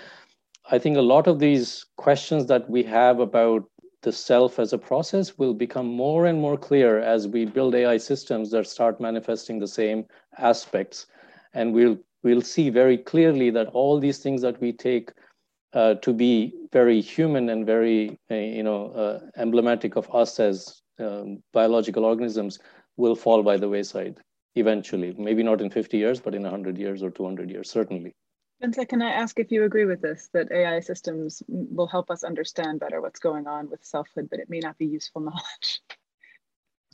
I 0.70 0.78
think 0.78 0.98
a 0.98 1.02
lot 1.02 1.26
of 1.26 1.38
these 1.38 1.86
questions 1.96 2.46
that 2.46 2.68
we 2.68 2.82
have 2.82 3.20
about 3.20 3.64
the 4.08 4.12
self 4.12 4.58
as 4.58 4.72
a 4.72 4.78
process 4.78 5.36
will 5.36 5.52
become 5.52 5.86
more 5.86 6.24
and 6.24 6.40
more 6.40 6.56
clear 6.56 6.98
as 6.98 7.28
we 7.28 7.44
build 7.44 7.74
AI 7.74 7.98
systems 7.98 8.50
that 8.50 8.66
start 8.66 9.02
manifesting 9.02 9.58
the 9.58 9.68
same 9.68 10.06
aspects. 10.38 11.04
And 11.52 11.74
we'll, 11.74 11.98
we'll 12.22 12.40
see 12.40 12.70
very 12.70 12.96
clearly 12.96 13.50
that 13.50 13.66
all 13.80 14.00
these 14.00 14.20
things 14.20 14.40
that 14.40 14.58
we 14.62 14.72
take 14.72 15.10
uh, 15.74 15.96
to 16.06 16.14
be 16.14 16.54
very 16.72 17.02
human 17.02 17.50
and 17.50 17.66
very, 17.66 18.18
uh, 18.30 18.36
you 18.36 18.62
know, 18.62 18.86
uh, 18.92 19.18
emblematic 19.36 19.94
of 19.96 20.08
us 20.14 20.40
as 20.40 20.80
um, 20.98 21.42
biological 21.52 22.06
organisms 22.06 22.58
will 22.96 23.14
fall 23.14 23.42
by 23.42 23.58
the 23.58 23.68
wayside 23.68 24.16
eventually. 24.54 25.14
Maybe 25.18 25.42
not 25.42 25.60
in 25.60 25.68
50 25.68 25.98
years, 25.98 26.18
but 26.18 26.34
in 26.34 26.44
100 26.44 26.78
years 26.78 27.02
or 27.02 27.10
200 27.10 27.50
years, 27.50 27.70
certainly. 27.70 28.14
Bence, 28.60 28.78
can 28.88 29.02
I 29.02 29.10
ask 29.10 29.38
if 29.38 29.52
you 29.52 29.64
agree 29.64 29.84
with 29.84 30.02
this, 30.02 30.28
that 30.32 30.50
AI 30.50 30.80
systems 30.80 31.42
will 31.46 31.86
help 31.86 32.10
us 32.10 32.24
understand 32.24 32.80
better 32.80 33.00
what's 33.00 33.20
going 33.20 33.46
on 33.46 33.70
with 33.70 33.84
selfhood, 33.84 34.28
but 34.30 34.40
it 34.40 34.50
may 34.50 34.58
not 34.58 34.76
be 34.78 34.86
useful 34.86 35.22
knowledge? 35.22 35.80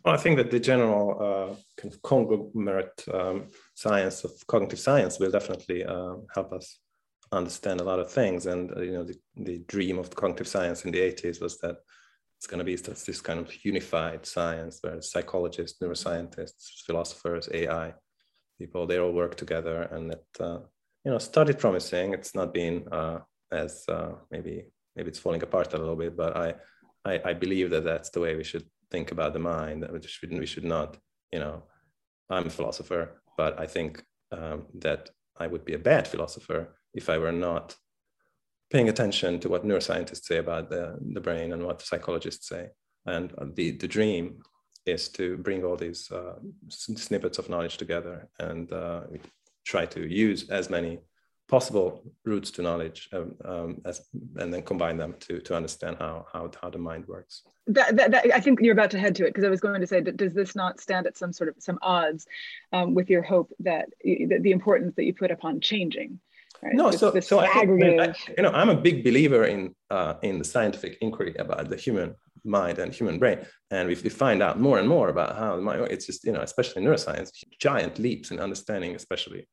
Well, 0.04 0.14
I 0.14 0.18
think 0.18 0.36
that 0.36 0.50
the 0.50 0.60
general 0.60 1.16
uh, 1.18 1.56
kind 1.80 1.94
of 1.94 2.02
conglomerate 2.02 3.04
um, 3.12 3.48
science 3.74 4.24
of 4.24 4.32
cognitive 4.46 4.78
science 4.78 5.18
will 5.18 5.30
definitely 5.30 5.82
uh, 5.82 6.16
help 6.34 6.52
us 6.52 6.78
understand 7.32 7.80
a 7.80 7.84
lot 7.84 7.98
of 7.98 8.10
things. 8.10 8.44
And 8.44 8.70
uh, 8.76 8.82
you 8.82 8.92
know, 8.92 9.04
the, 9.04 9.18
the 9.36 9.58
dream 9.60 9.98
of 9.98 10.14
cognitive 10.14 10.48
science 10.48 10.84
in 10.84 10.90
the 10.90 11.00
80s 11.00 11.40
was 11.40 11.58
that 11.60 11.76
it's 12.36 12.46
going 12.46 12.58
to 12.58 12.64
be 12.64 12.76
this, 12.76 13.04
this 13.04 13.22
kind 13.22 13.40
of 13.40 13.64
unified 13.64 14.26
science 14.26 14.80
where 14.82 15.00
psychologists, 15.00 15.78
neuroscientists, 15.80 16.84
philosophers, 16.84 17.48
AI 17.54 17.94
people, 18.58 18.86
they 18.86 18.98
all 18.98 19.12
work 19.12 19.36
together 19.36 19.88
and 19.92 20.10
that 20.10 20.24
uh, 20.38 20.58
you 21.04 21.10
know 21.10 21.18
started 21.18 21.58
promising. 21.58 22.14
It's 22.14 22.34
not 22.34 22.54
been 22.54 22.86
uh, 22.90 23.18
as 23.52 23.84
uh, 23.88 24.12
maybe 24.30 24.66
maybe 24.96 25.08
it's 25.08 25.18
falling 25.18 25.42
apart 25.42 25.74
a 25.74 25.78
little 25.78 25.96
bit, 25.96 26.16
but 26.16 26.36
I, 26.36 26.54
I, 27.04 27.20
I 27.24 27.32
believe 27.34 27.70
that 27.70 27.84
that's 27.84 28.10
the 28.10 28.20
way 28.20 28.36
we 28.36 28.44
should 28.44 28.66
think 28.90 29.12
about 29.12 29.32
the 29.32 29.38
mind. 29.38 29.82
That 29.82 29.92
we 29.92 30.00
shouldn't 30.02 30.40
we 30.40 30.46
should 30.46 30.64
not 30.64 30.96
you 31.32 31.40
know 31.40 31.64
I'm 32.30 32.46
a 32.46 32.50
philosopher, 32.50 33.22
but 33.36 33.58
I 33.60 33.66
think 33.66 34.02
um, 34.32 34.66
that 34.80 35.10
I 35.36 35.46
would 35.46 35.64
be 35.64 35.74
a 35.74 35.78
bad 35.78 36.08
philosopher 36.08 36.76
if 36.92 37.08
I 37.08 37.18
were 37.18 37.32
not 37.32 37.76
paying 38.70 38.88
attention 38.88 39.38
to 39.40 39.48
what 39.48 39.64
neuroscientists 39.64 40.24
say 40.24 40.38
about 40.38 40.70
the, 40.70 40.98
the 41.12 41.20
brain 41.20 41.52
and 41.52 41.64
what 41.64 41.82
psychologists 41.82 42.48
say. 42.48 42.70
And 43.06 43.32
the, 43.54 43.72
the 43.72 43.88
dream 43.88 44.40
is 44.86 45.08
to 45.10 45.36
bring 45.38 45.64
all 45.64 45.76
these 45.76 46.10
uh, 46.10 46.34
snippets 46.68 47.38
of 47.38 47.48
knowledge 47.48 47.76
together 47.76 48.28
and 48.38 48.72
uh, 48.72 49.02
try 49.64 49.86
to 49.86 50.06
use 50.06 50.50
as 50.50 50.70
many 50.70 51.00
possible 51.48 52.02
routes 52.24 52.50
to 52.50 52.62
knowledge 52.62 53.08
um, 53.12 53.34
um, 53.44 53.80
as, 53.84 54.08
and 54.36 54.52
then 54.52 54.62
combine 54.62 54.96
them 54.96 55.14
to, 55.20 55.40
to 55.40 55.54
understand 55.54 55.96
how, 55.98 56.26
how, 56.32 56.50
how 56.60 56.70
the 56.70 56.78
mind 56.78 57.06
works. 57.06 57.42
That, 57.66 57.96
that, 57.96 58.10
that, 58.12 58.34
I 58.34 58.40
think 58.40 58.60
you're 58.60 58.72
about 58.72 58.90
to 58.92 58.98
head 58.98 59.14
to 59.16 59.24
it 59.24 59.28
because 59.28 59.44
I 59.44 59.50
was 59.50 59.60
going 59.60 59.80
to 59.80 59.86
say, 59.86 60.00
does 60.00 60.34
this 60.34 60.56
not 60.56 60.80
stand 60.80 61.06
at 61.06 61.18
some 61.18 61.32
sort 61.32 61.48
of 61.48 61.56
some 61.58 61.78
odds 61.82 62.26
um, 62.72 62.94
with 62.94 63.10
your 63.10 63.22
hope 63.22 63.52
that 63.60 63.88
the, 64.02 64.38
the 64.40 64.52
importance 64.52 64.94
that 64.96 65.04
you 65.04 65.14
put 65.14 65.30
upon 65.30 65.60
changing? 65.60 66.18
Right? 66.62 66.74
No, 66.74 66.90
This- 66.90 67.00
so 67.00 67.20
so 67.20 67.40
I, 67.40 67.64
mean, 67.66 68.00
I, 68.00 68.14
you 68.36 68.42
know, 68.42 68.50
I'm 68.50 68.70
a 68.70 68.76
big 68.76 69.04
believer 69.04 69.44
in 69.44 69.74
uh, 69.90 70.14
in 70.22 70.38
the 70.38 70.44
scientific 70.44 70.98
inquiry 71.00 71.34
about 71.38 71.68
the 71.68 71.76
human 71.76 72.14
mind 72.44 72.78
and 72.78 72.92
human 72.94 73.18
brain, 73.18 73.38
and 73.70 73.90
if 73.90 74.02
we 74.04 74.10
find 74.10 74.42
out 74.42 74.60
more 74.60 74.78
and 74.78 74.88
more 74.88 75.08
about 75.08 75.36
how 75.36 75.56
the 75.56 75.62
mind, 75.62 75.86
it's 75.90 76.06
just 76.06 76.24
you 76.24 76.32
know 76.32 76.40
especially 76.40 76.82
neuroscience, 76.82 77.30
giant 77.58 77.98
leaps 77.98 78.30
in 78.30 78.38
understanding, 78.40 78.94
especially 78.94 79.48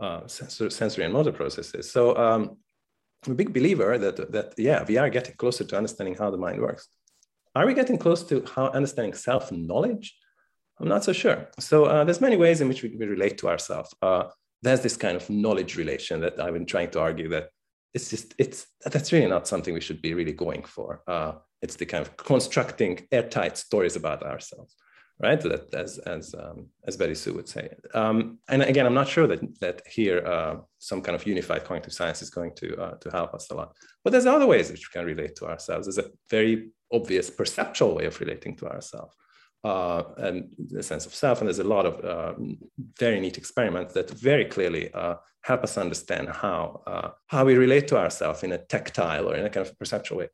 uh, 0.00 0.26
sensor, 0.26 0.70
sensory 0.70 1.04
and 1.04 1.12
motor 1.12 1.32
processes. 1.32 1.90
So 1.90 2.16
um, 2.16 2.56
I'm 3.26 3.32
a 3.32 3.34
big 3.34 3.52
believer 3.52 3.98
that 3.98 4.32
that 4.32 4.54
yeah 4.58 4.84
we 4.88 4.96
are 4.98 5.10
getting 5.10 5.34
closer 5.36 5.64
to 5.64 5.76
understanding 5.76 6.14
how 6.14 6.30
the 6.30 6.38
mind 6.38 6.60
works. 6.60 6.88
Are 7.54 7.66
we 7.66 7.74
getting 7.74 7.98
close 7.98 8.22
to 8.24 8.44
how 8.54 8.66
understanding 8.68 9.14
self 9.14 9.50
knowledge? 9.50 10.14
I'm 10.78 10.88
not 10.88 11.04
so 11.04 11.12
sure. 11.12 11.48
So 11.58 11.86
uh, 11.86 12.04
there's 12.04 12.20
many 12.20 12.36
ways 12.36 12.60
in 12.60 12.68
which 12.68 12.82
we, 12.82 12.94
we 12.96 13.06
relate 13.06 13.38
to 13.38 13.48
ourselves. 13.48 13.94
Uh, 14.02 14.24
there's 14.62 14.80
this 14.80 14.96
kind 14.96 15.16
of 15.16 15.28
knowledge 15.28 15.76
relation 15.76 16.20
that 16.20 16.40
I've 16.40 16.54
been 16.54 16.66
trying 16.66 16.90
to 16.90 17.00
argue 17.00 17.28
that 17.28 17.50
it's 17.94 18.10
just 18.10 18.34
it's 18.38 18.66
that's 18.84 19.12
really 19.12 19.26
not 19.26 19.48
something 19.48 19.72
we 19.72 19.80
should 19.80 20.02
be 20.02 20.14
really 20.14 20.32
going 20.32 20.64
for. 20.64 21.02
Uh, 21.06 21.32
it's 21.62 21.76
the 21.76 21.86
kind 21.86 22.02
of 22.06 22.16
constructing 22.16 23.06
airtight 23.10 23.56
stories 23.56 23.96
about 23.96 24.22
ourselves, 24.22 24.74
right? 25.18 25.40
That 25.40 25.74
as 25.74 25.98
as 25.98 26.34
um, 26.34 26.66
as 26.86 26.96
Betty 26.96 27.14
Sue 27.14 27.34
would 27.34 27.48
say. 27.48 27.70
Um, 27.94 28.38
and 28.48 28.62
again, 28.62 28.86
I'm 28.86 29.00
not 29.02 29.08
sure 29.08 29.26
that 29.26 29.40
that 29.60 29.82
here 29.86 30.18
uh, 30.26 30.56
some 30.78 31.00
kind 31.00 31.16
of 31.16 31.26
unified 31.26 31.64
cognitive 31.64 31.94
science 31.94 32.20
is 32.20 32.30
going 32.30 32.54
to 32.56 32.76
uh, 32.76 32.94
to 33.02 33.10
help 33.10 33.32
us 33.34 33.50
a 33.50 33.54
lot. 33.54 33.74
But 34.04 34.10
there's 34.10 34.26
other 34.26 34.46
ways 34.46 34.70
which 34.70 34.88
we 34.88 34.92
can 34.92 35.06
relate 35.06 35.36
to 35.36 35.46
ourselves. 35.46 35.86
There's 35.86 36.06
a 36.06 36.10
very 36.30 36.70
obvious 36.92 37.30
perceptual 37.30 37.94
way 37.94 38.04
of 38.06 38.20
relating 38.20 38.56
to 38.56 38.66
ourselves 38.68 39.14
uh, 39.66 40.04
and 40.18 40.54
the 40.58 40.82
sense 40.82 41.06
of 41.06 41.14
self. 41.14 41.40
And 41.40 41.48
there's 41.48 41.66
a 41.68 41.74
lot 41.76 41.86
of 41.86 41.94
uh, 42.04 42.34
very 42.98 43.18
neat 43.18 43.36
experiments 43.36 43.94
that 43.94 44.08
very 44.10 44.44
clearly 44.44 44.84
uh, 44.94 45.16
help 45.42 45.64
us 45.64 45.76
understand 45.76 46.28
how 46.28 46.82
uh, 46.86 47.08
how 47.26 47.44
we 47.44 47.54
relate 47.56 47.88
to 47.88 47.96
ourselves 47.98 48.44
in 48.44 48.52
a 48.52 48.58
tactile 48.58 49.28
or 49.28 49.34
in 49.34 49.44
a 49.44 49.50
kind 49.50 49.66
of 49.66 49.76
perceptual 49.80 50.18
way. 50.18 50.28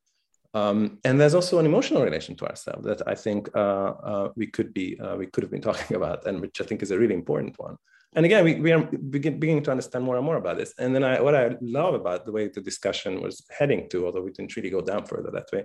Um, 0.55 0.99
and 1.07 1.18
there's 1.18 1.35
also 1.35 1.59
an 1.59 1.66
emotional 1.72 2.03
relation 2.03 2.35
to 2.37 2.45
ourselves 2.47 2.85
that 2.85 3.01
I 3.12 3.14
think 3.14 3.49
uh, 3.55 3.91
uh, 4.11 4.28
we 4.37 4.47
could 4.49 4.70
be 4.74 4.87
we 5.20 5.26
could 5.33 5.45
have 5.45 5.55
been 5.57 5.66
talking 5.70 5.97
about, 5.97 6.26
and 6.26 6.41
which 6.43 6.61
I 6.61 6.64
think 6.64 6.83
is 6.83 6.91
a 6.91 6.99
really 6.99 7.14
important 7.22 7.55
one. 7.59 7.76
And 8.14 8.26
again, 8.26 8.45
we, 8.45 8.53
we 8.66 8.72
are 8.72 8.83
begin, 9.16 9.41
beginning 9.41 9.64
to 9.64 9.70
understand 9.70 10.05
more 10.05 10.18
and 10.18 10.26
more 10.26 10.37
about 10.37 10.59
this. 10.59 10.74
And 10.78 10.95
then 10.95 11.05
I, 11.11 11.22
what 11.22 11.35
I 11.35 11.57
love 11.62 11.95
about 11.95 12.26
the 12.26 12.33
way 12.33 12.49
the 12.49 12.61
discussion 12.61 13.22
was 13.22 13.35
heading 13.59 13.89
to, 13.89 14.05
although 14.05 14.20
we 14.26 14.33
didn't 14.33 14.55
really 14.57 14.68
go 14.68 14.83
down 14.83 15.07
further 15.07 15.30
that 15.30 15.49
way, 15.55 15.64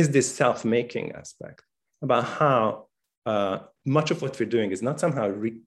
is 0.00 0.10
this 0.10 0.28
self-making 0.42 1.12
aspect 1.12 1.62
about 2.02 2.24
how 2.24 2.88
uh, 3.26 3.58
much 3.84 4.10
of 4.10 4.22
what 4.22 4.38
we're 4.38 4.46
doing 4.46 4.70
is 4.70 4.82
not 4.82 5.00
somehow 5.00 5.28
re- 5.28 5.60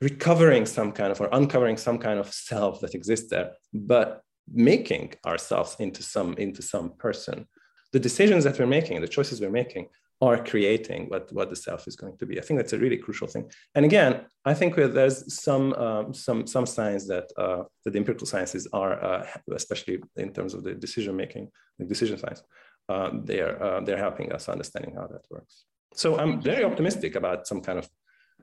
recovering 0.00 0.66
some 0.66 0.92
kind 0.92 1.12
of 1.12 1.20
or 1.20 1.28
uncovering 1.32 1.76
some 1.76 1.98
kind 1.98 2.18
of 2.18 2.32
self 2.32 2.80
that 2.80 2.94
exists 2.94 3.30
there, 3.30 3.52
but 3.72 4.22
making 4.52 5.14
ourselves 5.24 5.76
into 5.78 6.02
some 6.02 6.34
into 6.34 6.62
some 6.62 6.90
person. 6.98 7.46
The 7.92 8.00
decisions 8.00 8.44
that 8.44 8.58
we're 8.58 8.66
making, 8.66 9.00
the 9.00 9.08
choices 9.16 9.40
we're 9.40 9.50
making, 9.50 9.88
are 10.22 10.42
creating 10.42 11.08
what, 11.08 11.32
what 11.32 11.50
the 11.50 11.56
self 11.56 11.88
is 11.88 11.96
going 11.96 12.16
to 12.16 12.24
be. 12.24 12.38
I 12.38 12.42
think 12.42 12.58
that's 12.58 12.72
a 12.72 12.78
really 12.78 12.96
crucial 12.96 13.26
thing. 13.26 13.50
And 13.74 13.84
again, 13.84 14.24
I 14.44 14.54
think 14.54 14.76
there's 14.76 15.18
some 15.42 15.72
um, 15.74 16.14
some 16.14 16.46
some 16.46 16.66
science 16.66 17.06
that 17.08 17.26
uh, 17.36 17.64
that 17.84 17.90
the 17.92 17.98
empirical 17.98 18.26
sciences 18.26 18.68
are, 18.72 18.94
uh, 19.04 19.26
especially 19.52 20.00
in 20.16 20.32
terms 20.32 20.54
of 20.54 20.62
the 20.62 20.74
decision 20.74 21.16
making, 21.16 21.50
the 21.78 21.84
decision 21.84 22.18
science, 22.18 22.42
uh, 22.88 23.10
they're 23.24 23.60
uh, 23.62 23.80
they're 23.80 24.04
helping 24.06 24.32
us 24.32 24.48
understanding 24.48 24.94
how 24.94 25.06
that 25.08 25.24
works. 25.28 25.64
So 25.94 26.18
I'm 26.18 26.40
very 26.40 26.64
optimistic 26.64 27.14
about 27.16 27.46
some 27.46 27.60
kind 27.60 27.78
of, 27.78 27.88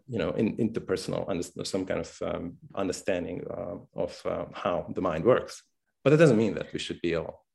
you 0.07 0.17
know, 0.17 0.31
in, 0.31 0.57
interpersonal, 0.57 1.27
under, 1.27 1.43
some 1.65 1.85
kind 1.85 1.99
of 1.99 2.21
um, 2.21 2.57
understanding 2.75 3.43
uh, 3.49 3.75
of 3.95 4.21
uh, 4.25 4.45
how 4.53 4.85
the 4.95 5.01
mind 5.01 5.25
works. 5.25 5.63
But 6.03 6.13
it 6.13 6.17
doesn't 6.17 6.37
mean 6.37 6.55
that 6.55 6.71
we 6.73 6.79
should 6.79 7.01
be 7.01 7.15
all 7.15 7.45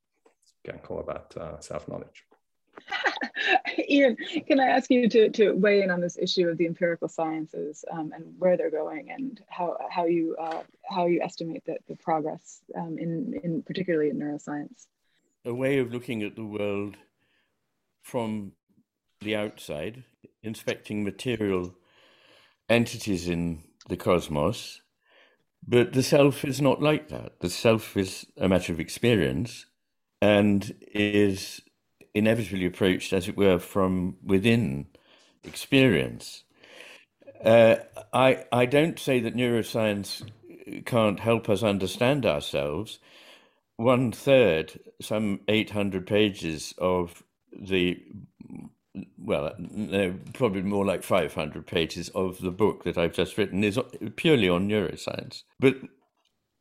call 0.82 1.01
about 1.01 1.36
uh, 1.36 1.61
self-knowledge. 1.61 2.24
Iain, 3.90 4.16
can 4.47 4.61
I 4.61 4.66
ask 4.66 4.90
you 4.90 5.09
to, 5.09 5.28
to 5.30 5.53
weigh 5.53 5.82
in 5.82 5.90
on 5.90 6.01
this 6.01 6.16
issue 6.18 6.49
of 6.49 6.59
the 6.59 6.66
empirical 6.66 7.09
sciences 7.09 7.84
um, 7.90 8.12
and 8.14 8.24
where 8.38 8.57
they're 8.57 8.70
going 8.70 9.11
and 9.11 9.40
how, 9.49 9.76
how 9.90 10.07
you 10.07 10.36
uh, 10.40 10.62
how 10.88 11.07
you 11.07 11.20
estimate 11.22 11.62
that 11.66 11.78
the 11.88 11.97
progress 11.97 12.61
um, 12.76 12.97
in, 12.99 13.38
in 13.42 13.62
particularly 13.62 14.11
in 14.11 14.18
neuroscience? 14.18 14.86
A 15.45 15.55
way 15.55 15.78
of 15.78 15.92
looking 15.92 16.22
at 16.22 16.36
the 16.36 16.45
world 16.45 16.97
from 18.03 18.53
the 19.25 19.37
outside, 19.37 20.05
inspecting 20.43 21.05
material 21.05 21.75
entities 22.68 23.29
in 23.29 23.64
the 23.89 23.97
cosmos. 23.97 24.83
But 25.66 25.93
the 25.93 26.03
self 26.03 26.45
is 26.45 26.61
not 26.61 26.83
like 26.83 27.09
that. 27.09 27.41
The 27.41 27.51
self 27.51 27.97
is 27.97 28.27
a 28.39 28.49
matter 28.49 28.72
of 28.72 28.81
experience 28.81 29.66
and 30.20 30.75
is 30.93 31.61
inevitably 32.14 32.66
approached, 32.66 33.12
as 33.12 33.29
it 33.29 33.37
were, 33.37 33.59
from 33.59 34.16
within 34.22 34.87
experience. 35.43 36.45
Uh, 37.45 37.77
I, 38.12 38.45
I 38.53 38.66
don't 38.66 38.99
say 38.99 39.20
that 39.20 39.37
neuroscience 39.37 40.22
can't 40.87 41.20
help 41.20 41.49
us 41.49 41.62
understand 41.62 42.25
ourselves. 42.25 42.99
One 43.77 44.12
third, 44.12 44.81
some 45.01 45.41
800 45.49 46.07
pages 46.07 46.75
of 46.79 47.22
the 47.53 48.03
well, 49.18 49.47
uh, 49.47 49.55
no, 49.59 50.14
probably 50.34 50.62
more 50.62 50.84
like 50.84 51.03
500 51.03 51.66
pages 51.66 52.09
of 52.11 52.40
the 52.40 52.51
book 52.51 52.84
that 52.84 52.99
I've 52.99 53.14
just 53.14 53.36
written 53.36 53.64
is 53.64 53.78
purely 54.16 54.49
on 54.49 54.68
neuroscience. 54.68 55.42
But 55.59 55.76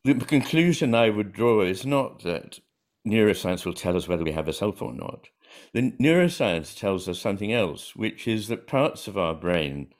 the 0.03 0.15
conclusion 0.15 0.95
I 0.95 1.09
would 1.09 1.33
draw 1.33 1.61
is 1.61 1.85
not 1.85 2.23
that 2.23 2.59
neuroscience 3.07 3.65
will 3.65 3.73
tell 3.73 3.95
us 3.95 4.07
whether 4.07 4.23
we 4.23 4.31
have 4.31 4.47
a 4.47 4.53
self 4.53 4.81
or 4.81 4.93
not. 4.93 5.29
The 5.73 5.91
neuroscience 5.91 6.77
tells 6.77 7.07
us 7.07 7.19
something 7.19 7.53
else, 7.53 7.95
which 7.95 8.27
is 8.27 8.47
that 8.47 8.67
parts 8.67 9.07
of 9.07 9.17
our 9.17 9.35
brain 9.35 9.93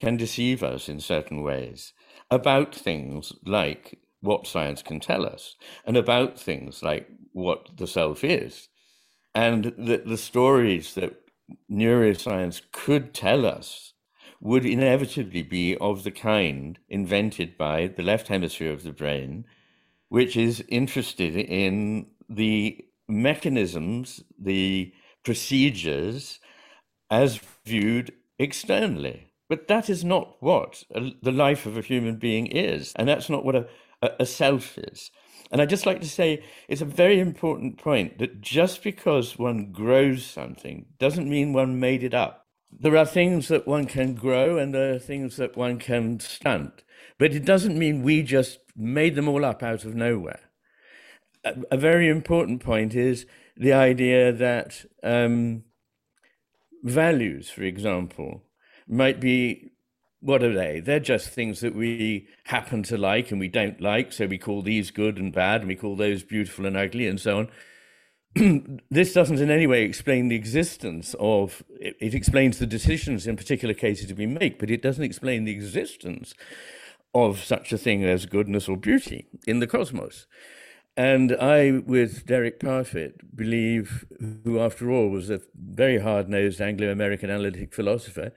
can 0.00 0.16
deceive 0.16 0.62
us 0.62 0.88
in 0.88 1.00
certain 1.00 1.42
ways 1.42 1.92
about 2.30 2.74
things 2.74 3.32
like 3.44 3.98
what 4.20 4.46
science 4.46 4.82
can 4.82 5.00
tell 5.00 5.26
us 5.26 5.56
and 5.84 5.96
about 5.96 6.38
things 6.38 6.82
like 6.82 7.08
what 7.32 7.68
the 7.76 7.86
self 7.86 8.24
is. 8.24 8.68
And 9.34 9.74
that 9.76 10.06
the 10.06 10.16
stories 10.16 10.94
that 10.94 11.23
neuroscience 11.70 12.62
could 12.72 13.14
tell 13.14 13.46
us 13.46 13.92
would 14.40 14.66
inevitably 14.66 15.42
be 15.42 15.76
of 15.78 16.04
the 16.04 16.10
kind 16.10 16.78
invented 16.88 17.56
by 17.56 17.86
the 17.86 18.02
left 18.02 18.28
hemisphere 18.28 18.72
of 18.72 18.82
the 18.82 18.92
brain, 18.92 19.44
which 20.08 20.36
is 20.36 20.62
interested 20.68 21.34
in 21.34 22.06
the 22.28 22.84
mechanisms, 23.08 24.22
the 24.38 24.92
procedures 25.24 26.40
as 27.10 27.40
viewed 27.64 28.12
externally. 28.38 29.32
But 29.48 29.68
that 29.68 29.88
is 29.88 30.04
not 30.04 30.36
what 30.40 30.84
the 30.90 31.32
life 31.32 31.66
of 31.66 31.76
a 31.76 31.82
human 31.82 32.16
being 32.16 32.46
is. 32.46 32.92
And 32.96 33.08
that's 33.08 33.30
not 33.30 33.44
what 33.44 33.54
a, 33.54 33.66
a, 34.18 34.26
self 34.26 34.78
is. 34.78 35.10
And 35.50 35.60
I'd 35.60 35.70
just 35.70 35.86
like 35.86 36.00
to 36.00 36.08
say 36.08 36.42
it's 36.68 36.80
a 36.80 36.86
very 36.86 37.20
important 37.20 37.78
point 37.78 38.18
that 38.18 38.40
just 38.40 38.82
because 38.82 39.38
one 39.38 39.72
grows 39.72 40.24
something 40.24 40.86
doesn't 40.98 41.28
mean 41.28 41.52
one 41.52 41.78
made 41.78 42.02
it 42.02 42.14
up. 42.14 42.46
There 42.72 42.96
are 42.96 43.06
things 43.06 43.48
that 43.48 43.66
one 43.66 43.86
can 43.86 44.14
grow 44.14 44.58
and 44.58 44.74
there 44.74 44.94
are 44.94 44.98
things 44.98 45.36
that 45.36 45.56
one 45.56 45.78
can 45.78 46.18
stunt, 46.18 46.82
but 47.18 47.32
it 47.32 47.44
doesn't 47.44 47.78
mean 47.78 48.02
we 48.02 48.22
just 48.22 48.58
made 48.74 49.14
them 49.14 49.28
all 49.28 49.44
up 49.44 49.62
out 49.62 49.84
of 49.84 49.94
nowhere. 49.94 50.40
A, 51.44 51.54
a 51.72 51.76
very 51.76 52.08
important 52.08 52.62
point 52.64 52.94
is 52.94 53.26
the 53.56 53.72
idea 53.72 54.32
that 54.32 54.84
um, 55.04 55.62
values, 56.82 57.50
for 57.50 57.62
example, 57.62 58.42
might 58.88 59.20
be 59.20 59.73
what 60.24 60.42
are 60.42 60.54
they? 60.54 60.80
They're 60.80 61.00
just 61.00 61.28
things 61.28 61.60
that 61.60 61.74
we 61.74 62.28
happen 62.44 62.82
to 62.84 62.96
like 62.96 63.30
and 63.30 63.38
we 63.38 63.48
don't 63.48 63.78
like. 63.78 64.10
So 64.10 64.26
we 64.26 64.38
call 64.38 64.62
these 64.62 64.90
good 64.90 65.18
and 65.18 65.30
bad, 65.30 65.60
and 65.60 65.68
we 65.68 65.76
call 65.76 65.96
those 65.96 66.22
beautiful 66.22 66.64
and 66.64 66.78
ugly, 66.78 67.06
and 67.06 67.20
so 67.20 67.48
on. 68.34 68.80
this 68.90 69.12
doesn't 69.12 69.38
in 69.38 69.50
any 69.50 69.66
way 69.66 69.82
explain 69.82 70.28
the 70.28 70.34
existence 70.34 71.14
of 71.20 71.62
it, 71.78 71.94
it, 72.00 72.14
explains 72.14 72.58
the 72.58 72.66
decisions 72.66 73.26
in 73.26 73.36
particular 73.36 73.74
cases 73.74 74.14
we 74.14 74.24
make, 74.24 74.58
but 74.58 74.70
it 74.70 74.80
doesn't 74.80 75.04
explain 75.04 75.44
the 75.44 75.52
existence 75.52 76.32
of 77.14 77.44
such 77.44 77.70
a 77.70 77.78
thing 77.78 78.02
as 78.02 78.24
goodness 78.24 78.66
or 78.66 78.78
beauty 78.78 79.26
in 79.46 79.60
the 79.60 79.66
cosmos. 79.66 80.26
And 80.96 81.36
I, 81.36 81.82
with 81.86 82.24
Derek 82.24 82.60
Parfit, 82.60 83.20
believe, 83.34 84.06
who 84.44 84.58
after 84.58 84.90
all 84.90 85.10
was 85.10 85.28
a 85.28 85.42
very 85.54 85.98
hard 85.98 86.30
nosed 86.30 86.62
Anglo 86.62 86.90
American 86.90 87.30
analytic 87.30 87.74
philosopher, 87.74 88.32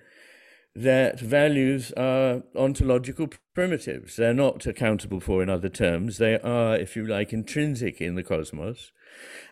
that 0.78 1.20
values 1.20 1.92
are 1.98 2.44
ontological 2.56 3.30
primitives. 3.56 4.16
They're 4.16 4.32
not 4.32 4.68
accountable 4.68 5.20
for 5.20 5.42
in 5.42 5.50
other 5.50 5.70
terms. 5.70 6.20
They 6.20 6.38
are, 6.40 6.76
if 6.76 6.96
you 6.96 7.04
like, 7.04 7.34
intrinsic 7.34 8.00
in 8.00 8.14
the 8.14 8.22
cosmos. 8.22 8.92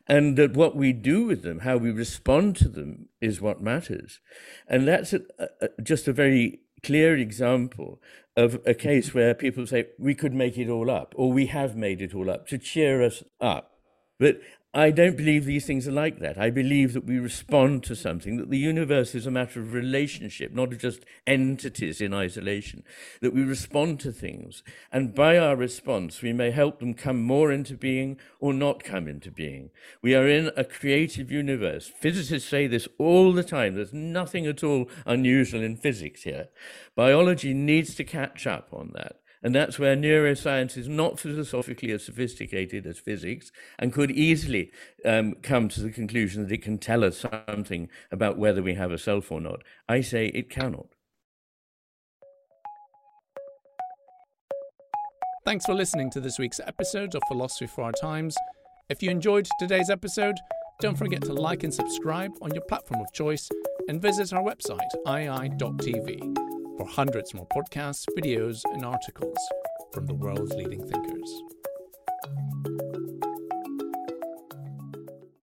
And 0.07 0.38
that 0.38 0.53
what 0.53 0.76
we 0.76 0.93
do 0.93 1.26
with 1.26 1.41
them, 1.41 1.61
how 1.61 1.78
we 1.78 1.89
respond 1.89 2.57
to 2.57 2.69
them, 2.69 3.09
is 3.21 3.41
what 3.41 3.59
matters. 3.59 4.19
And 4.67 4.88
that's 4.88 5.13
a, 5.13 5.21
a, 5.39 5.69
just 5.82 6.07
a 6.07 6.13
very 6.13 6.59
clear 6.84 7.17
example 7.17 7.99
of 8.38 8.61
a 8.63 8.76
case 8.76 9.15
where 9.15 9.34
people 9.34 9.65
say 9.65 9.88
we 9.97 10.13
could 10.13 10.34
make 10.34 10.59
it 10.59 10.69
all 10.69 10.91
up 10.91 11.15
or 11.17 11.34
we 11.34 11.47
have 11.47 11.76
made 11.76 12.01
it 12.03 12.13
all 12.13 12.30
up 12.30 12.45
to 12.49 12.59
cheer 12.59 13.01
us 13.01 13.23
up. 13.41 13.71
But 14.19 14.41
I 14.78 14.91
don't 14.91 15.15
believe 15.15 15.45
these 15.45 15.65
things 15.65 15.88
are 15.88 15.93
like 15.93 16.19
that. 16.19 16.38
I 16.38 16.49
believe 16.49 16.91
that 16.91 17.05
we 17.05 17.17
respond 17.17 17.84
to 17.86 17.95
something, 17.95 18.36
that 18.36 18.49
the 18.49 18.57
universe 18.57 19.15
is 19.15 19.26
a 19.26 19.32
matter 19.32 19.61
of 19.61 19.73
relationship, 19.73 20.51
not 20.51 20.78
just 20.78 21.05
entities 21.26 22.01
in 22.01 22.13
isolation, 22.13 22.84
that 23.21 23.34
we 23.34 23.43
respond 23.43 24.01
to 24.01 24.11
things. 24.11 24.63
And 24.91 25.15
by 25.15 25.38
our 25.38 25.55
response, 25.55 26.21
we 26.21 26.34
may 26.34 26.51
help 26.51 26.80
them 26.80 26.93
come 26.93 27.23
more 27.23 27.53
into 27.53 27.78
being 27.78 28.19
or 28.41 28.53
not 28.53 28.84
come 28.84 29.07
into 29.07 29.32
being. 29.32 29.69
We 30.01 30.13
are 30.13 30.28
in 30.28 30.51
a 30.57 30.65
creative 30.65 31.32
universe. 31.32 31.88
Physicists 31.88 32.49
say 32.49 32.67
this 32.67 32.89
all 32.97 33.32
the 33.32 33.45
time. 33.45 33.76
There's 33.76 33.93
nothing 33.93 34.45
at 34.45 34.61
all 34.61 34.89
unusual 35.05 35.63
in 35.63 35.78
physics 35.78 36.23
here. 36.23 36.49
Biology 36.95 37.53
needs 37.53 37.95
to 37.95 38.03
catch 38.03 38.45
up 38.45 38.67
on 38.73 38.91
that. 38.93 39.21
And 39.45 39.53
that's 39.53 39.77
where 39.77 39.95
neuroscience 39.95 40.75
is 40.75 40.89
not 40.89 41.19
philosophically 41.19 41.91
as 41.91 42.03
sophisticated 42.03 42.87
as 42.87 42.97
physics 42.97 43.51
and 43.77 43.93
could 43.93 44.09
easily 44.09 44.71
um, 45.05 45.35
come 45.43 45.69
to 45.69 45.81
the 45.81 45.91
conclusion 45.91 46.41
that 46.41 46.51
it 46.51 46.63
can 46.63 46.79
tell 46.79 47.03
us 47.03 47.23
something 47.47 47.87
about 48.11 48.39
whether 48.39 48.63
we 48.63 48.73
have 48.73 48.91
a 48.91 48.97
self 48.97 49.31
or 49.31 49.39
not. 49.39 49.61
I 49.87 50.01
say 50.01 50.29
it 50.29 50.49
cannot. 50.49 50.87
Thanks 55.45 55.65
for 55.65 55.75
listening 55.75 56.09
to 56.09 56.19
this 56.19 56.39
week's 56.39 56.59
episode 56.65 57.13
of 57.13 57.21
Philosophy 57.27 57.67
for 57.67 57.83
Our 57.83 57.91
Times. 57.91 58.35
If 58.89 59.03
you 59.03 59.11
enjoyed 59.11 59.47
today's 59.59 59.91
episode, 59.91 60.37
don't 60.81 60.97
forget 60.97 61.21
to 61.21 61.33
like 61.33 61.61
and 61.61 61.71
subscribe 61.71 62.31
on 62.41 62.51
your 62.51 62.63
platform 62.63 62.99
of 62.99 63.13
choice 63.13 63.47
and 63.89 64.01
visit 64.01 64.33
our 64.33 64.41
website, 64.41 64.79
iai.tv 65.05 66.55
for 66.78 66.86
hundreds 66.86 67.34
more 67.34 67.47
podcasts, 67.47 68.05
videos, 68.17 68.61
and 68.73 68.86
articles 68.86 69.38
from 69.93 70.05
the 70.05 70.13
world's 70.13 70.53
leading 70.53 70.88
thinkers. 70.88 71.55